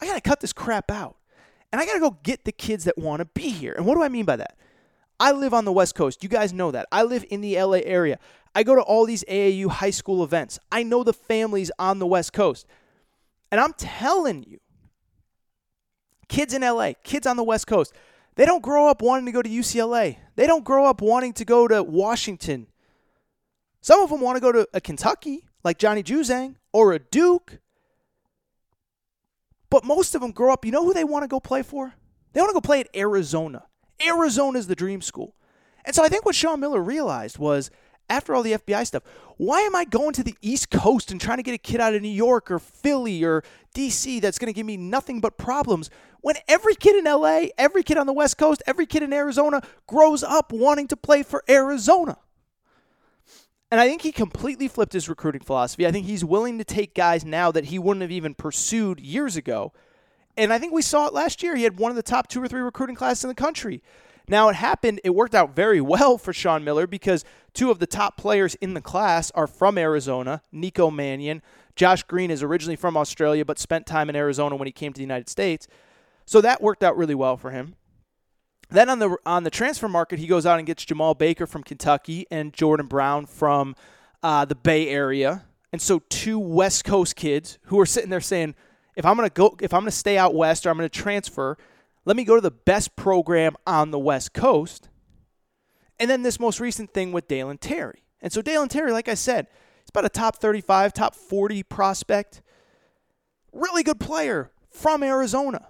I 0.00 0.06
got 0.06 0.14
to 0.14 0.20
cut 0.20 0.40
this 0.40 0.52
crap 0.52 0.90
out. 0.90 1.16
And 1.72 1.80
I 1.80 1.86
got 1.86 1.94
to 1.94 2.00
go 2.00 2.18
get 2.22 2.44
the 2.44 2.52
kids 2.52 2.84
that 2.84 2.98
want 2.98 3.20
to 3.20 3.24
be 3.24 3.48
here. 3.48 3.72
And 3.72 3.86
what 3.86 3.94
do 3.94 4.02
I 4.02 4.08
mean 4.08 4.26
by 4.26 4.36
that? 4.36 4.56
I 5.18 5.32
live 5.32 5.54
on 5.54 5.64
the 5.64 5.72
West 5.72 5.94
Coast. 5.94 6.22
You 6.22 6.28
guys 6.28 6.52
know 6.52 6.70
that. 6.72 6.88
I 6.92 7.04
live 7.04 7.24
in 7.30 7.40
the 7.40 7.60
LA 7.60 7.78
area. 7.84 8.18
I 8.54 8.64
go 8.64 8.74
to 8.74 8.82
all 8.82 9.06
these 9.06 9.24
AAU 9.24 9.68
high 9.68 9.90
school 9.90 10.22
events. 10.22 10.58
I 10.70 10.82
know 10.82 11.04
the 11.04 11.12
families 11.12 11.70
on 11.78 11.98
the 11.98 12.06
West 12.06 12.32
Coast. 12.32 12.66
And 13.52 13.60
I'm 13.60 13.74
telling 13.74 14.44
you, 14.44 14.60
kids 16.26 16.54
in 16.54 16.62
LA, 16.62 16.94
kids 17.04 17.26
on 17.26 17.36
the 17.36 17.44
West 17.44 17.66
Coast, 17.66 17.92
they 18.34 18.46
don't 18.46 18.62
grow 18.62 18.88
up 18.88 19.02
wanting 19.02 19.26
to 19.26 19.32
go 19.32 19.42
to 19.42 19.48
UCLA. 19.48 20.16
They 20.36 20.46
don't 20.46 20.64
grow 20.64 20.86
up 20.86 21.02
wanting 21.02 21.34
to 21.34 21.44
go 21.44 21.68
to 21.68 21.82
Washington. 21.82 22.66
Some 23.82 24.00
of 24.00 24.08
them 24.08 24.22
want 24.22 24.36
to 24.36 24.40
go 24.40 24.52
to 24.52 24.66
a 24.72 24.80
Kentucky, 24.80 25.46
like 25.62 25.76
Johnny 25.76 26.02
Juzang, 26.02 26.56
or 26.72 26.94
a 26.94 26.98
Duke. 26.98 27.58
But 29.68 29.84
most 29.84 30.14
of 30.14 30.22
them 30.22 30.30
grow 30.30 30.50
up, 30.50 30.64
you 30.64 30.72
know 30.72 30.84
who 30.84 30.94
they 30.94 31.04
want 31.04 31.22
to 31.24 31.28
go 31.28 31.38
play 31.38 31.62
for? 31.62 31.92
They 32.32 32.40
want 32.40 32.50
to 32.50 32.54
go 32.54 32.60
play 32.62 32.80
at 32.80 32.88
Arizona. 32.96 33.66
Arizona 34.04 34.58
is 34.58 34.66
the 34.66 34.74
dream 34.74 35.02
school. 35.02 35.34
And 35.84 35.94
so 35.94 36.02
I 36.02 36.08
think 36.08 36.24
what 36.24 36.34
Sean 36.34 36.60
Miller 36.60 36.80
realized 36.80 37.38
was 37.38 37.70
after 38.08 38.34
all 38.34 38.42
the 38.42 38.52
FBI 38.52 38.86
stuff, 38.86 39.02
why 39.36 39.60
am 39.60 39.74
I 39.74 39.84
going 39.84 40.12
to 40.14 40.22
the 40.22 40.36
East 40.42 40.70
Coast 40.70 41.10
and 41.10 41.20
trying 41.20 41.38
to 41.38 41.42
get 41.42 41.54
a 41.54 41.58
kid 41.58 41.80
out 41.80 41.94
of 41.94 42.02
New 42.02 42.08
York 42.08 42.50
or 42.50 42.58
Philly 42.58 43.24
or 43.24 43.42
DC 43.74 44.20
that's 44.20 44.38
going 44.38 44.52
to 44.52 44.52
give 44.52 44.66
me 44.66 44.76
nothing 44.76 45.20
but 45.20 45.38
problems 45.38 45.90
when 46.20 46.36
every 46.46 46.74
kid 46.74 46.96
in 46.96 47.04
LA, 47.04 47.46
every 47.58 47.82
kid 47.82 47.98
on 47.98 48.06
the 48.06 48.12
West 48.12 48.38
Coast, 48.38 48.62
every 48.66 48.86
kid 48.86 49.02
in 49.02 49.12
Arizona 49.12 49.60
grows 49.86 50.22
up 50.22 50.52
wanting 50.52 50.88
to 50.88 50.96
play 50.96 51.22
for 51.22 51.42
Arizona? 51.48 52.16
And 53.72 53.80
I 53.80 53.88
think 53.88 54.02
he 54.02 54.12
completely 54.12 54.68
flipped 54.68 54.92
his 54.92 55.08
recruiting 55.08 55.40
philosophy. 55.40 55.86
I 55.86 55.90
think 55.90 56.06
he's 56.06 56.24
willing 56.24 56.58
to 56.58 56.64
take 56.64 56.94
guys 56.94 57.24
now 57.24 57.50
that 57.52 57.66
he 57.66 57.78
wouldn't 57.78 58.02
have 58.02 58.10
even 58.10 58.34
pursued 58.34 59.00
years 59.00 59.36
ago. 59.36 59.72
And 60.36 60.52
I 60.52 60.58
think 60.58 60.72
we 60.72 60.82
saw 60.82 61.06
it 61.06 61.14
last 61.14 61.42
year. 61.42 61.56
He 61.56 61.64
had 61.64 61.78
one 61.78 61.90
of 61.90 61.96
the 61.96 62.02
top 62.02 62.28
two 62.28 62.42
or 62.42 62.48
three 62.48 62.60
recruiting 62.60 62.96
classes 62.96 63.24
in 63.24 63.28
the 63.28 63.34
country. 63.34 63.82
Now, 64.28 64.48
it 64.48 64.54
happened, 64.56 65.00
it 65.04 65.14
worked 65.14 65.34
out 65.34 65.56
very 65.56 65.80
well 65.80 66.18
for 66.18 66.32
Sean 66.32 66.62
Miller 66.64 66.86
because 66.86 67.24
two 67.54 67.70
of 67.70 67.78
the 67.78 67.86
top 67.86 68.16
players 68.16 68.54
in 68.56 68.74
the 68.74 68.80
class 68.80 69.30
are 69.32 69.46
from 69.46 69.78
Arizona 69.78 70.42
Nico 70.52 70.90
Mannion. 70.90 71.42
Josh 71.76 72.02
Green 72.02 72.30
is 72.30 72.42
originally 72.42 72.76
from 72.76 72.96
Australia 72.96 73.44
but 73.44 73.58
spent 73.58 73.86
time 73.86 74.08
in 74.08 74.16
Arizona 74.16 74.56
when 74.56 74.66
he 74.66 74.72
came 74.72 74.92
to 74.92 74.98
the 74.98 75.04
United 75.04 75.28
States. 75.28 75.68
So 76.24 76.40
that 76.40 76.62
worked 76.62 76.82
out 76.82 76.96
really 76.96 77.14
well 77.14 77.36
for 77.36 77.50
him. 77.50 77.74
Then 78.70 78.88
on 78.88 78.98
the 79.00 79.16
on 79.26 79.44
the 79.44 79.50
transfer 79.50 79.88
market, 79.88 80.18
he 80.18 80.26
goes 80.26 80.46
out 80.46 80.58
and 80.58 80.66
gets 80.66 80.84
Jemarl 80.84 81.18
Baker 81.18 81.46
from 81.46 81.62
Kentucky 81.62 82.26
and 82.30 82.54
Jordan 82.54 82.86
Brown 82.86 83.26
from 83.26 83.76
uh, 84.22 84.46
the 84.46 84.54
Bay 84.54 84.88
Area. 84.88 85.44
And 85.72 85.80
so 85.80 86.02
two 86.08 86.38
West 86.38 86.84
Coast 86.84 87.16
kids 87.16 87.58
who 87.64 87.78
are 87.80 87.86
sitting 87.86 88.10
there 88.10 88.20
saying, 88.20 88.54
if 88.96 89.04
I'm 89.04 89.16
gonna 89.16 89.30
go, 89.30 89.56
if 89.60 89.74
I'm 89.74 89.82
gonna 89.82 89.90
stay 89.90 90.16
out 90.16 90.34
west 90.34 90.64
or 90.64 90.70
I'm 90.70 90.76
gonna 90.76 90.88
transfer, 90.88 91.56
let 92.04 92.16
me 92.16 92.24
go 92.24 92.34
to 92.34 92.40
the 92.40 92.50
best 92.50 92.96
program 92.96 93.56
on 93.66 93.90
the 93.90 93.98
West 93.98 94.32
Coast. 94.32 94.88
And 96.02 96.10
then 96.10 96.22
this 96.22 96.40
most 96.40 96.58
recent 96.58 96.92
thing 96.92 97.12
with 97.12 97.28
Dalen 97.28 97.58
Terry. 97.58 98.02
And 98.20 98.32
so 98.32 98.42
Dalen 98.42 98.68
Terry, 98.68 98.90
like 98.90 99.08
I 99.08 99.14
said, 99.14 99.46
he's 99.84 99.90
about 99.90 100.04
a 100.04 100.08
top 100.08 100.34
35, 100.34 100.92
top 100.92 101.14
40 101.14 101.62
prospect. 101.62 102.42
Really 103.52 103.84
good 103.84 104.00
player 104.00 104.50
from 104.68 105.04
Arizona. 105.04 105.68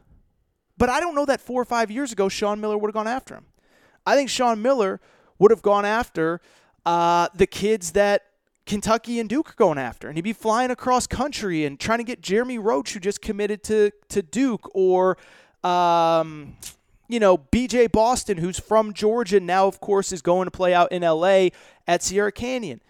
But 0.79 0.89
I 0.89 1.01
don't 1.01 1.15
know 1.15 1.27
that 1.27 1.43
four 1.43 1.61
or 1.61 1.67
five 1.67 1.91
years 1.91 2.13
ago 2.13 2.31
Sean 2.31 2.63
Miller 2.63 2.79
would 2.79 2.89
have 2.89 2.95
gone 2.95 3.07
after 3.07 3.35
him. 3.35 3.45
I 4.07 4.17
think 4.17 4.31
Sean 4.31 4.63
Miller 4.63 5.03
would 5.39 5.51
have 5.51 5.61
gone 5.61 5.85
after 5.85 6.41
uh, 6.87 7.29
the 7.35 7.47
kids 7.47 7.93
that 7.93 8.23
Kentucky 8.65 9.21
and 9.21 9.29
Duke 9.29 9.51
are 9.51 9.57
going 9.57 9.77
after. 9.77 10.09
And 10.09 10.17
he'd 10.17 10.23
be 10.23 10.33
flying 10.33 10.71
across 10.71 11.07
country 11.07 11.67
and 11.67 11.79
trying 11.79 11.99
to 11.99 12.05
get 12.05 12.23
Jeremy 12.23 12.57
Roach, 12.57 12.95
who 12.95 13.01
just 13.01 13.21
committed 13.21 13.63
to, 13.65 13.91
to 14.09 14.23
Duke, 14.23 14.71
or 14.73 15.19
um, 15.63 16.57
you 17.09 17.21
know, 17.21 17.37
BJ 17.37 17.91
Boston, 17.91 18.39
who's 18.39 18.59
from 18.59 18.93
Georgia, 18.93 19.41
now, 19.41 19.67
of 19.67 19.81
course, 19.81 20.13
is 20.13 20.23
going 20.23 20.47
to 20.47 20.51
play 20.51 20.73
out 20.73 20.93
in 20.93 21.03
LA 21.03 21.49
at 21.87 22.03
Sierra 22.03 22.33
Canyon. 22.33 22.81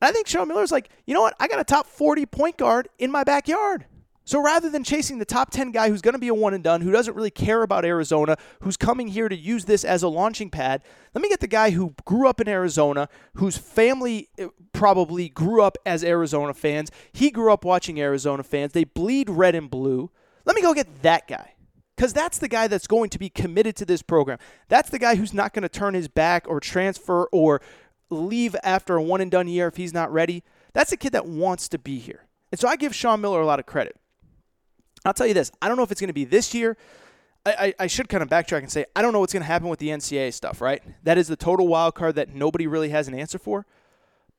And 0.00 0.08
I 0.08 0.12
think 0.12 0.26
Sean 0.26 0.48
Miller's 0.48 0.72
like, 0.72 0.88
you 1.06 1.14
know 1.14 1.20
what? 1.20 1.34
I 1.38 1.48
got 1.48 1.60
a 1.60 1.64
top 1.64 1.86
40 1.86 2.26
point 2.26 2.56
guard 2.56 2.88
in 2.98 3.10
my 3.10 3.24
backyard. 3.24 3.86
So 4.24 4.40
rather 4.40 4.70
than 4.70 4.84
chasing 4.84 5.18
the 5.18 5.24
top 5.24 5.50
10 5.50 5.72
guy 5.72 5.88
who's 5.88 6.00
going 6.00 6.14
to 6.14 6.18
be 6.18 6.28
a 6.28 6.34
one 6.34 6.54
and 6.54 6.62
done, 6.62 6.80
who 6.80 6.92
doesn't 6.92 7.14
really 7.14 7.30
care 7.30 7.62
about 7.62 7.84
Arizona, 7.84 8.36
who's 8.60 8.76
coming 8.76 9.08
here 9.08 9.28
to 9.28 9.36
use 9.36 9.64
this 9.64 9.84
as 9.84 10.02
a 10.04 10.08
launching 10.08 10.48
pad, 10.48 10.82
let 11.12 11.22
me 11.22 11.28
get 11.28 11.40
the 11.40 11.48
guy 11.48 11.70
who 11.70 11.94
grew 12.04 12.28
up 12.28 12.40
in 12.40 12.48
Arizona, 12.48 13.08
whose 13.34 13.56
family 13.56 14.28
eh, 14.38 14.46
probably 14.72 15.28
grew 15.28 15.62
up 15.62 15.76
as 15.84 16.04
Arizona 16.04 16.54
fans. 16.54 16.90
He 17.12 17.30
grew 17.30 17.52
up 17.52 17.64
watching 17.64 18.00
Arizona 18.00 18.44
fans. 18.44 18.72
They 18.72 18.84
bleed 18.84 19.28
red 19.28 19.56
and 19.56 19.68
blue. 19.68 20.10
Let 20.44 20.54
me 20.54 20.62
go 20.62 20.72
get 20.72 21.02
that 21.02 21.26
guy 21.26 21.51
because 22.02 22.12
that's 22.12 22.38
the 22.38 22.48
guy 22.48 22.66
that's 22.66 22.88
going 22.88 23.08
to 23.10 23.16
be 23.16 23.28
committed 23.28 23.76
to 23.76 23.84
this 23.84 24.02
program. 24.02 24.36
That's 24.68 24.90
the 24.90 24.98
guy 24.98 25.14
who's 25.14 25.32
not 25.32 25.54
going 25.54 25.62
to 25.62 25.68
turn 25.68 25.94
his 25.94 26.08
back 26.08 26.48
or 26.48 26.58
transfer 26.58 27.28
or 27.30 27.60
leave 28.10 28.56
after 28.64 28.96
a 28.96 29.02
one 29.02 29.20
and 29.20 29.30
done 29.30 29.46
year 29.46 29.68
if 29.68 29.76
he's 29.76 29.94
not 29.94 30.12
ready. 30.12 30.42
That's 30.72 30.90
a 30.90 30.96
kid 30.96 31.12
that 31.12 31.26
wants 31.26 31.68
to 31.68 31.78
be 31.78 32.00
here. 32.00 32.26
And 32.50 32.58
so 32.58 32.66
I 32.66 32.74
give 32.74 32.92
Sean 32.92 33.20
Miller 33.20 33.40
a 33.40 33.46
lot 33.46 33.60
of 33.60 33.66
credit. 33.66 33.94
I'll 35.04 35.14
tell 35.14 35.28
you 35.28 35.34
this 35.34 35.52
I 35.62 35.68
don't 35.68 35.76
know 35.76 35.84
if 35.84 35.92
it's 35.92 36.00
going 36.00 36.08
to 36.08 36.12
be 36.12 36.24
this 36.24 36.52
year. 36.52 36.76
I, 37.46 37.52
I, 37.52 37.74
I 37.84 37.86
should 37.86 38.08
kind 38.08 38.20
of 38.20 38.28
backtrack 38.28 38.62
and 38.62 38.72
say 38.72 38.84
I 38.96 39.02
don't 39.02 39.12
know 39.12 39.20
what's 39.20 39.32
going 39.32 39.42
to 39.42 39.46
happen 39.46 39.68
with 39.68 39.78
the 39.78 39.90
NCAA 39.90 40.34
stuff, 40.34 40.60
right? 40.60 40.82
That 41.04 41.18
is 41.18 41.28
the 41.28 41.36
total 41.36 41.68
wild 41.68 41.94
card 41.94 42.16
that 42.16 42.34
nobody 42.34 42.66
really 42.66 42.88
has 42.88 43.06
an 43.06 43.14
answer 43.14 43.38
for. 43.38 43.64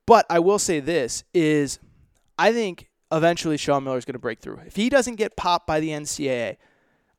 But 0.05 0.25
I 0.29 0.39
will 0.39 0.59
say 0.59 0.81
this 0.81 1.23
is 1.33 1.79
I 2.37 2.51
think 2.51 2.89
eventually 3.09 3.55
Sean 3.55 3.85
Miller 3.85 3.99
is 3.99 4.03
going 4.03 4.15
to 4.15 4.19
break 4.19 4.41
through. 4.41 4.59
If 4.65 4.75
he 4.75 4.89
doesn't 4.89 5.15
get 5.15 5.37
popped 5.37 5.65
by 5.65 5.79
the 5.79 5.91
NCAA, 5.91 6.57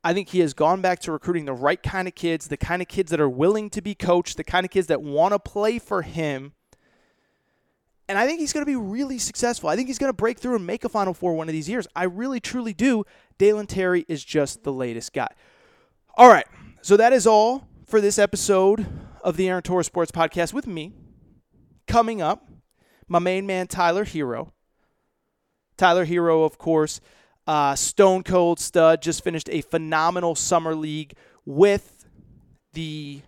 I 0.05 0.13
think 0.13 0.29
he 0.29 0.41
has 0.41 0.53
gone 0.53 0.83
back 0.83 0.99
to 1.01 1.13
recruiting 1.13 1.47
the 1.47 1.55
right 1.55 1.83
kind 1.83 2.07
of 2.07 2.15
kids, 2.15 2.49
the 2.49 2.59
kind 2.59 2.83
of 2.83 2.89
kids 2.89 3.11
that 3.11 3.21
are 3.21 3.29
willing 3.29 3.71
to 3.71 3.81
be 3.81 3.95
coached, 3.95 4.37
the 4.37 4.45
kind 4.45 4.67
of 4.67 4.71
kids 4.71 4.87
that 4.89 5.03
want 5.03 5.33
to 5.33 5.39
play 5.39 5.79
for 5.79 6.03
him. 6.03 6.53
And 8.07 8.19
I 8.19 8.27
think 8.27 8.39
he's 8.39 8.53
going 8.53 8.67
to 8.67 8.71
be 8.71 8.77
really 8.77 9.19
successful. 9.19 9.71
I 9.71 9.77
think 9.77 9.89
he's 9.89 9.99
going 9.99 10.11
to 10.11 10.17
break 10.17 10.39
through 10.39 10.57
and 10.57 10.67
make 10.67 10.85
a 10.85 10.91
Final 10.91 11.15
Four 11.15 11.35
one 11.35 11.49
of 11.49 11.55
these 11.55 11.71
years. 11.71 11.87
I 11.97 12.05
really, 12.05 12.39
truly 12.39 12.75
do. 12.75 13.05
Dalen 13.39 13.67
Terry 13.67 14.05
is 14.07 14.23
just 14.23 14.63
the 14.63 14.73
latest 14.75 15.15
guy. 15.15 15.29
All 16.17 16.29
right. 16.29 16.47
So 16.83 16.99
that 16.99 17.15
is 17.15 17.27
all 17.27 17.67
for 17.87 18.03
this 18.03 18.19
episode 18.19 18.87
of 19.23 19.39
the 19.39 19.49
Aaron 19.49 19.63
Torres 19.63 19.87
Sports 19.87 20.13
Podcast 20.13 20.53
with 20.53 20.67
me. 20.67 20.93
Coming 21.87 22.21
up, 22.21 22.47
my 23.09 23.21
main 23.21 23.47
man, 23.47 23.69
Tyler 23.69 24.05
Herro. 24.05 24.53
Tyler 25.79 26.05
Herro, 26.05 26.45
of 26.45 26.59
course, 26.59 27.01
uh, 27.47 27.75
stone 27.75 28.23
cold 28.23 28.59
stud, 28.59 29.03
just 29.03 29.23
finished 29.23 29.49
a 29.51 29.61
phenomenal 29.61 30.35
summer 30.35 30.75
league 30.75 31.15
with 31.45 32.07
the 32.73 33.21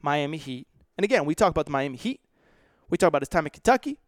Miami 0.00 0.38
Heat. 0.38 0.66
And 0.96 1.04
again, 1.04 1.24
we 1.24 1.34
talk 1.34 1.50
about 1.50 1.66
the 1.66 1.72
Miami 1.72 1.96
Heat. 1.96 2.20
We 2.90 2.98
talk 2.98 3.08
about 3.08 3.22
his 3.22 3.28
time 3.28 3.46
in 3.46 3.50
Kentucky. 3.50 3.98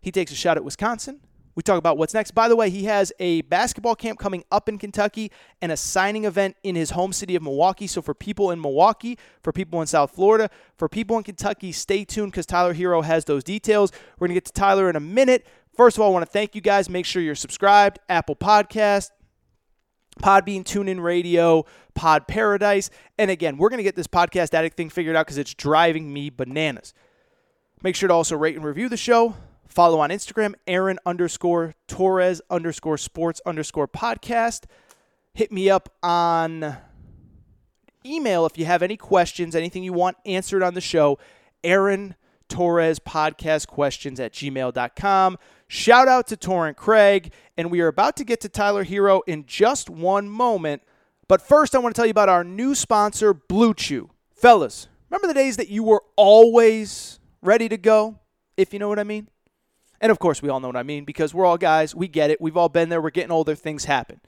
He 0.00 0.10
takes 0.10 0.32
a 0.32 0.34
shot 0.34 0.56
at 0.56 0.64
Wisconsin. 0.64 1.20
We 1.54 1.62
talk 1.62 1.78
about 1.78 1.98
what's 1.98 2.14
next. 2.14 2.30
By 2.30 2.48
the 2.48 2.56
way, 2.56 2.70
he 2.70 2.84
has 2.84 3.12
a 3.18 3.42
basketball 3.42 3.94
camp 3.94 4.18
coming 4.18 4.42
up 4.50 4.68
in 4.68 4.78
Kentucky 4.78 5.30
and 5.60 5.70
a 5.70 5.76
signing 5.76 6.24
event 6.24 6.56
in 6.62 6.74
his 6.74 6.90
home 6.90 7.12
city 7.12 7.36
of 7.36 7.42
Milwaukee. 7.42 7.86
So, 7.86 8.00
for 8.00 8.14
people 8.14 8.50
in 8.50 8.60
Milwaukee, 8.60 9.18
for 9.42 9.52
people 9.52 9.80
in 9.80 9.86
South 9.86 10.12
Florida, 10.12 10.48
for 10.76 10.88
people 10.88 11.18
in 11.18 11.24
Kentucky, 11.24 11.72
stay 11.72 12.04
tuned 12.04 12.32
because 12.32 12.46
Tyler 12.46 12.74
Herro 12.74 13.04
has 13.04 13.26
those 13.26 13.44
details. 13.44 13.92
We're 14.18 14.28
going 14.28 14.34
to 14.34 14.40
get 14.40 14.46
to 14.46 14.52
Tyler 14.52 14.88
in 14.88 14.96
a 14.96 15.00
minute. 15.00 15.46
First 15.76 15.96
of 15.96 16.02
all, 16.02 16.10
I 16.10 16.12
want 16.12 16.24
to 16.24 16.30
thank 16.30 16.54
you 16.54 16.60
guys. 16.60 16.88
Make 16.88 17.06
sure 17.06 17.20
you're 17.20 17.34
subscribed. 17.34 17.98
Apple 18.08 18.36
Podcast, 18.36 19.10
Podbean, 20.22 20.64
TuneIn 20.64 21.02
Radio, 21.02 21.64
Pod 21.94 22.26
Paradise. 22.28 22.90
And 23.18 23.30
again, 23.30 23.58
we're 23.58 23.68
going 23.68 23.78
to 23.78 23.84
get 23.84 23.96
this 23.96 24.06
podcast 24.06 24.54
addict 24.54 24.76
thing 24.76 24.90
figured 24.90 25.16
out 25.16 25.26
because 25.26 25.38
it's 25.38 25.54
driving 25.54 26.12
me 26.12 26.30
bananas. 26.30 26.94
Make 27.82 27.96
sure 27.96 28.08
to 28.08 28.14
also 28.14 28.36
rate 28.36 28.56
and 28.56 28.64
review 28.64 28.88
the 28.88 28.96
show. 28.96 29.34
Follow 29.72 30.00
on 30.00 30.10
Instagram, 30.10 30.52
Aaron 30.66 30.98
underscore 31.06 31.74
Torres 31.88 32.42
underscore 32.50 32.98
sports 32.98 33.40
underscore 33.46 33.88
podcast. 33.88 34.64
Hit 35.32 35.50
me 35.50 35.70
up 35.70 35.88
on 36.02 36.76
email 38.04 38.44
if 38.44 38.58
you 38.58 38.66
have 38.66 38.82
any 38.82 38.98
questions, 38.98 39.56
anything 39.56 39.82
you 39.82 39.94
want 39.94 40.18
answered 40.26 40.62
on 40.62 40.74
the 40.74 40.82
show. 40.82 41.18
Aaron 41.64 42.16
Torres 42.50 42.98
podcast 42.98 43.66
questions 43.66 44.20
at 44.20 44.34
gmail.com. 44.34 45.38
Shout 45.68 46.06
out 46.06 46.26
to 46.26 46.36
Torrent 46.36 46.76
Craig. 46.76 47.32
And 47.56 47.70
we 47.70 47.80
are 47.80 47.88
about 47.88 48.18
to 48.18 48.24
get 48.24 48.42
to 48.42 48.50
Tyler 48.50 48.84
Herro 48.84 49.22
in 49.26 49.46
just 49.46 49.88
one 49.88 50.28
moment. 50.28 50.82
But 51.28 51.40
first, 51.40 51.74
I 51.74 51.78
want 51.78 51.94
to 51.94 51.98
tell 51.98 52.04
you 52.04 52.10
about 52.10 52.28
our 52.28 52.44
new 52.44 52.74
sponsor, 52.74 53.32
Blue 53.32 53.72
Chew. 53.72 54.10
Fellas, 54.34 54.88
remember 55.08 55.28
the 55.28 55.34
days 55.34 55.56
that 55.56 55.70
you 55.70 55.82
were 55.82 56.02
always 56.14 57.20
ready 57.40 57.70
to 57.70 57.78
go, 57.78 58.18
if 58.58 58.74
you 58.74 58.78
know 58.78 58.90
what 58.90 58.98
I 58.98 59.04
mean? 59.04 59.28
And 60.02 60.10
of 60.10 60.18
course, 60.18 60.42
we 60.42 60.48
all 60.48 60.60
know 60.60 60.66
what 60.66 60.76
I 60.76 60.82
mean 60.82 61.04
because 61.04 61.32
we're 61.32 61.46
all 61.46 61.56
guys. 61.56 61.94
We 61.94 62.08
get 62.08 62.30
it. 62.30 62.40
We've 62.40 62.56
all 62.56 62.68
been 62.68 62.88
there. 62.88 63.00
We're 63.00 63.10
getting 63.10 63.30
older. 63.30 63.54
Things 63.54 63.84
happen. 63.84 64.20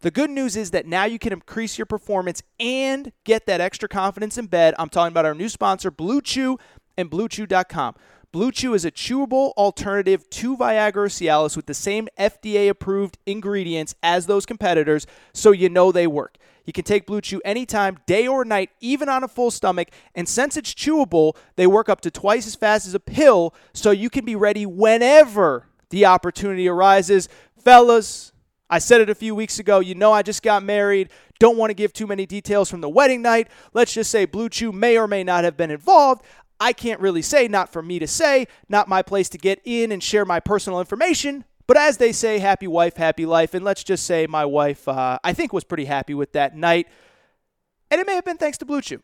The 0.00 0.10
good 0.10 0.30
news 0.30 0.56
is 0.56 0.72
that 0.72 0.86
now 0.86 1.04
you 1.04 1.18
can 1.18 1.32
increase 1.32 1.78
your 1.78 1.86
performance 1.86 2.42
and 2.58 3.12
get 3.22 3.46
that 3.46 3.60
extra 3.60 3.88
confidence 3.88 4.36
in 4.36 4.46
bed. 4.46 4.74
I'm 4.78 4.88
talking 4.88 5.12
about 5.12 5.26
our 5.26 5.34
new 5.34 5.48
sponsor, 5.48 5.92
Blue 5.92 6.20
Chew 6.20 6.58
and 6.96 7.08
BlueChew.com. 7.10 7.94
Blue 8.32 8.50
Chew 8.50 8.72
is 8.72 8.86
a 8.86 8.90
chewable 8.90 9.52
alternative 9.52 10.28
to 10.30 10.56
Viagra 10.56 10.96
or 10.96 11.06
Cialis 11.08 11.54
with 11.54 11.66
the 11.66 11.74
same 11.74 12.08
FDA 12.18 12.68
approved 12.68 13.18
ingredients 13.26 13.94
as 14.02 14.26
those 14.26 14.46
competitors, 14.46 15.06
so 15.34 15.50
you 15.52 15.68
know 15.68 15.92
they 15.92 16.06
work. 16.06 16.38
You 16.64 16.72
can 16.72 16.84
take 16.84 17.06
Blue 17.06 17.20
Chew 17.20 17.40
anytime, 17.44 17.98
day 18.06 18.26
or 18.26 18.44
night, 18.44 18.70
even 18.80 19.08
on 19.08 19.24
a 19.24 19.28
full 19.28 19.50
stomach. 19.50 19.88
And 20.14 20.28
since 20.28 20.56
it's 20.56 20.74
chewable, 20.74 21.36
they 21.56 21.66
work 21.66 21.88
up 21.88 22.00
to 22.02 22.10
twice 22.10 22.46
as 22.46 22.54
fast 22.54 22.86
as 22.86 22.94
a 22.94 23.00
pill, 23.00 23.54
so 23.72 23.90
you 23.90 24.10
can 24.10 24.24
be 24.24 24.36
ready 24.36 24.66
whenever 24.66 25.66
the 25.90 26.06
opportunity 26.06 26.68
arises. 26.68 27.28
Fellas, 27.58 28.32
I 28.70 28.78
said 28.78 29.00
it 29.00 29.10
a 29.10 29.14
few 29.14 29.34
weeks 29.34 29.58
ago. 29.58 29.80
You 29.80 29.94
know, 29.94 30.12
I 30.12 30.22
just 30.22 30.42
got 30.42 30.62
married. 30.62 31.10
Don't 31.38 31.58
want 31.58 31.70
to 31.70 31.74
give 31.74 31.92
too 31.92 32.06
many 32.06 32.24
details 32.24 32.70
from 32.70 32.80
the 32.80 32.88
wedding 32.88 33.20
night. 33.20 33.48
Let's 33.74 33.92
just 33.92 34.10
say 34.10 34.24
Blue 34.24 34.48
Chew 34.48 34.72
may 34.72 34.96
or 34.96 35.06
may 35.06 35.24
not 35.24 35.44
have 35.44 35.56
been 35.56 35.70
involved. 35.70 36.24
I 36.58 36.72
can't 36.72 37.00
really 37.00 37.22
say, 37.22 37.48
not 37.48 37.72
for 37.72 37.82
me 37.82 37.98
to 37.98 38.06
say, 38.06 38.46
not 38.68 38.88
my 38.88 39.02
place 39.02 39.28
to 39.30 39.38
get 39.38 39.60
in 39.64 39.90
and 39.90 40.02
share 40.02 40.24
my 40.24 40.38
personal 40.38 40.78
information. 40.78 41.44
But 41.72 41.80
as 41.80 41.96
they 41.96 42.12
say, 42.12 42.38
happy 42.38 42.66
wife, 42.66 42.98
happy 42.98 43.24
life. 43.24 43.54
And 43.54 43.64
let's 43.64 43.82
just 43.82 44.04
say 44.04 44.26
my 44.26 44.44
wife, 44.44 44.86
uh, 44.86 45.18
I 45.24 45.32
think, 45.32 45.54
was 45.54 45.64
pretty 45.64 45.86
happy 45.86 46.12
with 46.12 46.32
that 46.32 46.54
night. 46.54 46.86
And 47.90 47.98
it 47.98 48.06
may 48.06 48.14
have 48.14 48.26
been 48.26 48.36
thanks 48.36 48.58
to 48.58 48.66
Blue 48.66 48.82
Chew. 48.82 49.00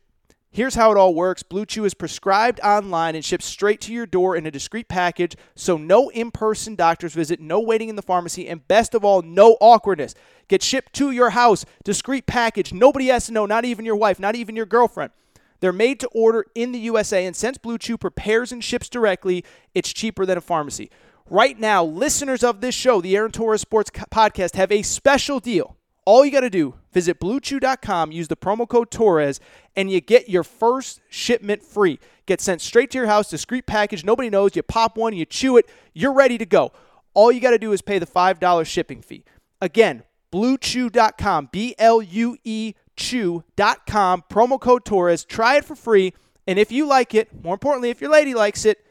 Here's 0.50 0.74
how 0.74 0.92
it 0.92 0.98
all 0.98 1.14
works 1.14 1.42
Blue 1.42 1.64
Chew 1.64 1.86
is 1.86 1.94
prescribed 1.94 2.60
online 2.60 3.14
and 3.14 3.24
shipped 3.24 3.44
straight 3.44 3.80
to 3.80 3.92
your 3.94 4.04
door 4.04 4.36
in 4.36 4.44
a 4.44 4.50
discreet 4.50 4.86
package, 4.86 5.34
so 5.54 5.78
no 5.78 6.10
in 6.10 6.30
person 6.30 6.74
doctor's 6.74 7.14
visit, 7.14 7.40
no 7.40 7.58
waiting 7.58 7.88
in 7.88 7.96
the 7.96 8.02
pharmacy, 8.02 8.46
and 8.46 8.68
best 8.68 8.94
of 8.94 9.02
all, 9.02 9.22
no 9.22 9.56
awkwardness. 9.62 10.14
Get 10.48 10.62
shipped 10.62 10.92
to 10.96 11.10
your 11.10 11.30
house, 11.30 11.64
discreet 11.84 12.26
package. 12.26 12.74
Nobody 12.74 13.06
has 13.06 13.24
to 13.28 13.32
know, 13.32 13.46
not 13.46 13.64
even 13.64 13.86
your 13.86 13.96
wife, 13.96 14.20
not 14.20 14.36
even 14.36 14.54
your 14.54 14.66
girlfriend. 14.66 15.12
They're 15.60 15.72
made 15.72 16.00
to 16.00 16.08
order 16.08 16.44
in 16.54 16.72
the 16.72 16.78
USA, 16.80 17.24
and 17.24 17.34
since 17.34 17.56
Blue 17.56 17.78
Chew 17.78 17.96
prepares 17.96 18.52
and 18.52 18.62
ships 18.62 18.90
directly, 18.90 19.42
it's 19.74 19.90
cheaper 19.90 20.26
than 20.26 20.36
a 20.36 20.42
pharmacy. 20.42 20.90
Right 21.30 21.60
now, 21.60 21.84
listeners 21.84 22.42
of 22.42 22.62
this 22.62 22.74
show, 22.74 23.02
the 23.02 23.14
Aaron 23.14 23.30
Torres 23.30 23.60
Sports 23.60 23.90
Podcast, 23.90 24.54
have 24.56 24.72
a 24.72 24.80
special 24.80 25.40
deal. 25.40 25.76
All 26.06 26.24
you 26.24 26.30
got 26.32 26.40
to 26.40 26.48
do, 26.48 26.76
visit 26.90 27.20
bluechew.com, 27.20 28.12
use 28.12 28.28
the 28.28 28.36
promo 28.36 28.66
code 28.66 28.90
Torres, 28.90 29.38
and 29.76 29.90
you 29.90 30.00
get 30.00 30.30
your 30.30 30.42
first 30.42 31.02
shipment 31.10 31.62
free. 31.62 31.98
Get 32.24 32.40
sent 32.40 32.62
straight 32.62 32.90
to 32.92 32.98
your 32.98 33.08
house, 33.08 33.28
discreet 33.28 33.66
package. 33.66 34.04
Nobody 34.04 34.30
knows. 34.30 34.56
You 34.56 34.62
pop 34.62 34.96
one, 34.96 35.12
you 35.12 35.26
chew 35.26 35.58
it, 35.58 35.68
you're 35.92 36.14
ready 36.14 36.38
to 36.38 36.46
go. 36.46 36.72
All 37.12 37.30
you 37.30 37.40
got 37.40 37.50
to 37.50 37.58
do 37.58 37.72
is 37.72 37.82
pay 37.82 37.98
the 37.98 38.06
$5 38.06 38.66
shipping 38.66 39.02
fee. 39.02 39.26
Again, 39.60 40.04
bluechew.com, 40.32 41.50
B 41.52 41.74
L 41.78 42.00
U 42.00 42.38
E 42.42 42.72
chew.com, 42.96 44.24
promo 44.30 44.58
code 44.58 44.86
Torres. 44.86 45.26
Try 45.26 45.56
it 45.58 45.66
for 45.66 45.76
free. 45.76 46.14
And 46.46 46.58
if 46.58 46.72
you 46.72 46.86
like 46.86 47.14
it, 47.14 47.44
more 47.44 47.52
importantly, 47.52 47.90
if 47.90 48.00
your 48.00 48.10
lady 48.10 48.32
likes 48.32 48.64
it, 48.64 48.82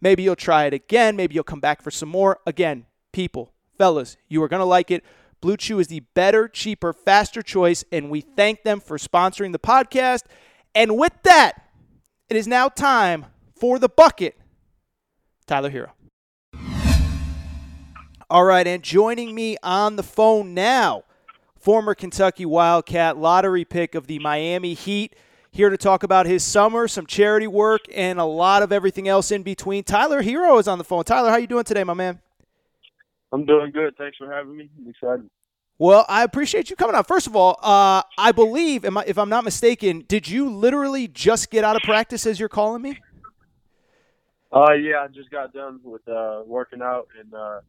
maybe 0.00 0.22
you'll 0.22 0.36
try 0.36 0.64
it 0.64 0.74
again. 0.74 1.16
Maybe 1.16 1.34
you'll 1.34 1.44
come 1.44 1.60
back 1.60 1.82
for 1.82 1.90
some 1.90 2.08
more. 2.08 2.40
Again, 2.46 2.86
people, 3.12 3.52
fellas, 3.78 4.16
you 4.28 4.42
are 4.42 4.48
going 4.48 4.60
to 4.60 4.66
like 4.66 4.90
it. 4.90 5.04
Blue 5.40 5.56
Chew 5.56 5.78
is 5.78 5.88
the 5.88 6.00
better, 6.14 6.48
cheaper, 6.48 6.92
faster 6.92 7.42
choice, 7.42 7.84
and 7.92 8.10
we 8.10 8.22
thank 8.22 8.62
them 8.62 8.80
for 8.80 8.96
sponsoring 8.96 9.52
the 9.52 9.58
podcast. 9.58 10.22
And 10.74 10.96
with 10.96 11.12
that, 11.24 11.52
it 12.30 12.36
is 12.36 12.46
now 12.46 12.68
time 12.68 13.26
for 13.58 13.78
the 13.78 13.88
bucket. 13.88 14.36
Tyler 15.46 15.70
Herro. 15.70 15.90
All 18.30 18.44
right, 18.44 18.66
and 18.66 18.82
joining 18.82 19.34
me 19.34 19.58
on 19.62 19.96
the 19.96 20.02
phone 20.02 20.54
now, 20.54 21.04
former 21.60 21.94
Kentucky 21.94 22.46
Wildcat 22.46 23.18
lottery 23.18 23.66
pick 23.66 23.94
of 23.94 24.06
the 24.06 24.18
Miami 24.18 24.72
Heat, 24.72 25.14
here 25.54 25.70
to 25.70 25.76
talk 25.76 26.02
about 26.02 26.26
his 26.26 26.42
summer, 26.42 26.88
some 26.88 27.06
charity 27.06 27.46
work, 27.46 27.82
and 27.94 28.18
a 28.18 28.24
lot 28.24 28.62
of 28.62 28.72
everything 28.72 29.06
else 29.06 29.30
in 29.30 29.44
between. 29.44 29.84
Tyler 29.84 30.20
Herro 30.20 30.58
is 30.58 30.66
on 30.66 30.78
the 30.78 30.84
phone. 30.84 31.04
Tyler, 31.04 31.30
how 31.30 31.36
you 31.36 31.46
doing 31.46 31.62
today, 31.62 31.84
my 31.84 31.94
man? 31.94 32.20
I'm 33.32 33.46
doing 33.46 33.70
good. 33.70 33.96
Thanks 33.96 34.16
for 34.16 34.30
having 34.32 34.56
me. 34.56 34.68
I'm 34.76 34.90
excited. 34.90 35.30
Well, 35.78 36.04
I 36.08 36.24
appreciate 36.24 36.70
you 36.70 36.76
coming 36.76 36.96
on. 36.96 37.04
First 37.04 37.28
of 37.28 37.36
all, 37.36 37.60
uh, 37.62 38.02
I 38.18 38.32
believe, 38.32 38.84
if 38.84 39.16
I'm 39.16 39.28
not 39.28 39.44
mistaken, 39.44 40.04
did 40.08 40.28
you 40.28 40.50
literally 40.50 41.06
just 41.06 41.52
get 41.52 41.62
out 41.62 41.76
of 41.76 41.82
practice 41.82 42.26
as 42.26 42.40
you're 42.40 42.48
calling 42.48 42.82
me? 42.82 42.98
Uh, 44.52 44.72
yeah, 44.72 45.04
I 45.04 45.06
just 45.06 45.30
got 45.30 45.52
done 45.52 45.78
with 45.84 46.06
uh, 46.08 46.42
working 46.46 46.82
out 46.82 47.06
and 47.20 47.32
uh, 47.32 47.60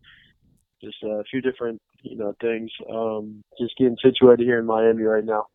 just 0.82 0.98
a 1.04 1.24
few 1.30 1.42
different, 1.42 1.80
you 2.02 2.18
know, 2.18 2.36
things. 2.42 2.72
Um, 2.92 3.44
just 3.60 3.78
getting 3.78 3.98
situated 4.02 4.44
here 4.44 4.58
in 4.58 4.66
Miami 4.66 5.04
right 5.04 5.24
now. 5.24 5.48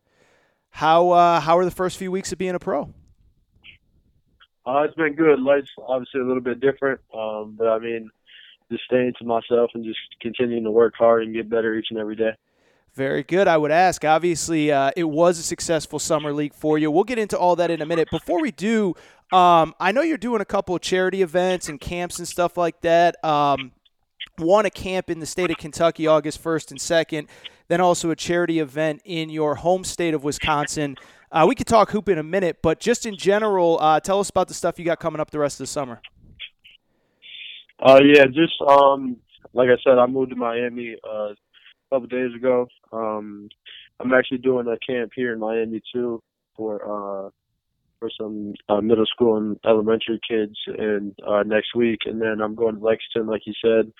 How 0.71 1.11
uh, 1.11 1.39
how 1.39 1.57
are 1.57 1.65
the 1.65 1.71
first 1.71 1.97
few 1.97 2.11
weeks 2.11 2.31
of 2.31 2.37
being 2.37 2.55
a 2.55 2.59
pro? 2.59 2.89
Uh, 4.65 4.83
it's 4.83 4.95
been 4.95 5.15
good. 5.15 5.39
Life's 5.39 5.69
obviously 5.77 6.21
a 6.21 6.23
little 6.23 6.41
bit 6.41 6.59
different, 6.59 6.99
um, 7.13 7.55
but 7.57 7.67
I 7.67 7.79
mean, 7.79 8.09
just 8.71 8.83
staying 8.85 9.13
to 9.19 9.25
myself 9.25 9.71
and 9.73 9.83
just 9.83 9.99
continuing 10.21 10.63
to 10.63 10.71
work 10.71 10.93
hard 10.97 11.23
and 11.23 11.33
get 11.33 11.49
better 11.49 11.75
each 11.75 11.87
and 11.89 11.99
every 11.99 12.15
day. 12.15 12.31
Very 12.93 13.23
good. 13.23 13.47
I 13.47 13.57
would 13.57 13.71
ask. 13.71 14.03
Obviously, 14.03 14.71
uh, 14.71 14.91
it 14.97 15.05
was 15.05 15.39
a 15.39 15.43
successful 15.43 15.97
summer 15.97 16.33
league 16.33 16.53
for 16.53 16.77
you. 16.77 16.91
We'll 16.91 17.05
get 17.05 17.17
into 17.17 17.37
all 17.37 17.55
that 17.55 17.71
in 17.71 17.81
a 17.81 17.85
minute. 17.85 18.09
Before 18.11 18.41
we 18.41 18.51
do, 18.51 18.95
um, 19.31 19.73
I 19.79 19.93
know 19.93 20.01
you're 20.01 20.17
doing 20.17 20.41
a 20.41 20.45
couple 20.45 20.75
of 20.75 20.81
charity 20.81 21.21
events 21.21 21.69
and 21.69 21.79
camps 21.79 22.19
and 22.19 22.27
stuff 22.27 22.57
like 22.57 22.81
that. 22.81 23.23
Um, 23.23 23.71
one 24.37 24.65
a 24.65 24.69
camp 24.69 25.09
in 25.09 25.19
the 25.19 25.25
state 25.25 25.51
of 25.51 25.57
Kentucky, 25.57 26.05
August 26.05 26.43
1st 26.43 26.71
and 26.71 26.79
2nd, 26.79 27.27
then 27.71 27.79
also 27.79 28.09
a 28.09 28.15
charity 28.17 28.59
event 28.59 29.01
in 29.05 29.29
your 29.29 29.55
home 29.55 29.85
state 29.85 30.13
of 30.13 30.25
Wisconsin. 30.25 30.97
Uh, 31.31 31.45
we 31.47 31.55
could 31.55 31.67
talk 31.67 31.91
hoop 31.91 32.09
in 32.09 32.17
a 32.17 32.23
minute, 32.23 32.57
but 32.61 32.81
just 32.81 33.05
in 33.05 33.15
general, 33.15 33.77
uh, 33.79 33.97
tell 34.01 34.19
us 34.19 34.29
about 34.29 34.49
the 34.49 34.53
stuff 34.53 34.77
you 34.77 34.83
got 34.83 34.99
coming 34.99 35.21
up 35.21 35.31
the 35.31 35.39
rest 35.39 35.55
of 35.55 35.63
the 35.63 35.67
summer. 35.67 36.01
Uh, 37.81 38.01
yeah, 38.03 38.25
just 38.25 38.53
um, 38.67 39.15
like 39.53 39.69
I 39.69 39.77
said, 39.85 39.97
I 39.97 40.05
moved 40.05 40.31
to 40.31 40.35
Miami 40.35 40.97
uh, 41.09 41.29
a 41.29 41.35
couple 41.89 42.07
days 42.07 42.35
ago. 42.35 42.67
Um, 42.91 43.47
I'm 44.01 44.13
actually 44.13 44.39
doing 44.39 44.67
a 44.67 44.77
camp 44.85 45.13
here 45.15 45.31
in 45.31 45.39
Miami 45.39 45.81
too 45.93 46.21
for 46.57 46.75
uh, 46.83 47.29
for 47.99 48.11
some 48.19 48.53
uh, 48.67 48.81
middle 48.81 49.05
school 49.05 49.37
and 49.37 49.57
elementary 49.65 50.19
kids, 50.29 50.57
and 50.67 51.15
uh, 51.25 51.43
next 51.43 51.73
week, 51.73 51.99
and 52.05 52.21
then 52.21 52.41
I'm 52.41 52.53
going 52.53 52.75
to 52.75 52.83
Lexington, 52.83 53.27
like 53.31 53.43
you 53.45 53.53
said. 53.63 53.93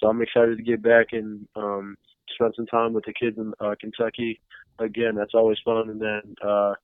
So 0.00 0.08
I'm 0.08 0.22
excited 0.22 0.56
to 0.56 0.64
get 0.64 0.82
back 0.82 1.08
and 1.12 1.46
um, 1.54 1.98
spend 2.34 2.54
some 2.56 2.66
time 2.66 2.92
with 2.92 3.04
the 3.04 3.12
kids 3.12 3.38
in 3.38 3.52
uh, 3.60 3.74
Kentucky. 3.80 4.40
Again, 4.78 5.14
that's 5.14 5.34
always 5.34 5.58
fun. 5.64 5.90
And 5.90 6.00
then 6.00 6.34
uh, 6.42 6.74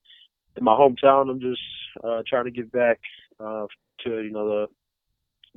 in 0.57 0.65
my 0.65 0.73
hometown. 0.73 1.31
I'm 1.31 1.41
just 1.41 1.61
uh, 2.03 2.23
trying 2.27 2.45
to 2.45 2.51
give 2.51 2.73
back 2.73 2.99
uh, 3.41 3.67
to 4.05 4.23
you 4.23 4.31
know 4.31 4.49
the 4.49 4.67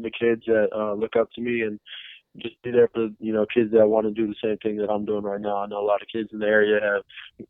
the 0.04 0.12
kids 0.12 0.44
that 0.48 0.70
uh, 0.76 0.94
look 0.94 1.16
up 1.16 1.30
to 1.34 1.42
me 1.42 1.62
and 1.62 1.80
just 2.38 2.62
be 2.62 2.72
there 2.72 2.90
for 2.94 3.10
you 3.20 3.34
know 3.34 3.46
kids 3.54 3.72
that 3.72 3.88
want 3.88 4.06
to 4.06 4.14
do 4.14 4.28
the 4.28 4.36
same 4.44 4.58
thing 4.58 4.78
that 4.78 4.90
I'm 4.90 5.06
doing 5.06 5.24
right 5.24 5.42
now. 5.42 5.58
I 5.58 5.68
know 5.68 5.80
a 5.80 5.86
lot 5.86 6.02
of 6.02 6.08
kids 6.14 6.30
in 6.32 6.40
the 6.40 6.46
area 6.46 6.80
have 6.82 7.04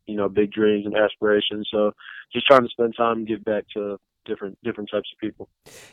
you 0.06 0.16
know 0.16 0.28
big 0.28 0.52
dreams 0.52 0.86
and 0.86 0.96
aspirations, 0.96 1.68
so 1.70 1.92
just 2.32 2.46
trying 2.46 2.62
to 2.62 2.68
spend 2.68 2.94
time 2.96 3.18
and 3.18 3.28
give 3.28 3.44
back 3.44 3.64
to 3.74 3.98
different 4.26 4.58
different 4.62 4.90
types 4.90 5.08
of 5.12 5.18
people. 5.18 5.48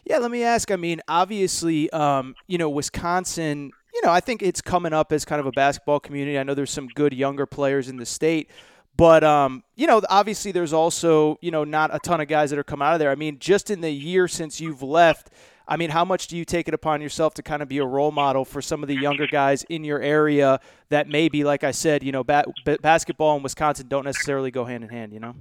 Yeah, 0.06 0.18
let 0.20 0.32
me 0.32 0.44
ask. 0.44 0.72
I 0.72 0.76
mean, 0.76 1.02
obviously, 1.08 1.90
um, 1.92 2.36
you 2.48 2.58
know, 2.58 2.70
Wisconsin. 2.70 3.72
Know, 4.08 4.14
I 4.14 4.22
think 4.22 4.42
it's 4.42 4.62
coming 4.62 4.94
up 4.94 5.12
as 5.12 5.26
kind 5.26 5.42
of 5.42 5.48
a 5.48 5.52
basketball 5.52 6.00
community. 6.00 6.40
I 6.40 6.44
know 6.44 6.54
there's 6.54 6.72
some 6.72 6.88
good 6.88 7.12
younger 7.12 7.46
players 7.46 7.90
in 7.90 7.98
the 7.98 8.06
state. 8.06 8.50
But 8.96 9.22
um, 9.26 9.66
you 9.76 9.86
know, 9.86 10.02
obviously, 10.10 10.54
there's 10.54 10.72
also 10.72 11.38
you 11.42 11.52
know 11.52 11.66
not 11.66 11.94
a 11.94 12.00
ton 12.00 12.22
of 12.22 12.30
guys 12.30 12.50
that 12.52 12.58
are 12.58 12.64
coming 12.64 12.88
out 12.88 12.94
of 12.94 13.00
there. 13.00 13.12
I 13.12 13.16
mean, 13.16 13.38
just 13.38 13.70
in 13.70 13.82
the 13.82 13.92
year 13.92 14.30
since 14.30 14.62
you've 14.62 14.82
left, 14.82 15.30
I 15.68 15.76
mean, 15.76 15.90
how 15.90 16.06
much 16.06 16.28
do 16.28 16.38
you 16.38 16.46
take 16.46 16.70
it 16.70 16.74
upon 16.74 17.02
yourself 17.02 17.34
to 17.34 17.44
kind 17.44 17.62
of 17.62 17.68
be 17.68 17.80
a 17.80 17.86
role 17.86 18.12
model 18.12 18.46
for 18.46 18.62
some 18.62 18.82
of 18.82 18.88
the 18.88 18.96
younger 18.96 19.28
guys 19.28 19.66
in 19.70 19.84
your 19.84 20.02
area 20.02 20.62
that 20.88 21.10
maybe, 21.10 21.44
like 21.44 21.66
I 21.66 21.72
said, 21.72 22.02
you 22.02 22.14
know, 22.14 22.24
ba- 22.24 22.46
basketball 22.82 23.36
and 23.36 23.44
Wisconsin 23.44 23.90
don't 23.90 24.06
necessarily 24.06 24.52
go 24.52 24.64
hand 24.64 24.86
in 24.86 24.90
hand. 24.90 25.12
You 25.12 25.20
know. 25.20 25.36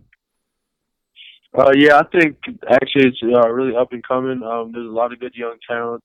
Uh, 1.56 1.70
yeah, 1.76 2.00
I 2.00 2.18
think 2.18 2.36
actually 2.68 3.10
it's 3.10 3.22
uh, 3.22 3.48
really 3.48 3.76
up 3.76 3.92
and 3.92 4.02
coming. 4.02 4.42
Um, 4.42 4.72
there's 4.72 4.88
a 4.88 4.92
lot 4.92 5.12
of 5.12 5.20
good 5.20 5.36
young 5.36 5.56
talent 5.70 6.02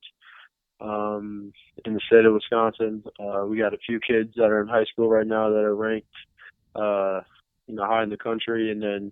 um, 0.82 1.54
in 1.86 1.94
the 1.94 2.02
state 2.08 2.26
of 2.26 2.34
Wisconsin. 2.34 3.04
Uh, 3.20 3.46
we 3.46 3.58
got 3.58 3.74
a 3.74 3.78
few 3.86 4.00
kids 4.00 4.34
that 4.36 4.46
are 4.46 4.62
in 4.62 4.68
high 4.68 4.86
school 4.86 5.10
right 5.10 5.28
now 5.28 5.50
that 5.50 5.64
are 5.64 5.76
ranked 5.76 6.08
uh, 6.76 7.22
you 7.68 7.76
know, 7.76 7.86
high 7.86 8.04
in 8.04 8.10
the 8.10 8.18
country. 8.18 8.72
And 8.72 8.82
then 8.82 9.12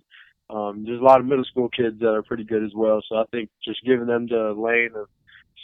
um, 0.50 0.84
there's 0.86 1.02
a 1.02 1.04
lot 1.04 1.20
of 1.20 1.26
middle 1.26 1.46
school 1.46 1.70
kids 1.70 2.00
that 2.00 2.14
are 2.14 2.24
pretty 2.24 2.44
good 2.44 2.64
as 2.64 2.72
well. 2.76 3.02
So 3.08 3.18
I 3.18 3.24
think 3.32 3.50
just 3.64 3.84
giving 3.86 4.08
them 4.08 4.28
the 4.28 4.54
lane 4.58 4.92
of 4.96 5.08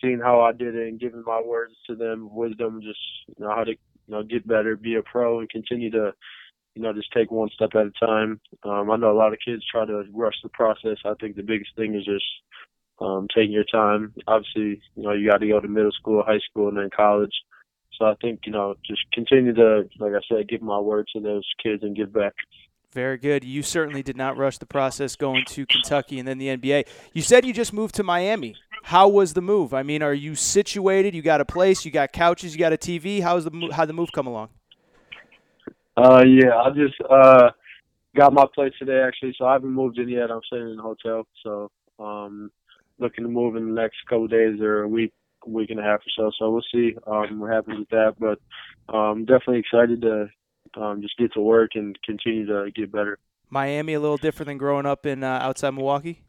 seeing 0.01 0.19
how 0.19 0.41
I 0.41 0.51
did 0.51 0.75
it 0.75 0.87
and 0.87 0.99
giving 0.99 1.23
my 1.25 1.41
words 1.41 1.73
to 1.87 1.95
them, 1.95 2.29
wisdom, 2.31 2.81
just 2.81 2.99
you 3.27 3.45
know 3.45 3.53
how 3.55 3.63
to 3.63 3.71
you 3.71 3.77
know 4.07 4.23
get 4.23 4.47
better, 4.47 4.75
be 4.75 4.95
a 4.95 5.01
pro, 5.01 5.39
and 5.39 5.49
continue 5.49 5.89
to 5.91 6.13
you 6.75 6.81
know 6.81 6.93
just 6.93 7.11
take 7.13 7.31
one 7.31 7.49
step 7.55 7.69
at 7.75 7.87
a 7.87 8.05
time. 8.05 8.39
Um, 8.63 8.91
I 8.91 8.97
know 8.97 9.11
a 9.11 9.17
lot 9.17 9.33
of 9.33 9.39
kids 9.43 9.63
try 9.69 9.85
to 9.85 10.03
rush 10.13 10.35
the 10.43 10.49
process. 10.49 10.97
I 11.05 11.13
think 11.19 11.35
the 11.35 11.43
biggest 11.43 11.75
thing 11.75 11.95
is 11.95 12.05
just 12.05 12.25
um, 12.99 13.27
taking 13.33 13.51
your 13.51 13.65
time. 13.65 14.13
Obviously, 14.27 14.81
you 14.95 15.03
know 15.03 15.13
you 15.13 15.29
got 15.29 15.37
to 15.37 15.47
go 15.47 15.59
to 15.59 15.67
middle 15.67 15.91
school, 15.91 16.23
high 16.25 16.39
school, 16.49 16.69
and 16.69 16.77
then 16.77 16.89
college. 16.95 17.33
So 17.97 18.05
I 18.05 18.15
think 18.21 18.41
you 18.45 18.51
know 18.51 18.75
just 18.85 19.01
continue 19.13 19.53
to, 19.53 19.89
like 19.99 20.13
I 20.13 20.21
said, 20.29 20.47
give 20.47 20.61
my 20.61 20.79
word 20.79 21.07
to 21.13 21.21
those 21.21 21.47
kids 21.61 21.83
and 21.83 21.95
give 21.95 22.13
back. 22.13 22.33
Very 22.91 23.17
good. 23.17 23.43
You 23.43 23.61
certainly 23.61 24.01
did 24.01 24.15
not 24.15 24.37
rush 24.37 24.57
the 24.57 24.65
process 24.65 25.17
going 25.17 25.43
to 25.47 25.65
Kentucky 25.65 26.17
and 26.17 26.25
then 26.25 26.37
the 26.37 26.47
NBA. 26.47 26.87
You 27.11 27.21
said 27.21 27.45
you 27.45 27.51
just 27.51 27.73
moved 27.73 27.95
to 27.95 28.03
Miami. 28.03 28.55
How 28.83 29.09
was 29.09 29.33
the 29.33 29.41
move? 29.41 29.73
I 29.73 29.83
mean, 29.83 30.01
are 30.01 30.13
you 30.13 30.33
situated? 30.33 31.13
You 31.13 31.21
got 31.21 31.41
a 31.41 31.45
place? 31.45 31.83
You 31.83 31.91
got 31.91 32.13
couches? 32.13 32.53
You 32.53 32.59
got 32.59 32.71
a 32.71 32.77
TV? 32.77 33.21
How's 33.21 33.43
the 33.43 33.69
how 33.73 33.85
the 33.85 33.91
move 33.91 34.11
come 34.13 34.27
along? 34.27 34.49
Uh, 35.97 36.23
yeah, 36.25 36.55
I 36.55 36.69
just 36.69 36.95
uh 37.09 37.49
got 38.15 38.31
my 38.31 38.45
place 38.53 38.73
today 38.79 39.01
actually, 39.05 39.35
so 39.37 39.45
I 39.45 39.53
haven't 39.53 39.71
moved 39.71 39.99
in 39.99 40.07
yet. 40.07 40.31
I'm 40.31 40.41
staying 40.47 40.71
in 40.71 40.79
a 40.79 40.81
hotel, 40.81 41.27
so 41.43 41.71
um 41.99 42.49
looking 42.99 43.23
to 43.23 43.29
move 43.29 43.55
in 43.55 43.67
the 43.67 43.81
next 43.81 43.97
couple 44.09 44.27
days 44.27 44.59
or 44.61 44.83
a 44.83 44.87
week 44.87 45.13
week 45.45 45.69
and 45.69 45.79
a 45.79 45.83
half 45.83 45.99
or 45.99 46.11
so. 46.17 46.31
So 46.39 46.51
we'll 46.51 46.63
see 46.73 46.95
um, 47.07 47.39
what 47.39 47.51
happens 47.51 47.79
with 47.79 47.89
that. 47.89 48.15
But 48.19 48.39
um, 48.93 49.25
definitely 49.25 49.59
excited 49.59 50.01
to 50.01 50.27
um, 50.79 51.01
just 51.01 51.17
get 51.17 51.33
to 51.33 51.41
work 51.41 51.71
and 51.75 51.97
continue 52.03 52.45
to 52.47 52.71
get 52.71 52.91
better. 52.91 53.19
Miami 53.49 53.93
a 53.93 53.99
little 53.99 54.17
different 54.17 54.47
than 54.47 54.57
growing 54.57 54.85
up 54.85 55.05
in 55.05 55.23
uh, 55.23 55.39
outside 55.41 55.71
Milwaukee. 55.71 56.21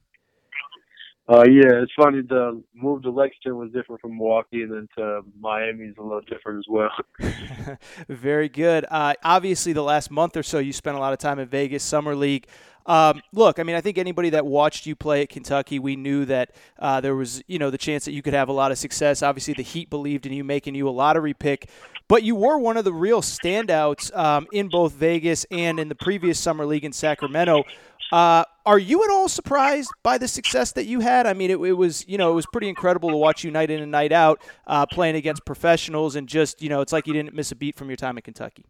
Uh, 1.28 1.44
yeah, 1.44 1.82
it's 1.82 1.92
funny. 1.96 2.22
The 2.22 2.62
move 2.72 3.02
to 3.02 3.10
Lexington 3.10 3.56
was 3.56 3.72
different 3.72 4.00
from 4.00 4.16
Milwaukee, 4.16 4.62
and 4.62 4.72
then 4.72 4.88
to 4.96 5.22
Miami 5.40 5.86
is 5.86 5.96
a 5.98 6.02
little 6.02 6.20
different 6.20 6.58
as 6.60 6.66
well. 6.68 6.90
Very 8.08 8.48
good. 8.48 8.86
Uh, 8.88 9.14
obviously, 9.24 9.72
the 9.72 9.82
last 9.82 10.10
month 10.10 10.36
or 10.36 10.44
so, 10.44 10.58
you 10.58 10.72
spent 10.72 10.96
a 10.96 11.00
lot 11.00 11.12
of 11.12 11.18
time 11.18 11.40
in 11.40 11.48
Vegas 11.48 11.82
Summer 11.82 12.14
League. 12.14 12.46
Um, 12.86 13.20
look, 13.32 13.58
I 13.58 13.64
mean, 13.64 13.74
I 13.74 13.80
think 13.80 13.98
anybody 13.98 14.30
that 14.30 14.46
watched 14.46 14.86
you 14.86 14.94
play 14.94 15.22
at 15.22 15.28
Kentucky, 15.28 15.80
we 15.80 15.96
knew 15.96 16.24
that 16.26 16.52
uh, 16.78 17.00
there 17.00 17.16
was, 17.16 17.42
you 17.48 17.58
know, 17.58 17.70
the 17.70 17.78
chance 17.78 18.04
that 18.04 18.12
you 18.12 18.22
could 18.22 18.34
have 18.34 18.48
a 18.48 18.52
lot 18.52 18.70
of 18.70 18.78
success. 18.78 19.22
Obviously, 19.22 19.54
the 19.54 19.64
Heat 19.64 19.90
believed 19.90 20.26
in 20.26 20.32
you, 20.32 20.44
making 20.44 20.76
you 20.76 20.88
a 20.88 20.90
lottery 20.90 21.34
pick. 21.34 21.68
But 22.08 22.22
you 22.22 22.36
were 22.36 22.56
one 22.56 22.76
of 22.76 22.84
the 22.84 22.92
real 22.92 23.20
standouts 23.20 24.16
um, 24.16 24.46
in 24.52 24.68
both 24.68 24.92
Vegas 24.92 25.44
and 25.50 25.80
in 25.80 25.88
the 25.88 25.96
previous 25.96 26.38
summer 26.38 26.64
league 26.64 26.84
in 26.84 26.92
Sacramento. 26.92 27.64
Uh, 28.12 28.44
are 28.64 28.78
you 28.78 29.02
at 29.04 29.10
all 29.10 29.28
surprised 29.28 29.90
by 30.02 30.18
the 30.18 30.28
success 30.28 30.72
that 30.72 30.86
you 30.86 31.00
had? 31.00 31.26
I 31.26 31.32
mean, 31.32 31.50
it, 31.50 31.58
it, 31.58 31.72
was 31.72 32.06
you 32.08 32.18
know 32.18 32.30
it 32.30 32.34
was 32.34 32.46
pretty 32.46 32.68
incredible 32.68 33.10
to 33.10 33.16
watch 33.16 33.44
you 33.44 33.50
night 33.50 33.70
in 33.70 33.82
and 33.82 33.90
night 33.90 34.12
out 34.12 34.42
uh, 34.66 34.86
playing 34.86 35.16
against 35.16 35.44
professionals, 35.44 36.16
and 36.16 36.28
just 36.28 36.62
you 36.62 36.68
know 36.68 36.80
it's 36.80 36.92
like 36.92 37.06
you 37.06 37.12
didn't 37.12 37.34
miss 37.34 37.52
a 37.52 37.56
beat 37.56 37.76
from 37.76 37.88
your 37.88 37.96
time 37.96 38.16
at 38.18 38.24
Kentucky. 38.24 38.64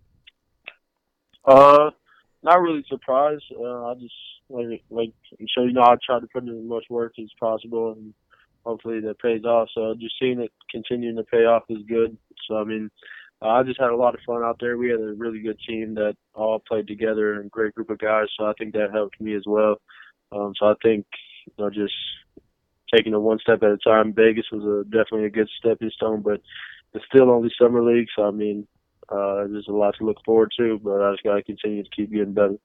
Uh, 1.44 1.90
not 2.42 2.60
really 2.60 2.84
surprised. 2.88 3.44
Uh, 3.58 3.86
I 3.86 3.94
just 3.94 4.14
like 4.48 4.82
like 4.90 5.12
so 5.54 5.64
you 5.64 5.72
know 5.72 5.82
I 5.82 5.96
try 6.04 6.20
to 6.20 6.26
put 6.32 6.44
in 6.44 6.50
as 6.50 6.64
much 6.64 6.84
work 6.90 7.14
as 7.18 7.28
possible 7.38 7.92
and 7.92 8.14
hopefully 8.64 9.00
that 9.00 9.18
pays 9.20 9.44
off. 9.44 9.68
So 9.74 9.94
just 9.98 10.14
seeing 10.20 10.40
it 10.40 10.52
continuing 10.70 11.16
to 11.16 11.24
pay 11.24 11.44
off 11.44 11.62
is 11.68 11.78
good. 11.88 12.16
So 12.48 12.56
I 12.56 12.64
mean, 12.64 12.90
uh, 13.42 13.48
I 13.48 13.62
just 13.62 13.80
had 13.80 13.90
a 13.90 13.96
lot 13.96 14.14
of 14.14 14.20
fun 14.26 14.42
out 14.42 14.56
there. 14.60 14.76
We 14.76 14.90
had 14.90 15.00
a 15.00 15.14
really 15.14 15.40
good 15.40 15.58
team 15.66 15.94
that 15.94 16.16
all 16.34 16.62
played 16.66 16.86
together 16.86 17.34
and 17.34 17.50
great 17.50 17.74
group 17.74 17.90
of 17.90 17.98
guys. 17.98 18.26
So 18.38 18.46
I 18.46 18.52
think 18.58 18.72
that 18.74 18.92
helped 18.92 19.20
me 19.20 19.34
as 19.34 19.44
well. 19.46 19.76
Um, 20.32 20.54
so 20.58 20.66
I 20.66 20.74
think 20.82 21.06
you 21.46 21.52
know 21.58 21.70
just 21.70 21.94
taking 22.94 23.12
it 23.12 23.18
one 23.18 23.38
step 23.38 23.62
at 23.62 23.70
a 23.70 23.78
time. 23.78 24.12
Vegas 24.12 24.46
was 24.50 24.64
a 24.64 24.84
definitely 24.84 25.26
a 25.26 25.30
good 25.30 25.48
stepping 25.58 25.90
stone, 25.90 26.22
but 26.22 26.40
it's 26.94 27.04
still 27.06 27.30
only 27.30 27.50
summer 27.60 27.82
league. 27.82 28.08
So 28.16 28.24
I 28.24 28.30
mean, 28.30 28.66
uh, 29.08 29.46
there's 29.48 29.68
a 29.68 29.72
lot 29.72 29.94
to 29.98 30.04
look 30.04 30.18
forward 30.24 30.52
to, 30.58 30.80
but 30.82 31.02
I 31.02 31.12
just 31.12 31.22
got 31.22 31.34
to 31.34 31.42
continue 31.42 31.82
to 31.82 31.90
keep 31.94 32.10
getting 32.10 32.32
better. 32.32 32.56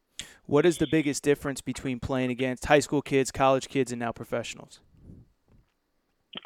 What 0.46 0.66
is 0.66 0.78
the 0.78 0.88
biggest 0.88 1.24
difference 1.24 1.62
between 1.62 2.00
playing 2.00 2.32
against 2.32 2.66
high 2.66 2.80
school 2.80 3.02
kids, 3.02 3.32
college 3.32 3.68
kids, 3.68 3.92
and 3.92 4.00
now 4.00 4.12
professionals? 4.12 4.80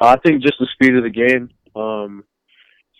I 0.00 0.16
think 0.16 0.42
just 0.42 0.56
the 0.58 0.66
speed 0.72 0.96
of 0.96 1.04
the 1.04 1.10
game. 1.10 1.50
Um, 1.74 2.24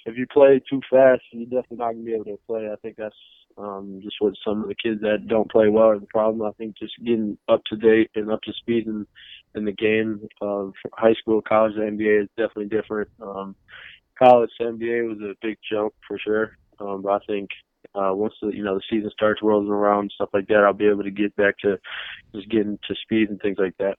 if 0.06 0.16
you 0.16 0.26
play 0.32 0.60
too 0.70 0.80
fast, 0.90 1.22
you're 1.32 1.44
definitely 1.44 1.78
not 1.78 1.92
gonna 1.92 2.04
be 2.04 2.14
able 2.14 2.24
to 2.24 2.38
play. 2.46 2.68
I 2.72 2.76
think 2.76 2.96
that's 2.96 3.14
um, 3.58 4.00
just 4.02 4.16
what 4.20 4.34
some 4.44 4.62
of 4.62 4.68
the 4.68 4.74
kids 4.74 5.00
that 5.00 5.26
don't 5.28 5.50
play 5.50 5.68
well 5.68 5.88
are 5.90 5.98
the 5.98 6.06
problem. 6.06 6.46
I 6.46 6.52
think 6.52 6.78
just 6.78 6.94
getting 7.04 7.36
up 7.48 7.62
to 7.66 7.76
date 7.76 8.10
and 8.14 8.30
up 8.30 8.42
to 8.42 8.52
speed 8.52 8.86
in 8.86 9.06
in 9.54 9.64
the 9.64 9.72
game 9.72 10.28
of 10.40 10.74
high 10.94 11.14
school, 11.14 11.42
college, 11.42 11.72
and 11.76 11.98
NBA 11.98 12.22
is 12.22 12.28
definitely 12.36 12.66
different. 12.66 13.08
Um, 13.20 13.56
college 14.18 14.50
to 14.58 14.64
NBA 14.64 15.08
was 15.08 15.18
a 15.18 15.34
big 15.42 15.58
jump 15.70 15.94
for 16.06 16.18
sure. 16.18 16.56
Um, 16.78 17.02
but 17.02 17.10
I 17.12 17.18
think 17.26 17.50
uh, 17.94 18.12
once 18.12 18.34
the 18.42 18.48
you 18.48 18.62
know 18.62 18.74
the 18.76 18.82
season 18.90 19.10
starts, 19.10 19.42
rolling 19.42 19.68
around, 19.68 20.12
stuff 20.14 20.30
like 20.32 20.46
that, 20.48 20.64
I'll 20.64 20.72
be 20.72 20.88
able 20.88 21.04
to 21.04 21.10
get 21.10 21.34
back 21.36 21.58
to 21.58 21.78
just 22.34 22.50
getting 22.50 22.78
to 22.86 22.94
speed 23.02 23.30
and 23.30 23.40
things 23.40 23.58
like 23.58 23.76
that. 23.78 23.96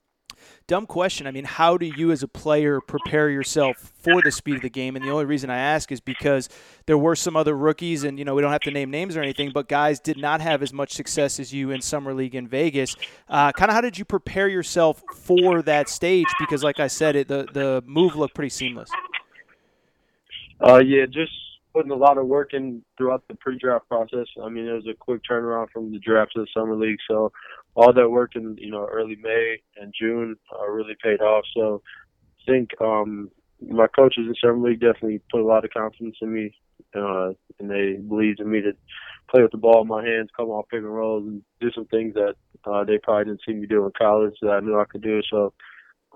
Dumb 0.68 0.86
question. 0.86 1.28
I 1.28 1.32
mean, 1.32 1.46
how 1.46 1.78
do 1.78 1.86
you 1.86 2.12
as 2.12 2.24
a 2.24 2.28
player 2.28 2.82
prepare 2.82 3.30
yourself 3.30 3.94
for 4.02 4.22
the 4.22 4.32
speed 4.32 4.56
of 4.56 4.62
the 4.62 4.70
game? 4.70 4.96
And 4.96 5.06
the 5.06 5.10
only 5.10 5.26
reason 5.26 5.50
I 5.50 5.58
ask 5.58 5.92
is 5.92 6.00
because 6.00 6.50
there 6.88 6.98
were 6.98 7.16
some 7.16 7.36
other 7.36 7.56
rookies, 7.56 8.04
and 8.04 8.20
you 8.20 8.26
know 8.26 8.36
we 8.36 8.42
don't 8.42 8.52
have 8.52 8.62
to 8.62 8.72
name 8.72 8.92
names 8.92 9.16
or 9.16 9.22
anything, 9.22 9.52
but 9.54 9.70
guys 9.70 10.00
did 10.00 10.18
not 10.18 10.42
have 10.42 10.62
as 10.62 10.74
much 10.74 10.94
success 10.94 11.40
as 11.40 11.54
you 11.54 11.72
in 11.72 11.82
summer 11.82 12.14
league 12.14 12.36
in 12.36 12.48
Vegas. 12.48 12.96
Uh, 13.30 13.52
kind 13.54 13.70
of 13.70 13.76
how 13.76 13.82
did 13.82 13.98
you 13.98 14.06
prepare 14.06 14.48
yourself 14.48 15.02
for 15.16 15.62
that 15.62 15.90
stage? 15.90 16.28
Because, 16.40 16.64
like 16.64 16.80
I 16.80 16.88
said, 16.88 17.16
it, 17.16 17.28
the 17.28 17.48
the 17.52 17.84
move 17.86 18.16
looked 18.16 18.36
pretty 18.36 18.50
seamless. 18.50 18.90
Uh, 20.60 20.80
yeah, 20.80 21.06
just 21.06 21.32
putting 21.74 21.92
a 21.92 21.96
lot 21.96 22.18
of 22.18 22.26
work 22.26 22.54
in 22.54 22.82
throughout 22.98 23.24
the 23.28 23.36
pre-draft 23.36 23.88
process. 23.88 24.26
I 24.44 24.50
mean, 24.50 24.68
it 24.68 24.74
was 24.74 24.88
a 24.88 24.96
quick 24.96 25.22
turnaround 25.30 25.70
from 25.72 25.92
the 25.92 26.00
draft 26.00 26.32
to 26.36 26.42
the 26.42 26.48
summer 26.54 26.76
league, 26.76 26.98
so 27.08 27.32
all 27.78 27.94
that 27.94 28.10
work 28.10 28.36
in 28.36 28.58
you 28.60 28.72
know 28.72 28.88
early 28.92 29.16
May 29.22 29.62
and 29.80 29.94
June 29.98 30.36
uh, 30.52 30.68
really 30.68 30.96
paid 31.02 31.22
off. 31.22 31.46
So 31.56 31.82
I 32.42 32.52
think 32.52 32.70
um, 32.82 33.30
my 33.62 33.88
coaches 33.88 34.26
in 34.28 34.34
summer 34.44 34.68
league 34.68 34.82
definitely 34.82 35.22
put 35.32 35.42
a 35.42 35.46
lot 35.46 35.64
of 35.64 35.72
confidence 35.72 36.18
in 36.22 36.34
me, 36.34 36.56
uh, 36.96 37.30
and 37.60 37.70
they 37.70 37.94
believed 37.94 38.40
in 38.40 38.50
me 38.50 38.62
to 38.62 38.74
play 39.30 39.44
with 39.44 39.52
the 39.52 39.58
ball 39.58 39.84
in 39.84 39.88
my 39.88 40.04
hands, 40.04 40.30
come 40.36 40.50
off 40.50 40.66
pick 40.70 40.80
and 40.80 40.94
rolls, 40.94 41.28
and 41.28 41.44
do 41.62 41.72
some 41.72 41.86
things 41.86 42.16
that 42.16 42.34
uh, 42.66 42.84
they 42.84 42.98
probably 42.98 43.26
didn't 43.26 43.42
see 43.48 43.54
me 43.54 43.68
do 43.68 43.86
in 43.86 43.92
college 43.96 44.34
that 44.42 44.50
I 44.50 44.60
knew 44.60 44.80
I 44.80 44.86
could 44.86 45.04
do. 45.04 45.22
So 45.30 45.54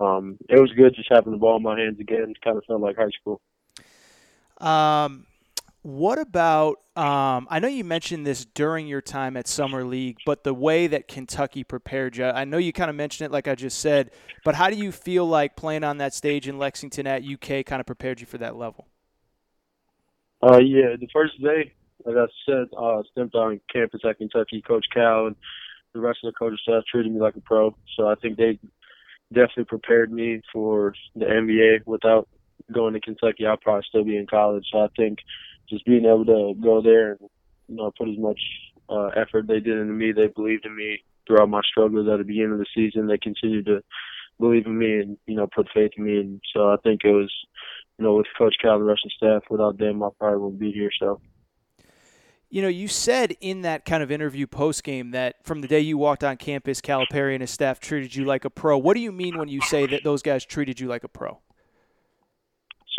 um, 0.00 0.38
it 0.48 0.60
was 0.60 0.72
good 0.72 0.96
just 0.96 1.12
having 1.12 1.32
the 1.32 1.38
ball 1.38 1.58
in 1.58 1.62
my 1.62 1.78
hands 1.78 2.00
again. 2.00 2.34
Kind 2.42 2.58
of 2.58 2.64
felt 2.66 2.80
like 2.80 2.96
high 2.96 3.10
school. 3.20 3.40
Um, 4.58 5.26
what 5.82 6.18
about? 6.18 6.78
Um, 6.94 7.48
I 7.50 7.58
know 7.58 7.68
you 7.68 7.84
mentioned 7.84 8.26
this 8.26 8.44
during 8.44 8.86
your 8.86 9.00
time 9.00 9.36
at 9.36 9.48
Summer 9.48 9.84
League, 9.84 10.18
but 10.24 10.44
the 10.44 10.54
way 10.54 10.86
that 10.86 11.08
Kentucky 11.08 11.64
prepared 11.64 12.16
you, 12.16 12.26
I 12.26 12.44
know 12.44 12.58
you 12.58 12.72
kind 12.72 12.90
of 12.90 12.96
mentioned 12.96 13.26
it, 13.26 13.32
like 13.32 13.48
I 13.48 13.54
just 13.54 13.80
said. 13.80 14.10
But 14.44 14.54
how 14.54 14.70
do 14.70 14.76
you 14.76 14.92
feel 14.92 15.26
like 15.26 15.56
playing 15.56 15.84
on 15.84 15.98
that 15.98 16.14
stage 16.14 16.48
in 16.48 16.58
Lexington 16.58 17.06
at 17.06 17.24
UK 17.24 17.64
kind 17.64 17.80
of 17.80 17.86
prepared 17.86 18.20
you 18.20 18.26
for 18.26 18.38
that 18.38 18.56
level? 18.56 18.86
Uh, 20.42 20.58
yeah, 20.58 20.96
the 20.98 21.08
first 21.12 21.40
day, 21.40 21.72
like 22.04 22.16
I 22.16 22.26
said, 22.46 22.68
uh, 22.76 23.02
stepped 23.12 23.34
on 23.34 23.60
campus 23.72 24.00
at 24.08 24.18
Kentucky, 24.18 24.62
Coach 24.62 24.86
Cal, 24.92 25.28
and 25.28 25.36
the 25.94 26.00
rest 26.00 26.20
of 26.24 26.32
the 26.32 26.38
coaching 26.38 26.58
staff 26.62 26.84
treated 26.90 27.12
me 27.12 27.20
like 27.20 27.36
a 27.36 27.40
pro. 27.40 27.74
So 27.96 28.08
I 28.08 28.14
think 28.16 28.36
they 28.36 28.58
definitely 29.32 29.64
prepared 29.64 30.12
me 30.12 30.42
for 30.52 30.94
the 31.14 31.24
NBA. 31.24 31.86
Without 31.86 32.28
going 32.72 32.94
to 32.94 33.00
Kentucky, 33.00 33.46
I'll 33.46 33.56
probably 33.56 33.84
still 33.88 34.04
be 34.04 34.16
in 34.16 34.26
college. 34.26 34.66
So 34.72 34.80
I 34.80 34.88
think 34.96 35.18
just 35.72 35.86
being 35.86 36.04
able 36.04 36.26
to 36.26 36.54
go 36.62 36.82
there 36.82 37.12
and 37.12 37.20
you 37.68 37.76
know 37.76 37.90
put 37.96 38.08
as 38.08 38.18
much 38.18 38.38
uh, 38.88 39.08
effort 39.16 39.46
they 39.46 39.60
did 39.60 39.78
into 39.78 39.92
me, 39.92 40.12
they 40.12 40.26
believed 40.28 40.66
in 40.66 40.76
me 40.76 41.02
throughout 41.26 41.48
my 41.48 41.62
struggles 41.68 42.08
at 42.08 42.18
the 42.18 42.24
beginning 42.24 42.52
of 42.52 42.58
the 42.58 42.66
season. 42.74 43.06
They 43.06 43.18
continued 43.18 43.66
to 43.66 43.82
believe 44.38 44.66
in 44.66 44.78
me 44.78 45.00
and 45.00 45.16
you 45.26 45.34
know 45.34 45.46
put 45.46 45.68
faith 45.74 45.92
in 45.96 46.04
me, 46.04 46.18
and 46.18 46.40
so 46.54 46.68
I 46.68 46.76
think 46.82 47.00
it 47.04 47.10
was 47.10 47.32
you 47.98 48.04
know 48.04 48.14
with 48.14 48.26
Coach 48.36 48.54
Cal 48.60 48.74
and 48.74 48.82
the 48.82 48.86
Russian 48.86 49.10
staff. 49.16 49.42
Without 49.50 49.78
them, 49.78 50.02
I 50.02 50.08
probably 50.18 50.40
wouldn't 50.40 50.60
be 50.60 50.72
here. 50.72 50.90
So. 50.98 51.20
You 52.50 52.60
know, 52.60 52.68
you 52.68 52.86
said 52.86 53.34
in 53.40 53.62
that 53.62 53.86
kind 53.86 54.02
of 54.02 54.12
interview 54.12 54.46
post 54.46 54.84
game 54.84 55.12
that 55.12 55.36
from 55.42 55.62
the 55.62 55.68
day 55.68 55.80
you 55.80 55.96
walked 55.96 56.22
on 56.22 56.36
campus, 56.36 56.82
Calipari 56.82 57.32
and 57.32 57.40
his 57.40 57.50
staff 57.50 57.80
treated 57.80 58.14
you 58.14 58.26
like 58.26 58.44
a 58.44 58.50
pro. 58.50 58.76
What 58.76 58.92
do 58.92 59.00
you 59.00 59.10
mean 59.10 59.38
when 59.38 59.48
you 59.48 59.62
say 59.62 59.86
that 59.86 60.04
those 60.04 60.20
guys 60.20 60.44
treated 60.44 60.78
you 60.78 60.86
like 60.86 61.02
a 61.02 61.08
pro? 61.08 61.40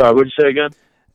Sorry, 0.01 0.11
what 0.11 0.23
did 0.23 0.33
you 0.35 0.43
say 0.43 0.49
again? 0.49 0.71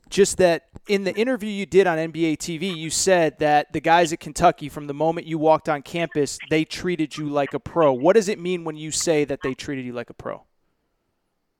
Just 0.08 0.38
that 0.38 0.68
in 0.88 1.04
the 1.04 1.14
interview 1.14 1.50
you 1.50 1.66
did 1.66 1.86
on 1.86 1.98
NBA 1.98 2.38
TV, 2.38 2.74
you 2.74 2.90
said 2.90 3.38
that 3.38 3.72
the 3.72 3.80
guys 3.80 4.12
at 4.12 4.20
Kentucky, 4.20 4.68
from 4.68 4.86
the 4.86 4.94
moment 4.94 5.26
you 5.26 5.38
walked 5.38 5.68
on 5.68 5.82
campus, 5.82 6.38
they 6.50 6.64
treated 6.64 7.16
you 7.16 7.28
like 7.28 7.52
a 7.54 7.60
pro. 7.60 7.92
What 7.92 8.14
does 8.16 8.28
it 8.28 8.38
mean 8.38 8.64
when 8.64 8.76
you 8.76 8.90
say 8.90 9.24
that 9.24 9.40
they 9.42 9.54
treated 9.54 9.84
you 9.84 9.92
like 9.92 10.10
a 10.10 10.14
pro? 10.14 10.44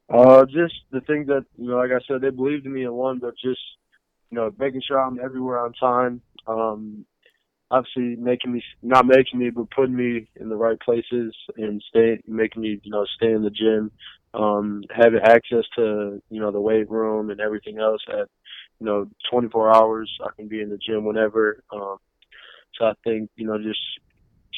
Uh, 0.09 0.47
just 0.47 0.75
the 0.91 1.03
thing 1.03 1.27
that 1.27 1.45
you 1.59 1.69
know, 1.69 1.77
like 1.77 1.91
I 1.91 2.01
said, 2.09 2.23
they 2.23 2.31
believed 2.31 2.65
in 2.65 2.73
me 2.73 2.85
and 2.85 2.95
one, 2.95 3.19
but 3.19 3.35
just 3.35 3.61
you 4.31 4.37
know, 4.37 4.53
making 4.59 4.83
sure 4.87 4.99
I'm 4.99 5.21
everywhere 5.21 5.59
on 5.59 5.73
time. 5.75 6.23
Um, 6.47 7.05
obviously 7.71 8.17
making 8.17 8.53
me 8.53 8.63
not 8.83 9.07
making 9.07 9.39
me, 9.39 9.51
but 9.51 9.71
putting 9.71 9.97
me 9.97 10.29
in 10.37 10.49
the 10.49 10.57
right 10.57 10.81
places 10.81 11.35
and 11.57 11.83
stay 11.89 12.21
making 12.27 12.63
me 12.63 12.81
you 12.83 12.91
know 12.91 13.05
stay 13.17 13.33
in 13.33 13.43
the 13.43 13.51
gym, 13.51 13.91
um, 14.35 14.83
having 14.95 15.21
access 15.21 15.65
to 15.77 16.23
you 16.31 16.41
know 16.41 16.51
the 16.51 16.61
weight 16.61 16.91
room 16.91 17.31
and 17.31 17.41
everything 17.41 17.79
else 17.79 18.03
at 18.09 18.29
you 18.81 18.87
know 18.87 19.09
24 19.31 19.75
hours. 19.75 20.11
I 20.25 20.31
can 20.37 20.49
be 20.49 20.61
in 20.61 20.71
the 20.71 20.79
gym 20.79 21.05
whenever. 21.05 21.63
Um, 21.73 21.97
so 22.79 22.87
I 22.87 22.93
think 23.05 23.31
you 23.37 23.47
know 23.47 23.59
just 23.59 23.81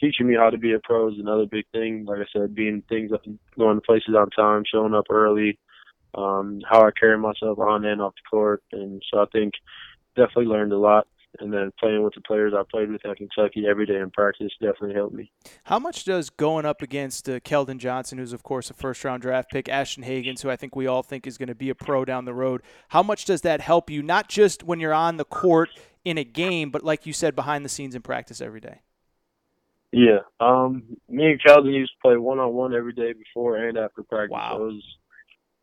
teaching 0.01 0.27
me 0.27 0.35
how 0.35 0.51
to 0.51 0.59
be 0.59 0.73
a 0.73 0.79
pro 0.81 1.09
is 1.09 1.19
another 1.19 1.47
big 1.47 1.67
thing. 1.73 2.05
Like 2.07 2.21
I 2.21 2.27
said, 2.33 2.55
being 2.55 2.83
things 2.89 3.13
up, 3.13 3.23
going 3.59 3.77
to 3.77 3.83
places 3.83 4.15
on 4.17 4.31
time, 4.31 4.65
showing 4.71 4.95
up 4.95 5.07
early, 5.11 5.59
um, 6.15 6.61
how 6.69 6.87
I 6.87 6.91
carry 6.99 7.19
myself 7.19 7.59
on 7.59 7.85
and 7.85 8.01
off 8.01 8.15
the 8.15 8.29
court, 8.29 8.63
and 8.73 9.03
so 9.11 9.21
I 9.21 9.27
think 9.33 9.55
definitely 10.17 10.47
learned 10.47 10.73
a 10.73 10.79
lot. 10.79 11.07
And 11.39 11.53
then 11.53 11.71
playing 11.79 12.03
with 12.03 12.15
the 12.15 12.21
players 12.23 12.53
I 12.59 12.63
played 12.69 12.91
with 12.91 13.07
at 13.07 13.17
Kentucky 13.17 13.65
every 13.65 13.87
day 13.87 13.99
in 13.99 14.11
practice 14.11 14.51
definitely 14.61 14.95
helped 14.95 15.15
me. 15.15 15.31
How 15.63 15.79
much 15.79 16.05
does 16.05 16.29
going 16.29 16.67
up 16.67 16.83
against 16.83 17.29
uh, 17.29 17.39
Keldon 17.39 17.79
Johnson, 17.79 18.19
who's 18.19 18.33
of 18.33 18.43
course 18.43 18.69
a 18.69 18.75
first-round 18.75 19.23
draft 19.23 19.49
pick, 19.49 19.69
Ashton 19.69 20.03
Hagans, 20.03 20.43
who 20.43 20.51
I 20.51 20.57
think 20.57 20.75
we 20.75 20.89
all 20.89 21.05
think 21.05 21.29
is 21.29 21.39
going 21.39 21.49
to 21.49 21.55
be 21.55 21.71
a 21.71 21.75
pro 21.75 22.05
down 22.05 22.25
the 22.25 22.35
road, 22.35 22.63
how 22.89 23.05
much 23.05 23.27
does 23.27 23.43
that 23.43 23.61
help 23.61 23.91
you? 23.91 24.03
Not 24.03 24.29
just 24.29 24.65
when 24.65 24.81
you're 24.81 24.93
on 24.93 25.19
the 25.19 25.25
court 25.25 25.71
in 26.05 26.19
a 26.19 26.25
game, 26.25 26.71
but 26.71 26.83
like 26.83 27.07
you 27.07 27.13
said, 27.13 27.37
behind 27.37 27.65
the 27.65 27.69
scenes 27.69 27.95
in 27.95 28.03
practice 28.03 28.41
every 28.41 28.61
day. 28.61 28.81
Yeah, 29.93 30.21
um, 30.41 30.83
me 31.09 31.31
and 31.31 31.41
Keldon 31.41 31.73
used 31.73 31.93
to 31.93 32.09
play 32.09 32.17
one-on-one 32.17 32.75
every 32.75 32.93
day 32.93 33.13
before 33.13 33.57
and 33.57 33.79
after 33.79 34.03
practice. 34.03 34.33
Wow. 34.33 34.57
So 34.57 34.65
was, 34.65 34.83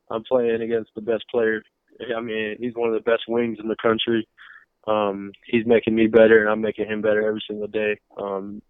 I'm 0.09 0.23
playing 0.23 0.61
against 0.61 0.91
the 0.95 1.01
best 1.01 1.25
player. 1.29 1.61
I 2.15 2.21
mean, 2.21 2.55
he's 2.57 2.75
one 2.75 2.87
of 2.87 2.93
the 2.93 3.09
best 3.09 3.23
wings 3.27 3.57
in 3.61 3.67
the 3.67 3.75
country 3.81 4.27
um, 4.87 5.31
he's 5.45 5.65
making 5.65 5.95
me 5.95 6.07
better 6.07 6.41
and 6.41 6.49
I'm 6.49 6.61
making 6.61 6.87
him 6.87 7.01
better 7.01 7.27
every 7.27 7.43
single 7.47 7.67
day. 7.67 7.99
Um, 8.17 8.61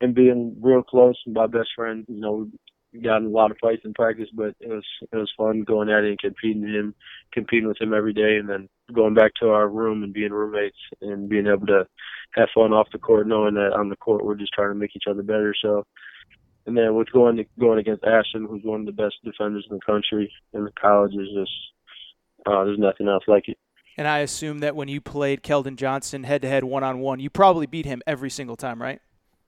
and 0.00 0.14
being 0.14 0.56
real 0.60 0.82
close 0.82 1.16
my 1.26 1.46
best 1.46 1.68
friend, 1.76 2.04
you 2.08 2.20
know, 2.20 2.48
we 2.92 3.00
got 3.00 3.18
in 3.18 3.26
a 3.26 3.30
lot 3.30 3.50
of 3.50 3.58
fights 3.60 3.82
in 3.84 3.94
practice, 3.94 4.28
but 4.34 4.54
it 4.60 4.68
was 4.68 4.84
it 5.12 5.16
was 5.16 5.30
fun 5.36 5.62
going 5.62 5.88
at 5.90 6.02
it 6.04 6.10
and 6.10 6.18
competing 6.18 6.62
him, 6.64 6.94
competing 7.32 7.68
with 7.68 7.80
him 7.80 7.94
every 7.94 8.12
day, 8.12 8.36
and 8.36 8.48
then 8.48 8.68
going 8.92 9.14
back 9.14 9.32
to 9.40 9.50
our 9.50 9.68
room 9.68 10.02
and 10.02 10.12
being 10.12 10.32
roommates 10.32 10.78
and 11.00 11.28
being 11.28 11.46
able 11.46 11.66
to 11.66 11.86
have 12.34 12.48
fun 12.54 12.72
off 12.72 12.88
the 12.92 12.98
court, 12.98 13.28
knowing 13.28 13.54
that 13.54 13.72
on 13.74 13.88
the 13.88 13.96
court 13.96 14.24
we're 14.24 14.34
just 14.34 14.52
trying 14.52 14.70
to 14.70 14.74
make 14.74 14.96
each 14.96 15.04
other 15.08 15.22
better. 15.22 15.54
So, 15.62 15.84
and 16.66 16.76
then 16.76 16.94
with 16.96 17.12
going 17.12 17.36
to, 17.36 17.44
going 17.60 17.78
against 17.78 18.04
Ashton, 18.04 18.46
who's 18.48 18.64
one 18.64 18.80
of 18.80 18.86
the 18.86 18.92
best 18.92 19.14
defenders 19.24 19.66
in 19.70 19.76
the 19.76 19.82
country 19.86 20.32
in 20.52 20.64
the 20.64 20.72
college, 20.72 21.12
is 21.14 21.28
just 21.32 21.52
uh, 22.46 22.64
there's 22.64 22.78
nothing 22.78 23.08
else 23.08 23.24
like 23.28 23.48
it. 23.48 23.58
And 23.96 24.08
I 24.08 24.18
assume 24.20 24.60
that 24.60 24.76
when 24.76 24.88
you 24.88 25.00
played 25.00 25.42
Keldon 25.42 25.76
Johnson 25.76 26.24
head 26.24 26.42
to 26.42 26.48
head, 26.48 26.64
one 26.64 26.82
on 26.82 27.00
one, 27.00 27.20
you 27.20 27.30
probably 27.30 27.66
beat 27.66 27.86
him 27.86 28.02
every 28.06 28.30
single 28.30 28.56
time, 28.56 28.80
right? 28.80 29.00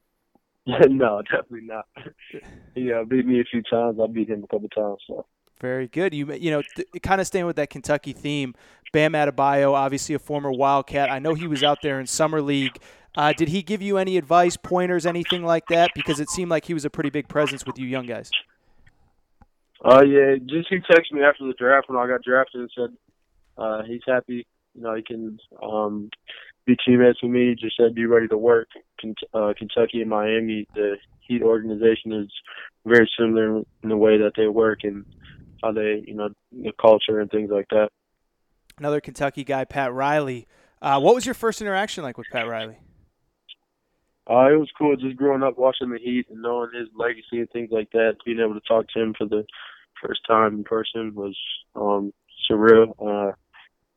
no, 0.66 1.22
definitely 1.22 1.62
not. 1.62 1.86
he 2.74 2.92
uh, 2.92 3.04
beat 3.04 3.26
me 3.26 3.40
a 3.40 3.44
few 3.44 3.62
times. 3.62 3.98
I 4.02 4.06
beat 4.06 4.28
him 4.28 4.44
a 4.44 4.46
couple 4.46 4.68
times. 4.68 4.98
So. 5.06 5.26
Very 5.60 5.88
good. 5.88 6.12
You 6.12 6.32
you 6.34 6.50
know, 6.50 6.62
th- 6.76 6.88
kind 7.02 7.20
of 7.20 7.26
staying 7.26 7.46
with 7.46 7.56
that 7.56 7.70
Kentucky 7.70 8.12
theme. 8.12 8.54
Bam 8.92 9.12
Adebayo, 9.12 9.72
obviously 9.72 10.14
a 10.14 10.18
former 10.18 10.50
Wildcat. 10.50 11.10
I 11.10 11.18
know 11.18 11.34
he 11.34 11.46
was 11.46 11.62
out 11.62 11.78
there 11.82 11.98
in 11.98 12.06
summer 12.06 12.42
league. 12.42 12.76
Uh, 13.16 13.32
did 13.32 13.48
he 13.48 13.62
give 13.62 13.80
you 13.80 13.98
any 13.98 14.16
advice, 14.16 14.56
pointers, 14.56 15.06
anything 15.06 15.44
like 15.44 15.66
that? 15.68 15.90
Because 15.94 16.18
it 16.20 16.30
seemed 16.30 16.50
like 16.50 16.64
he 16.64 16.74
was 16.74 16.84
a 16.84 16.90
pretty 16.90 17.10
big 17.10 17.28
presence 17.28 17.64
with 17.64 17.78
you 17.78 17.86
young 17.86 18.06
guys. 18.06 18.30
Uh, 19.84 20.02
yeah, 20.04 20.36
just 20.46 20.68
he 20.68 20.76
texted 20.76 21.12
me 21.12 21.22
after 21.22 21.46
the 21.46 21.54
draft 21.58 21.88
when 21.88 21.98
I 21.98 22.06
got 22.06 22.22
drafted 22.22 22.60
and 22.60 22.70
said 22.74 22.96
uh, 23.58 23.82
he's 23.82 24.02
happy. 24.06 24.46
You 24.74 24.82
know, 24.82 24.94
he 24.94 25.02
can 25.02 25.38
um, 25.62 26.10
be 26.66 26.76
teammates 26.84 27.22
with 27.22 27.32
me. 27.32 27.54
Just 27.58 27.76
said 27.76 27.94
be 27.94 28.06
ready 28.06 28.28
to 28.28 28.38
work. 28.38 28.68
Uh, 29.34 29.52
Kentucky 29.56 30.00
and 30.00 30.10
Miami, 30.10 30.66
the 30.74 30.96
Heat 31.20 31.42
organization 31.42 32.12
is 32.12 32.30
very 32.84 33.10
similar 33.18 33.58
in 33.82 33.88
the 33.88 33.96
way 33.96 34.18
that 34.18 34.32
they 34.36 34.48
work 34.48 34.80
and 34.82 35.04
how 35.62 35.72
they, 35.72 36.02
you 36.06 36.14
know, 36.14 36.30
the 36.50 36.72
culture 36.80 37.20
and 37.20 37.30
things 37.30 37.50
like 37.50 37.68
that. 37.70 37.90
Another 38.78 39.00
Kentucky 39.00 39.44
guy, 39.44 39.64
Pat 39.64 39.92
Riley. 39.92 40.46
Uh, 40.80 40.98
what 40.98 41.14
was 41.14 41.24
your 41.24 41.34
first 41.34 41.60
interaction 41.60 42.02
like 42.02 42.18
with 42.18 42.26
Pat 42.32 42.48
Riley? 42.48 42.78
Uh, 44.28 44.52
it 44.52 44.56
was 44.56 44.70
cool 44.78 44.96
just 44.96 45.16
growing 45.16 45.42
up 45.42 45.58
watching 45.58 45.90
the 45.90 45.98
Heat 45.98 46.26
and 46.30 46.42
knowing 46.42 46.70
his 46.74 46.88
legacy 46.96 47.40
and 47.40 47.50
things 47.50 47.70
like 47.70 47.90
that. 47.92 48.16
Being 48.24 48.40
able 48.40 48.54
to 48.54 48.60
talk 48.66 48.86
to 48.88 49.00
him 49.00 49.14
for 49.16 49.26
the 49.26 49.44
first 50.04 50.20
time 50.26 50.54
in 50.54 50.64
person 50.64 51.14
was 51.14 51.36
um, 51.74 52.12
surreal. 52.50 52.94
Uh, 52.98 53.32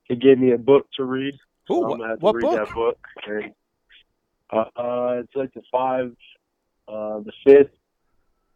he 0.06 0.16
gave 0.16 0.38
me 0.40 0.52
a 0.52 0.58
book 0.58 0.88
to 0.98 1.04
read. 1.04 1.34
Ooh, 1.72 1.76
so 1.82 1.84
I'm 1.86 1.98
gonna 1.98 2.08
have 2.10 2.20
to 2.20 2.26
what 2.26 2.36
read 2.36 2.42
book? 2.44 2.56
that 2.56 2.74
book. 2.76 2.98
And, 3.28 3.54
uh, 4.52 4.80
uh, 4.80 5.20
it's 5.22 5.36
like 5.36 5.54
the 5.54 5.62
five, 5.72 6.12
uh, 6.88 7.20
the 7.20 7.32
fifth, 7.46 7.72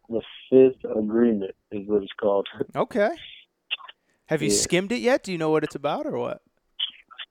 the 0.08 0.22
fifth 0.50 0.84
agreement 0.96 1.54
is 1.72 1.86
what 1.86 2.02
it's 2.02 2.12
called. 2.20 2.46
Okay. 2.76 3.10
Have 4.26 4.42
you 4.42 4.50
Yeah. 4.50 4.56
skimmed 4.58 4.92
it 4.92 5.00
yet? 5.00 5.24
Do 5.24 5.32
you 5.32 5.38
know 5.38 5.50
what 5.50 5.64
it's 5.64 5.74
about 5.74 6.06
or 6.06 6.16
what? 6.16 6.40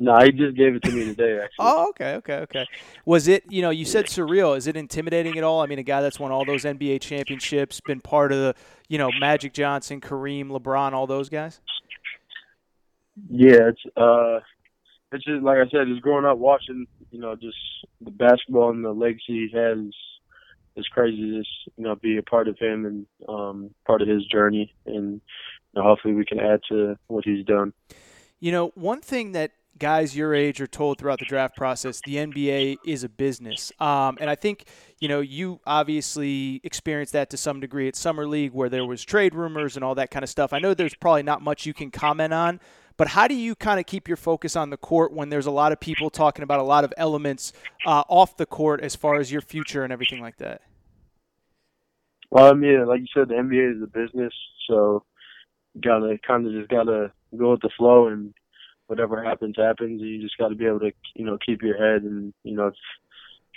no, 0.01 0.17
he 0.23 0.31
just 0.31 0.55
gave 0.55 0.75
it 0.75 0.83
to 0.83 0.91
me 0.91 1.03
today. 1.05 1.39
Actually, 1.43 1.49
Oh, 1.59 1.89
okay, 1.89 2.15
okay, 2.15 2.35
okay. 2.39 2.65
Was 3.05 3.27
it, 3.27 3.43
you 3.49 3.61
know, 3.61 3.69
you 3.69 3.83
said 3.83 4.05
surreal. 4.05 4.55
Is 4.57 4.65
it 4.67 4.77
intimidating 4.77 5.37
at 5.37 5.43
all? 5.43 5.61
I 5.61 5.65
mean, 5.65 5.77
a 5.79 5.83
guy 5.83 5.99
that's 6.01 6.19
won 6.19 6.31
all 6.31 6.45
those 6.45 6.63
NBA 6.63 7.01
championships, 7.01 7.81
been 7.81 7.99
part 7.99 8.31
of 8.31 8.37
the, 8.37 8.55
you 8.87 8.97
know, 8.97 9.11
Magic 9.11 9.51
Johnson, 9.53 9.99
Kareem, 9.99 10.47
LeBron, 10.47 10.93
all 10.93 11.05
those 11.07 11.27
guys? 11.27 11.59
Yeah, 13.29 13.69
it's 13.69 13.81
uh, 13.97 14.39
it's 15.11 15.25
just 15.25 15.43
like 15.43 15.57
I 15.57 15.69
said, 15.69 15.87
just 15.87 16.01
growing 16.01 16.25
up 16.25 16.37
watching, 16.37 16.85
you 17.11 17.19
know, 17.19 17.35
just 17.35 17.57
the 18.01 18.11
basketball 18.11 18.69
and 18.69 18.83
the 18.83 18.91
legacy 18.91 19.23
he 19.27 19.49
has. 19.53 19.77
It's 20.75 20.87
crazy 20.87 21.17
to 21.17 21.39
just 21.39 21.49
you 21.77 21.83
know 21.83 21.95
be 21.95 22.17
a 22.17 22.23
part 22.23 22.47
of 22.47 22.57
him 22.57 22.85
and 22.85 23.05
um, 23.27 23.71
part 23.85 24.01
of 24.01 24.07
his 24.07 24.25
journey, 24.25 24.73
and 24.85 25.13
you 25.13 25.21
know, 25.75 25.83
hopefully 25.83 26.13
we 26.13 26.25
can 26.25 26.39
add 26.39 26.61
to 26.69 26.97
what 27.07 27.25
he's 27.25 27.45
done. 27.45 27.73
You 28.39 28.51
know, 28.51 28.71
one 28.75 29.01
thing 29.01 29.33
that 29.33 29.51
guys 29.79 30.15
your 30.15 30.35
age 30.35 30.61
are 30.61 30.67
told 30.67 30.99
throughout 30.99 31.19
the 31.19 31.25
draft 31.25 31.55
process, 31.55 32.01
the 32.05 32.15
NBA 32.15 32.77
is 32.85 33.03
a 33.03 33.09
business. 33.09 33.71
Um, 33.79 34.17
and 34.19 34.29
I 34.29 34.35
think, 34.35 34.65
you 34.99 35.07
know, 35.07 35.21
you 35.21 35.61
obviously 35.65 36.59
experienced 36.63 37.13
that 37.13 37.29
to 37.31 37.37
some 37.37 37.59
degree 37.59 37.87
at 37.87 37.95
Summer 37.95 38.27
League 38.27 38.51
where 38.51 38.69
there 38.69 38.85
was 38.85 39.03
trade 39.03 39.33
rumors 39.33 39.75
and 39.75 39.83
all 39.83 39.95
that 39.95 40.11
kind 40.11 40.23
of 40.23 40.29
stuff. 40.29 40.53
I 40.53 40.59
know 40.59 40.73
there's 40.73 40.95
probably 40.95 41.23
not 41.23 41.41
much 41.41 41.65
you 41.65 41.73
can 41.73 41.89
comment 41.91 42.33
on, 42.33 42.59
but 42.99 43.07
how 43.07 43.29
do 43.29 43.33
you 43.33 43.55
kind 43.55 43.79
of 43.79 43.85
keep 43.85 44.09
your 44.09 44.17
focus 44.17 44.57
on 44.57 44.71
the 44.71 44.77
court 44.77 45.13
when 45.13 45.29
there's 45.29 45.45
a 45.45 45.51
lot 45.51 45.71
of 45.71 45.79
people 45.79 46.09
talking 46.09 46.43
about 46.43 46.59
a 46.59 46.63
lot 46.63 46.83
of 46.83 46.93
elements 46.97 47.53
uh, 47.85 48.03
off 48.09 48.35
the 48.35 48.45
court 48.45 48.81
as 48.83 48.93
far 48.93 49.15
as 49.15 49.31
your 49.31 49.39
future 49.39 49.85
and 49.85 49.93
everything 49.93 50.21
like 50.21 50.35
that? 50.35 50.61
Well, 52.29 52.51
I 52.51 52.53
mean, 52.53 52.85
like 52.85 52.99
you 52.99 53.07
said, 53.13 53.29
the 53.29 53.35
NBA 53.35 53.77
is 53.77 53.81
a 53.81 53.87
business, 53.87 54.33
so 54.67 55.05
gotta 55.81 56.19
kind 56.27 56.45
of 56.45 56.51
just 56.51 56.67
gotta 56.67 57.13
go 57.37 57.51
with 57.51 57.61
the 57.61 57.69
flow, 57.77 58.07
and 58.07 58.33
whatever 58.87 59.23
happens, 59.23 59.55
happens. 59.57 60.01
You 60.01 60.21
just 60.21 60.37
gotta 60.37 60.55
be 60.55 60.65
able 60.65 60.81
to, 60.81 60.91
you 61.15 61.23
know, 61.23 61.37
keep 61.43 61.61
your 61.61 61.77
head, 61.77 62.03
and 62.03 62.33
you 62.43 62.53
know, 62.53 62.67
if 62.67 62.75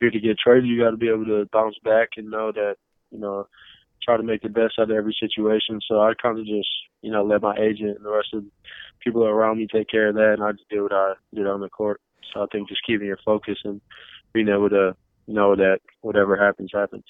you're 0.00 0.12
to 0.12 0.20
get 0.20 0.38
traded, 0.38 0.66
you 0.66 0.80
gotta 0.80 0.96
be 0.96 1.08
able 1.08 1.26
to 1.26 1.48
bounce 1.52 1.76
back 1.82 2.10
and 2.16 2.30
know 2.30 2.52
that, 2.52 2.76
you 3.10 3.18
know, 3.18 3.48
try 4.04 4.16
to 4.16 4.22
make 4.22 4.42
the 4.42 4.48
best 4.48 4.74
out 4.78 4.88
of 4.88 4.96
every 4.96 5.16
situation. 5.18 5.80
So 5.88 6.00
I 6.00 6.12
kind 6.22 6.38
of 6.38 6.46
just, 6.46 6.70
you 7.02 7.10
know, 7.10 7.24
let 7.24 7.42
my 7.42 7.54
agent 7.56 7.96
and 7.96 8.04
the 8.04 8.10
rest 8.10 8.28
of 8.32 8.44
the 8.44 8.50
people 9.00 9.24
around 9.24 9.58
me 9.58 9.66
take 9.66 9.88
care 9.88 10.08
of 10.08 10.14
that, 10.14 10.34
and 10.34 10.42
I 10.42 10.52
just 10.52 10.68
do 10.70 10.84
what 10.84 10.92
I 10.92 11.14
did 11.34 11.46
on 11.46 11.60
the 11.60 11.68
court. 11.68 12.00
So 12.32 12.42
I 12.42 12.46
think 12.50 12.68
just 12.68 12.86
keeping 12.86 13.06
your 13.06 13.18
focus 13.24 13.58
and 13.64 13.80
being 14.32 14.48
able 14.48 14.70
to 14.70 14.96
know 15.32 15.56
that 15.56 15.80
whatever 16.00 16.36
happens, 16.36 16.70
happens. 16.72 17.04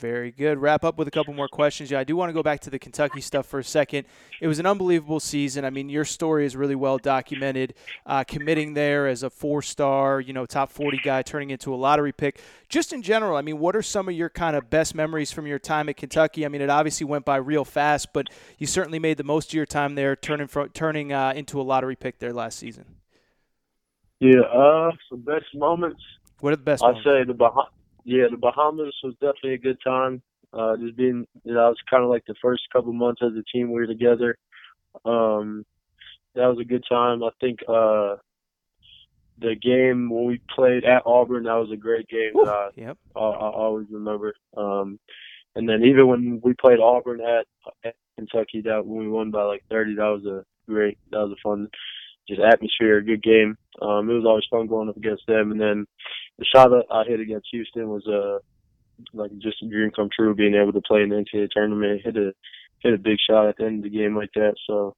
Very 0.00 0.30
good. 0.30 0.58
Wrap 0.58 0.84
up 0.84 0.98
with 0.98 1.08
a 1.08 1.10
couple 1.10 1.32
more 1.32 1.48
questions. 1.48 1.90
Yeah, 1.90 2.00
I 2.00 2.04
do 2.04 2.16
want 2.16 2.28
to 2.28 2.32
go 2.32 2.42
back 2.42 2.60
to 2.60 2.70
the 2.70 2.78
Kentucky 2.78 3.20
stuff 3.20 3.46
for 3.46 3.58
a 3.58 3.64
second. 3.64 4.06
It 4.40 4.48
was 4.48 4.58
an 4.58 4.66
unbelievable 4.66 5.20
season. 5.20 5.64
I 5.64 5.70
mean, 5.70 5.88
your 5.88 6.04
story 6.04 6.44
is 6.44 6.56
really 6.56 6.74
well 6.74 6.98
documented. 6.98 7.74
Uh, 8.04 8.24
committing 8.24 8.74
there 8.74 9.06
as 9.06 9.22
a 9.22 9.30
four-star, 9.30 10.20
you 10.20 10.32
know, 10.32 10.44
top 10.44 10.70
40 10.70 11.00
guy, 11.02 11.22
turning 11.22 11.50
into 11.50 11.72
a 11.72 11.76
lottery 11.76 12.12
pick. 12.12 12.40
Just 12.68 12.92
in 12.92 13.02
general, 13.02 13.36
I 13.36 13.42
mean, 13.42 13.58
what 13.58 13.76
are 13.76 13.82
some 13.82 14.08
of 14.08 14.14
your 14.14 14.28
kind 14.28 14.56
of 14.56 14.68
best 14.68 14.94
memories 14.94 15.30
from 15.30 15.46
your 15.46 15.58
time 15.58 15.88
at 15.88 15.96
Kentucky? 15.96 16.44
I 16.44 16.48
mean, 16.48 16.62
it 16.62 16.70
obviously 16.70 17.06
went 17.06 17.24
by 17.24 17.36
real 17.36 17.64
fast, 17.64 18.12
but 18.12 18.28
you 18.58 18.66
certainly 18.66 18.98
made 18.98 19.16
the 19.16 19.24
most 19.24 19.50
of 19.50 19.54
your 19.54 19.66
time 19.66 19.94
there, 19.94 20.16
turning 20.16 20.48
turning 20.74 21.12
uh, 21.12 21.32
into 21.34 21.60
a 21.60 21.62
lottery 21.62 21.96
pick 21.96 22.18
there 22.18 22.32
last 22.32 22.58
season. 22.58 22.84
Yeah, 24.20 24.40
uh, 24.40 24.90
some 25.10 25.20
best 25.20 25.46
moments. 25.54 26.00
What 26.40 26.52
are 26.52 26.56
the 26.56 26.62
best? 26.62 26.82
I'd 26.84 26.88
moments? 26.88 27.04
say 27.04 27.24
the 27.24 27.34
bah- 27.34 27.68
yeah, 28.04 28.26
the 28.30 28.36
Bahamas 28.36 28.94
was 29.02 29.14
definitely 29.14 29.54
a 29.54 29.58
good 29.58 29.78
time. 29.84 30.22
Uh, 30.52 30.76
just 30.76 30.96
being, 30.96 31.26
you 31.44 31.54
know, 31.54 31.66
it 31.66 31.70
was 31.70 31.76
kind 31.90 32.04
of 32.04 32.08
like 32.10 32.24
the 32.26 32.34
first 32.40 32.62
couple 32.72 32.92
months 32.92 33.20
as 33.22 33.32
a 33.32 33.42
team 33.52 33.68
we 33.68 33.80
were 33.80 33.86
together. 33.86 34.36
Um, 35.04 35.64
that 36.34 36.46
was 36.46 36.58
a 36.60 36.64
good 36.64 36.84
time. 36.88 37.22
I 37.24 37.30
think 37.40 37.60
uh, 37.68 38.16
the 39.38 39.54
game 39.60 40.08
when 40.08 40.24
we 40.26 40.40
played 40.54 40.84
at 40.84 41.02
Auburn, 41.04 41.44
that 41.44 41.54
was 41.54 41.70
a 41.72 41.76
great 41.76 42.08
game. 42.08 42.32
I, 42.46 42.68
Yep. 42.76 42.98
I, 43.16 43.20
I 43.20 43.50
always 43.50 43.86
remember. 43.90 44.34
Um, 44.56 44.98
and 45.54 45.68
then 45.68 45.82
even 45.84 46.06
when 46.06 46.40
we 46.44 46.54
played 46.54 46.78
Auburn 46.80 47.20
at, 47.20 47.46
at 47.84 47.94
Kentucky, 48.16 48.62
that 48.62 48.86
when 48.86 49.00
we 49.00 49.08
won 49.08 49.30
by 49.30 49.42
like 49.42 49.64
30, 49.70 49.96
that 49.96 50.02
was 50.04 50.24
a 50.26 50.44
great, 50.70 50.98
that 51.10 51.18
was 51.18 51.32
a 51.32 51.40
fun, 51.48 51.68
just 52.28 52.40
atmosphere, 52.40 53.00
good 53.02 53.22
game. 53.22 53.56
Um, 53.82 54.08
it 54.08 54.14
was 54.14 54.24
always 54.26 54.44
fun 54.50 54.66
going 54.68 54.88
up 54.88 54.96
against 54.96 55.26
them. 55.26 55.50
And 55.50 55.60
then 55.60 55.86
the 56.38 56.44
shot 56.44 56.70
I 56.90 57.04
hit 57.04 57.20
against 57.20 57.48
Houston 57.52 57.88
was 57.88 58.06
uh, 58.06 58.38
like 59.12 59.30
just 59.38 59.62
a 59.62 59.68
dream 59.68 59.90
come 59.94 60.08
true, 60.14 60.34
being 60.34 60.54
able 60.54 60.72
to 60.72 60.80
play 60.82 61.02
in 61.02 61.08
the 61.08 61.16
NCAA 61.16 61.48
tournament, 61.50 62.02
hit 62.04 62.16
a 62.16 62.32
hit 62.80 62.94
a 62.94 62.98
big 62.98 63.18
shot 63.28 63.48
at 63.48 63.56
the 63.56 63.64
end 63.64 63.84
of 63.84 63.90
the 63.90 63.98
game 63.98 64.16
like 64.16 64.30
that. 64.34 64.54
So 64.66 64.94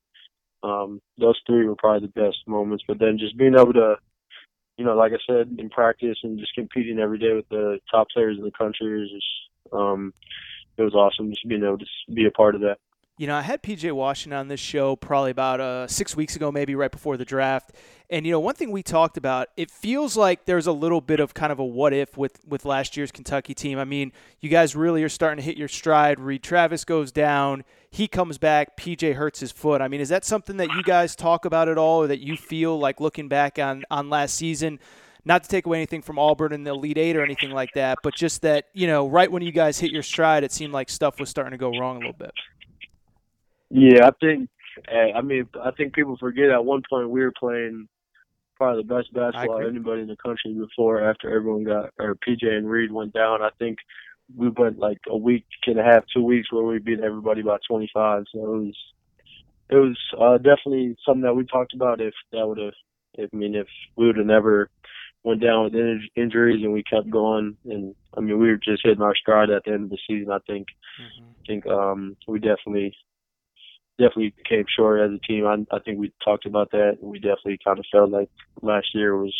um, 0.63 1.01
those 1.19 1.39
three 1.47 1.67
were 1.67 1.77
probably 1.77 2.09
the 2.09 2.21
best 2.21 2.39
moments. 2.47 2.85
But 2.87 2.99
then 2.99 3.19
just 3.19 3.37
being 3.37 3.55
able 3.55 3.73
to 3.75 3.97
you 4.79 4.85
know, 4.85 4.95
like 4.95 5.13
I 5.13 5.19
said, 5.27 5.57
in 5.59 5.69
practice 5.69 6.17
and 6.23 6.39
just 6.39 6.55
competing 6.55 7.01
every 7.01 7.19
day 7.19 7.35
with 7.35 7.49
the 7.49 7.81
top 7.91 8.07
players 8.15 8.39
in 8.39 8.45
the 8.45 8.53
country 8.53 9.03
is 9.03 9.11
just, 9.11 9.73
um, 9.73 10.15
it 10.77 10.83
was 10.83 10.95
awesome 10.95 11.31
just 11.31 11.47
being 11.49 11.65
able 11.65 11.79
to 11.79 11.87
be 12.15 12.27
a 12.27 12.31
part 12.31 12.55
of 12.55 12.61
that. 12.61 12.79
You 13.19 13.27
know, 13.27 13.35
I 13.35 13.43
had 13.43 13.65
PJ 13.65 13.91
Washington 13.93 14.39
on 14.39 14.47
this 14.47 14.61
show 14.61 14.95
probably 14.95 15.33
about 15.33 15.61
uh, 15.61 15.89
six 15.89 16.15
weeks 16.15 16.37
ago, 16.37 16.53
maybe 16.53 16.77
right 16.77 16.91
before 16.91 17.17
the 17.17 17.25
draft. 17.25 17.73
And 18.09 18.25
you 18.25 18.31
know, 18.31 18.39
one 18.39 18.55
thing 18.55 18.71
we 18.71 18.85
talked 18.85 19.17
about, 19.17 19.49
it 19.57 19.73
feels 19.73 20.17
like 20.17 20.45
there's 20.45 20.69
a 20.69 20.73
little 20.73 21.01
bit 21.01 21.19
of 21.19 21.35
kind 21.35 21.51
of 21.51 21.59
a 21.59 21.65
what 21.65 21.93
if 21.93 22.17
with 22.17 22.41
with 22.47 22.65
last 22.65 22.97
year's 22.97 23.11
Kentucky 23.11 23.55
team. 23.55 23.77
I 23.77 23.85
mean, 23.85 24.13
you 24.41 24.49
guys 24.49 24.77
really 24.77 25.03
are 25.03 25.09
starting 25.09 25.39
to 25.39 25.43
hit 25.43 25.57
your 25.57 25.67
stride. 25.67 26.21
Reid 26.21 26.45
Travis 26.45 26.85
goes 26.85 27.11
down, 27.11 27.65
he 27.91 28.07
comes 28.07 28.39
back, 28.39 28.77
PJ 28.77 29.15
hurts 29.15 29.41
his 29.41 29.51
foot. 29.51 29.81
I 29.81 29.89
mean, 29.89 30.01
is 30.01 30.11
that 30.11 30.25
something 30.25 30.57
that 30.59 30.71
you 30.71 30.85
guys 30.85 31.17
talk 31.17 31.45
about 31.45 31.69
at 31.69 31.77
all, 31.77 32.05
or 32.05 32.07
that 32.07 32.21
you 32.21 32.37
feel 32.37 32.79
like 32.79 33.01
looking 33.01 33.27
back 33.27 33.59
on 33.59 33.85
on 33.91 34.09
last 34.11 34.37
season? 34.37 34.79
Not 35.25 35.43
to 35.43 35.49
take 35.49 35.67
away 35.67 35.79
anything 35.79 36.03
from 36.03 36.21
Auburn 36.21 36.53
and 36.53 36.65
the 36.65 36.71
Elite 36.71 36.97
Eight 36.97 37.17
or 37.17 37.25
anything 37.25 37.51
like 37.51 37.73
that, 37.75 37.99
but 38.05 38.15
just 38.15 38.43
that 38.43 38.67
you 38.75 38.87
know, 38.87 39.09
right 39.09 39.31
when 39.31 39.43
you 39.43 39.51
guys 39.51 39.77
hit 39.81 39.91
your 39.91 40.05
stride, 40.05 40.45
it 40.45 40.53
seemed 40.53 40.73
like 40.73 40.89
stuff 40.89 41.19
was 41.19 41.29
starting 41.29 41.51
to 41.51 41.59
go 41.59 41.77
wrong 41.77 41.97
a 41.97 41.99
little 41.99 42.13
bit. 42.15 42.31
Yeah, 43.71 44.07
I 44.07 44.11
think, 44.21 44.49
I 44.91 45.21
mean, 45.21 45.49
I 45.63 45.71
think 45.73 45.95
people 45.95 46.17
forget 46.17 46.51
at 46.51 46.65
one 46.65 46.83
point 46.89 47.11
we 47.11 47.21
were 47.21 47.33
playing 47.39 47.89
probably 48.57 48.83
the 48.83 48.95
best 48.95 49.13
basketball 49.13 49.61
anybody 49.67 50.03
in 50.03 50.09
the 50.09 50.17
country 50.17 50.53
before 50.55 51.09
after 51.09 51.35
everyone 51.35 51.65
got, 51.65 51.91
or 51.99 52.17
PJ 52.17 52.45
and 52.45 52.69
Reid 52.69 52.91
went 52.91 53.13
down. 53.13 53.43
I 53.43 53.51
think 53.59 53.79
we 54.37 54.49
went 54.49 54.79
like 54.79 54.99
a 55.09 55.17
week 55.17 55.47
and 55.67 55.79
a 55.79 55.83
half, 55.83 56.05
two 56.15 56.23
weeks 56.23 56.53
where 56.53 56.65
we 56.65 56.79
beat 56.79 57.01
everybody 57.01 57.43
by 57.43 57.59
25. 57.69 58.25
So 58.33 58.39
it 58.39 58.49
was, 58.49 58.77
it 59.71 59.77
was 59.77 59.99
uh, 60.21 60.39
definitely 60.39 60.97
something 61.05 61.23
that 61.23 61.35
we 61.35 61.45
talked 61.45 61.75
about 61.75 62.01
if 62.01 62.15
that 62.33 62.47
would 62.47 62.59
have, 62.59 62.75
if, 63.15 63.31
I 63.33 63.37
mean, 63.37 63.55
if 63.55 63.67
we 63.97 64.07
would 64.07 64.17
have 64.17 64.27
never 64.27 64.71
went 65.25 65.43
down 65.43 65.65
with 65.65 65.75
in- 65.75 66.09
injuries 66.17 66.63
and 66.63 66.73
we 66.73 66.83
kept 66.83 67.11
going. 67.11 67.57
And 67.65 67.95
I 68.17 68.21
mean, 68.21 68.39
we 68.39 68.49
were 68.49 68.57
just 68.57 68.83
hitting 68.85 69.03
our 69.03 69.17
stride 69.17 69.51
at 69.51 69.63
the 69.65 69.73
end 69.73 69.85
of 69.85 69.91
the 69.91 69.99
season. 70.09 70.33
I 70.33 70.39
think, 70.47 70.69
I 71.23 71.47
think 71.47 71.67
um, 71.67 72.17
we 72.27 72.39
definitely, 72.39 72.95
definitely 73.99 74.35
came 74.49 74.65
short 74.75 75.01
as 75.01 75.11
a 75.11 75.19
team. 75.27 75.47
I, 75.47 75.65
I 75.75 75.81
think 75.81 75.99
we 75.99 76.13
talked 76.25 76.47
about 76.47 76.71
that. 76.71 76.99
We 77.01 77.19
definitely 77.19 77.59
kind 77.65 77.79
of 77.79 77.85
felt 77.91 78.11
like 78.11 78.31
last 78.63 78.87
year 78.95 79.17
was 79.17 79.35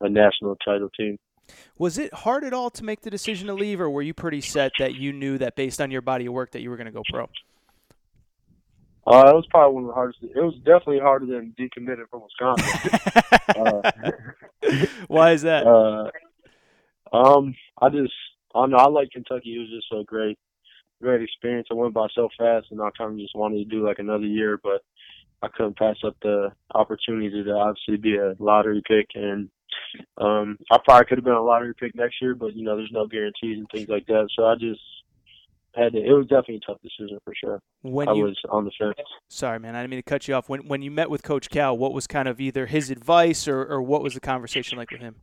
a 0.00 0.08
national 0.08 0.56
title 0.64 0.90
team. 0.96 1.18
Was 1.78 1.98
it 1.98 2.12
hard 2.12 2.44
at 2.44 2.52
all 2.52 2.70
to 2.70 2.84
make 2.84 3.02
the 3.02 3.10
decision 3.10 3.48
to 3.48 3.54
leave, 3.54 3.80
or 3.80 3.90
were 3.90 4.02
you 4.02 4.14
pretty 4.14 4.40
set 4.40 4.72
that 4.78 4.94
you 4.94 5.12
knew 5.12 5.38
that 5.38 5.56
based 5.56 5.80
on 5.80 5.90
your 5.90 6.00
body 6.00 6.26
of 6.26 6.32
work 6.32 6.52
that 6.52 6.62
you 6.62 6.70
were 6.70 6.76
going 6.76 6.86
to 6.86 6.92
go 6.92 7.02
pro? 7.10 7.24
Uh, 9.06 9.28
it 9.28 9.34
was 9.34 9.46
probably 9.50 9.74
one 9.74 9.84
of 9.84 9.88
the 9.88 9.94
hardest. 9.94 10.18
It 10.22 10.40
was 10.40 10.54
definitely 10.64 11.00
harder 11.00 11.26
than 11.26 11.54
decommitting 11.58 12.08
from 12.10 12.22
Wisconsin. 12.22 12.98
uh, 13.56 14.10
Why 15.08 15.32
is 15.32 15.42
that? 15.42 15.66
uh, 15.66 16.10
um, 17.14 17.54
I 17.80 17.90
just, 17.90 18.12
I 18.54 18.60
don't 18.60 18.70
know. 18.70 18.78
I 18.78 18.88
like 18.88 19.10
Kentucky. 19.10 19.56
It 19.56 19.58
was 19.58 19.68
just 19.68 19.92
a 19.92 20.04
great, 20.04 20.38
great 21.04 21.22
experience. 21.22 21.68
It 21.70 21.76
went 21.76 21.94
by 21.94 22.06
so 22.14 22.28
fast, 22.38 22.66
and 22.70 22.80
I 22.80 22.88
kind 22.96 23.12
of 23.12 23.18
just 23.18 23.36
wanted 23.36 23.58
to 23.58 23.64
do 23.64 23.86
like 23.86 23.98
another 23.98 24.26
year, 24.26 24.58
but 24.62 24.82
I 25.42 25.48
couldn't 25.48 25.76
pass 25.76 25.96
up 26.04 26.16
the 26.22 26.52
opportunity 26.74 27.44
to 27.44 27.52
obviously 27.52 27.96
be 27.98 28.16
a 28.16 28.34
lottery 28.38 28.82
pick. 28.88 29.08
And 29.14 29.50
um, 30.18 30.58
I 30.70 30.78
probably 30.84 31.06
could 31.06 31.18
have 31.18 31.24
been 31.24 31.34
a 31.34 31.42
lottery 31.42 31.74
pick 31.78 31.94
next 31.94 32.16
year, 32.22 32.34
but 32.34 32.56
you 32.56 32.64
know, 32.64 32.76
there's 32.76 32.92
no 32.92 33.06
guarantees 33.06 33.58
and 33.58 33.66
things 33.72 33.88
like 33.88 34.06
that. 34.06 34.28
So 34.36 34.46
I 34.46 34.54
just 34.54 34.80
had 35.74 35.92
to. 35.92 35.98
It 35.98 36.12
was 36.12 36.26
definitely 36.26 36.60
a 36.66 36.72
tough 36.72 36.80
decision 36.82 37.18
for 37.24 37.34
sure. 37.38 37.60
when 37.82 38.08
I 38.08 38.14
you 38.14 38.24
was 38.24 38.38
on 38.50 38.64
the 38.64 38.72
fence. 38.78 38.94
sorry, 39.28 39.58
man, 39.58 39.76
I 39.76 39.82
didn't 39.82 39.90
mean 39.90 39.98
to 39.98 40.02
cut 40.02 40.26
you 40.26 40.34
off. 40.34 40.48
When 40.48 40.66
when 40.66 40.82
you 40.82 40.90
met 40.90 41.10
with 41.10 41.22
Coach 41.22 41.50
Cal, 41.50 41.76
what 41.76 41.92
was 41.92 42.06
kind 42.06 42.28
of 42.28 42.40
either 42.40 42.66
his 42.66 42.90
advice 42.90 43.46
or, 43.46 43.64
or 43.64 43.82
what 43.82 44.02
was 44.02 44.14
the 44.14 44.20
conversation 44.20 44.78
like 44.78 44.90
with 44.90 45.00
him? 45.00 45.16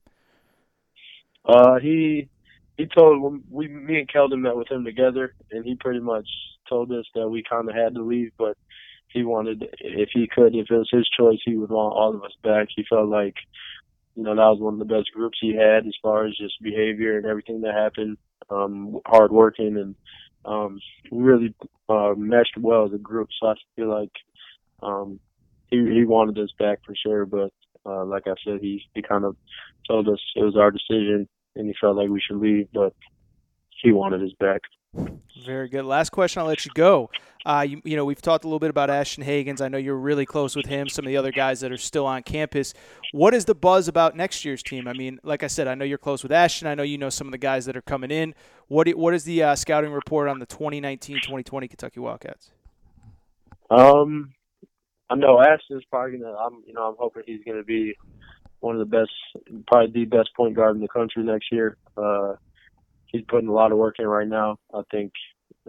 Uh, 1.44 1.80
he 1.80 2.30
he 2.78 2.88
told 2.88 3.44
we 3.50 3.68
me 3.68 4.00
and 4.00 4.10
Keldon 4.10 4.42
met 4.42 4.56
with 4.56 4.70
him 4.70 4.84
together, 4.84 5.34
and 5.52 5.66
he 5.66 5.76
pretty 5.76 6.00
much 6.00 6.28
told 6.68 6.92
us 6.92 7.06
that 7.16 7.30
we 7.30 7.44
kind 7.48 7.70
of 7.70 7.76
had 7.76 7.96
to 7.96 8.04
leave, 8.04 8.32
but 8.38 8.58
he 9.10 9.24
wanted 9.24 9.68
if 9.80 10.10
he 10.14 10.28
could, 10.28 10.56
if 10.56 10.68
it 10.70 10.78
was 10.78 10.90
his 10.92 11.10
choice, 11.18 11.40
he 11.44 11.56
would 11.56 11.70
want 11.70 11.94
all 11.96 12.16
of 12.16 12.24
us 12.24 12.36
back. 12.44 12.68
He 12.76 12.86
felt 12.90 13.10
like 13.10 13.36
you 14.16 14.24
know 14.24 14.36
that 14.36 14.42
was 14.42 14.60
one 14.60 14.74
of 14.74 14.80
the 14.80 14.94
best 14.94 15.12
groups 15.14 15.38
he 15.42 15.56
had 15.56 15.86
as 15.86 15.94
far 16.02 16.26
as 16.26 16.38
just 16.38 16.62
behavior 16.62 17.18
and 17.18 17.26
everything 17.26 17.62
that 17.62 17.74
happened, 17.74 18.18
um, 18.50 19.00
hard 19.06 19.32
working 19.32 19.78
and 19.78 19.96
um, 20.46 20.80
really 21.12 21.54
uh, 21.90 22.14
meshed 22.18 22.58
well 22.58 22.86
as 22.86 22.94
a 22.94 22.98
group. 22.98 23.30
So 23.40 23.48
I 23.48 23.54
feel 23.76 23.90
like 23.90 24.12
um, 24.82 25.20
he 25.70 25.78
he 25.78 26.06
wanted 26.06 26.40
us 26.40 26.52
back 26.58 26.80
for 26.86 26.96
sure, 26.96 27.26
but 27.26 27.52
uh, 27.86 28.06
like 28.06 28.28
I 28.28 28.34
said, 28.46 28.60
he 28.62 28.82
he 28.96 29.02
kind 29.02 29.26
of 29.26 29.36
told 29.88 30.08
us 30.08 30.20
it 30.36 30.44
was 30.44 30.56
our 30.56 30.72
decision 30.72 31.28
and 31.56 31.68
he 31.68 31.76
felt 31.80 31.98
like 31.98 32.10
we 32.10 32.22
should 32.22 32.38
leave, 32.38 32.68
but 32.74 32.94
he 33.82 33.92
wanted 33.92 34.24
us 34.24 34.34
back. 34.40 34.62
Very 35.46 35.70
good. 35.70 35.86
Last 35.86 36.10
question, 36.10 36.42
I'll 36.42 36.48
let 36.48 36.66
you 36.66 36.72
go. 36.76 37.10
Uh, 37.46 37.66
you, 37.68 37.82
you 37.84 37.96
know, 37.96 38.06
we've 38.06 38.22
talked 38.22 38.44
a 38.44 38.48
little 38.48 38.60
bit 38.60 38.70
about 38.70 38.90
Ashton 38.90 39.24
Hagans. 39.24 39.62
I 39.62 39.68
know 39.68 39.78
you're 39.78 39.98
really 39.98 40.26
close 40.26 40.56
with 40.56 40.68
him. 40.68 40.88
Some 40.88 41.06
of 41.06 41.10
the 41.10 41.18
other 41.18 41.32
guys 41.32 41.62
that 41.62 41.72
are 41.72 41.78
still 41.78 42.06
on 42.06 42.22
campus. 42.24 42.74
What 43.14 43.34
is 43.34 43.46
the 43.46 43.56
buzz 43.56 43.88
about 43.88 44.16
next 44.16 44.46
year's 44.46 44.62
team? 44.62 44.88
I 44.88 44.94
mean, 44.94 45.20
like 45.24 45.42
I 45.42 45.48
said, 45.48 45.68
I 45.68 45.74
know 45.74 45.86
you're 45.86 45.98
close 45.98 46.22
with 46.22 46.32
Ashton. 46.32 46.68
I 46.68 46.76
know 46.76 46.84
you 46.84 46.98
know 46.98 47.10
some 47.10 47.28
of 47.28 47.32
the 47.32 47.40
guys 47.40 47.66
that 47.66 47.76
are 47.76 47.82
coming 47.82 48.12
in. 48.12 48.36
What 48.68 48.88
what 48.90 49.14
is 49.14 49.24
the 49.24 49.42
uh, 49.44 49.56
scouting 49.56 49.92
report 49.92 50.28
on 50.28 50.40
the 50.40 50.46
2019-2020 50.46 51.70
Kentucky 51.70 52.00
Wildcats? 52.00 52.52
Um, 53.72 54.34
I 55.10 55.16
know 55.16 55.42
Ashton's 55.42 55.84
probably 55.90 56.20
gonna. 56.20 56.36
I'm 56.36 56.64
you 56.68 56.74
know 56.74 56.84
I'm 56.84 56.96
hoping 57.00 57.24
he's 57.26 57.42
gonna 57.46 57.64
be 57.64 57.96
one 58.62 58.80
of 58.80 58.80
the 58.80 58.98
best, 58.98 59.12
probably 59.68 59.92
the 59.92 60.06
best 60.06 60.30
point 60.36 60.56
guard 60.56 60.76
in 60.76 60.82
the 60.82 60.88
country 60.88 61.24
next 61.24 61.52
year. 61.52 61.78
Uh, 61.98 62.34
he's 63.08 63.24
putting 63.28 63.50
a 63.50 63.54
lot 63.54 63.72
of 63.72 63.78
work 63.78 63.96
in 64.00 64.08
right 64.08 64.28
now. 64.28 64.58
I 64.74 64.82
think 64.90 65.12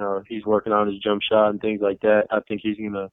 uh, 0.01 0.21
he's 0.29 0.45
working 0.45 0.73
on 0.73 0.87
his 0.87 0.99
jump 0.99 1.23
shot 1.29 1.51
and 1.51 1.61
things 1.61 1.81
like 1.83 2.01
that. 2.01 2.27
I 2.31 2.41
think 2.47 2.61
he's 2.63 2.77
gonna 2.77 3.11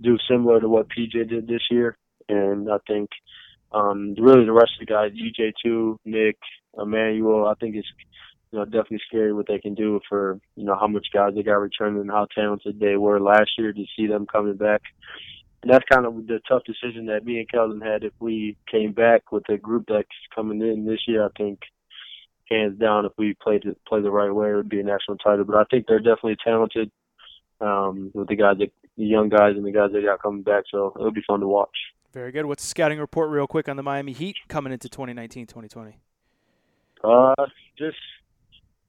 do 0.00 0.16
similar 0.28 0.60
to 0.60 0.68
what 0.68 0.88
PJ 0.88 1.28
did 1.28 1.46
this 1.46 1.62
year, 1.70 1.96
and 2.28 2.70
I 2.70 2.78
think 2.86 3.10
um, 3.72 4.14
really 4.18 4.44
the 4.44 4.52
rest 4.52 4.72
of 4.80 4.86
the 4.86 4.92
guys, 4.92 5.12
EJ 5.12 5.52
two, 5.62 5.98
Nick, 6.04 6.38
Immanuel. 6.80 7.46
I 7.46 7.54
think 7.54 7.76
it's 7.76 7.88
you 8.52 8.58
know 8.58 8.64
definitely 8.64 9.00
scary 9.08 9.32
what 9.32 9.46
they 9.48 9.58
can 9.58 9.74
do 9.74 10.00
for 10.08 10.40
you 10.56 10.64
know 10.64 10.76
how 10.78 10.86
much 10.86 11.08
guys 11.12 11.34
they 11.34 11.42
got 11.42 11.54
returning 11.54 12.00
and 12.00 12.10
how 12.10 12.26
talented 12.34 12.78
they 12.78 12.96
were 12.96 13.20
last 13.20 13.50
year 13.58 13.72
to 13.72 13.84
see 13.96 14.06
them 14.06 14.26
coming 14.26 14.56
back. 14.56 14.82
That's 15.66 15.84
kind 15.90 16.06
of 16.06 16.14
the 16.26 16.40
tough 16.48 16.62
decision 16.64 17.06
that 17.06 17.24
me 17.24 17.38
and 17.38 17.50
Keldon 17.50 17.84
had. 17.84 18.04
If 18.04 18.12
we 18.20 18.56
came 18.70 18.92
back 18.92 19.32
with 19.32 19.48
a 19.48 19.56
group 19.56 19.86
that's 19.88 20.08
coming 20.34 20.60
in 20.60 20.86
this 20.86 21.00
year, 21.06 21.24
I 21.24 21.28
think 21.36 21.60
hands 22.50 22.78
down, 22.78 23.06
if 23.06 23.12
we 23.16 23.34
played 23.42 23.64
it, 23.64 23.78
play 23.86 24.02
the 24.02 24.10
right 24.10 24.32
way, 24.32 24.50
it 24.50 24.56
would 24.56 24.68
be 24.68 24.80
a 24.80 24.84
national 24.84 25.18
title. 25.18 25.44
But 25.44 25.56
I 25.56 25.64
think 25.70 25.86
they're 25.86 25.98
definitely 25.98 26.36
talented 26.44 26.90
um, 27.60 28.10
with 28.14 28.28
the 28.28 28.36
guys, 28.36 28.58
that, 28.58 28.70
the 28.96 29.04
young 29.04 29.28
guys, 29.28 29.56
and 29.56 29.64
the 29.64 29.72
guys 29.72 29.90
they 29.92 30.02
got 30.02 30.22
coming 30.22 30.42
back. 30.42 30.64
So 30.70 30.92
it'll 30.96 31.12
be 31.12 31.24
fun 31.26 31.40
to 31.40 31.48
watch. 31.48 31.76
Very 32.12 32.30
good. 32.30 32.46
What's 32.46 32.62
the 32.62 32.68
scouting 32.68 33.00
report, 33.00 33.30
real 33.30 33.46
quick, 33.46 33.68
on 33.68 33.76
the 33.76 33.82
Miami 33.82 34.12
Heat 34.12 34.36
coming 34.48 34.72
into 34.72 34.88
2019-2020? 34.88 35.94
Uh, 37.02 37.34
just 37.76 37.96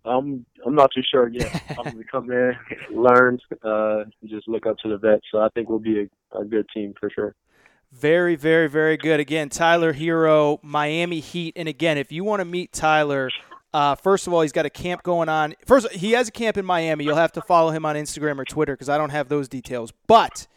I'm 0.05 0.45
I'm 0.65 0.75
not 0.75 0.91
too 0.93 1.01
sure 1.09 1.27
yet. 1.27 1.63
I'm 1.77 1.83
gonna 1.85 2.03
come 2.09 2.31
in, 2.31 2.53
learn, 2.91 3.39
uh, 3.63 4.03
just 4.25 4.47
look 4.47 4.65
up 4.65 4.77
to 4.79 4.89
the 4.89 4.97
vets. 4.97 5.23
So 5.31 5.39
I 5.39 5.49
think 5.55 5.69
we'll 5.69 5.79
be 5.79 6.01
a, 6.33 6.37
a 6.39 6.45
good 6.45 6.67
team 6.73 6.93
for 6.99 7.09
sure. 7.09 7.35
Very, 7.91 8.35
very, 8.35 8.67
very 8.67 8.97
good. 8.97 9.19
Again, 9.19 9.47
Tyler 9.49 9.93
Herro, 9.93 10.59
Miami 10.61 11.21
Heat. 11.21 11.53
And 11.55 11.69
again, 11.69 11.97
if 11.97 12.11
you 12.11 12.25
want 12.25 12.41
to 12.41 12.45
meet 12.45 12.73
Tyler, 12.73 13.29
uh, 13.73 13.95
first 13.95 14.27
of 14.27 14.33
all, 14.33 14.41
he's 14.41 14.51
got 14.51 14.65
a 14.65 14.69
camp 14.69 15.01
going 15.03 15.29
on. 15.29 15.53
First, 15.65 15.91
he 15.91 16.11
has 16.11 16.27
a 16.27 16.31
camp 16.31 16.57
in 16.57 16.65
Miami. 16.65 17.05
You'll 17.05 17.15
have 17.15 17.31
to 17.33 17.41
follow 17.41 17.71
him 17.71 17.85
on 17.85 17.95
Instagram 17.95 18.37
or 18.37 18.45
Twitter 18.45 18.73
because 18.73 18.89
I 18.89 18.97
don't 18.97 19.11
have 19.11 19.29
those 19.29 19.47
details. 19.47 19.93
But 20.07 20.47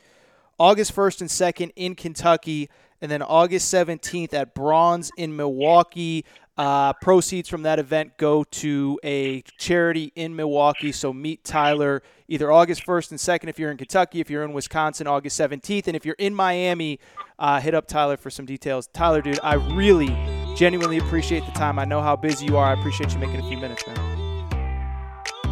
August 0.58 0.94
1st 0.94 1.20
and 1.20 1.30
2nd 1.30 1.72
in 1.76 1.94
Kentucky, 1.94 2.68
and 3.00 3.10
then 3.10 3.22
August 3.22 3.72
17th 3.72 4.34
at 4.34 4.54
Bronze 4.54 5.10
in 5.16 5.36
Milwaukee. 5.36 6.24
Uh, 6.58 6.92
proceeds 6.94 7.48
from 7.48 7.62
that 7.62 7.78
event 7.78 8.16
go 8.16 8.42
to 8.42 8.98
a 9.04 9.42
charity 9.58 10.12
in 10.16 10.34
Milwaukee. 10.34 10.90
So 10.90 11.12
meet 11.12 11.44
Tyler 11.44 12.02
either 12.26 12.50
August 12.50 12.84
1st 12.84 13.12
and 13.12 13.20
2nd 13.20 13.48
if 13.48 13.60
you're 13.60 13.70
in 13.70 13.76
Kentucky. 13.76 14.20
If 14.20 14.28
you're 14.28 14.42
in 14.42 14.52
Wisconsin, 14.52 15.06
August 15.06 15.38
17th. 15.38 15.86
And 15.86 15.94
if 15.94 16.04
you're 16.04 16.16
in 16.18 16.34
Miami, 16.34 16.98
uh, 17.38 17.60
hit 17.60 17.74
up 17.74 17.86
Tyler 17.86 18.16
for 18.16 18.28
some 18.28 18.44
details. 18.44 18.88
Tyler, 18.88 19.22
dude, 19.22 19.38
I 19.40 19.54
really 19.54 20.08
genuinely 20.56 20.98
appreciate 20.98 21.46
the 21.46 21.52
time. 21.52 21.78
I 21.78 21.84
know 21.84 22.02
how 22.02 22.16
busy 22.16 22.46
you 22.46 22.56
are. 22.56 22.66
I 22.66 22.72
appreciate 22.72 23.12
you 23.12 23.20
making 23.20 23.40
a 23.40 23.48
few 23.48 23.58
minutes, 23.58 23.86
man. 23.86 24.50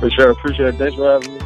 For 0.00 0.10
sure. 0.10 0.30
Appreciate 0.32 0.74
it. 0.74 0.78
Thanks 0.78 0.96
for 0.96 1.08
having 1.08 1.38
me. 1.38 1.45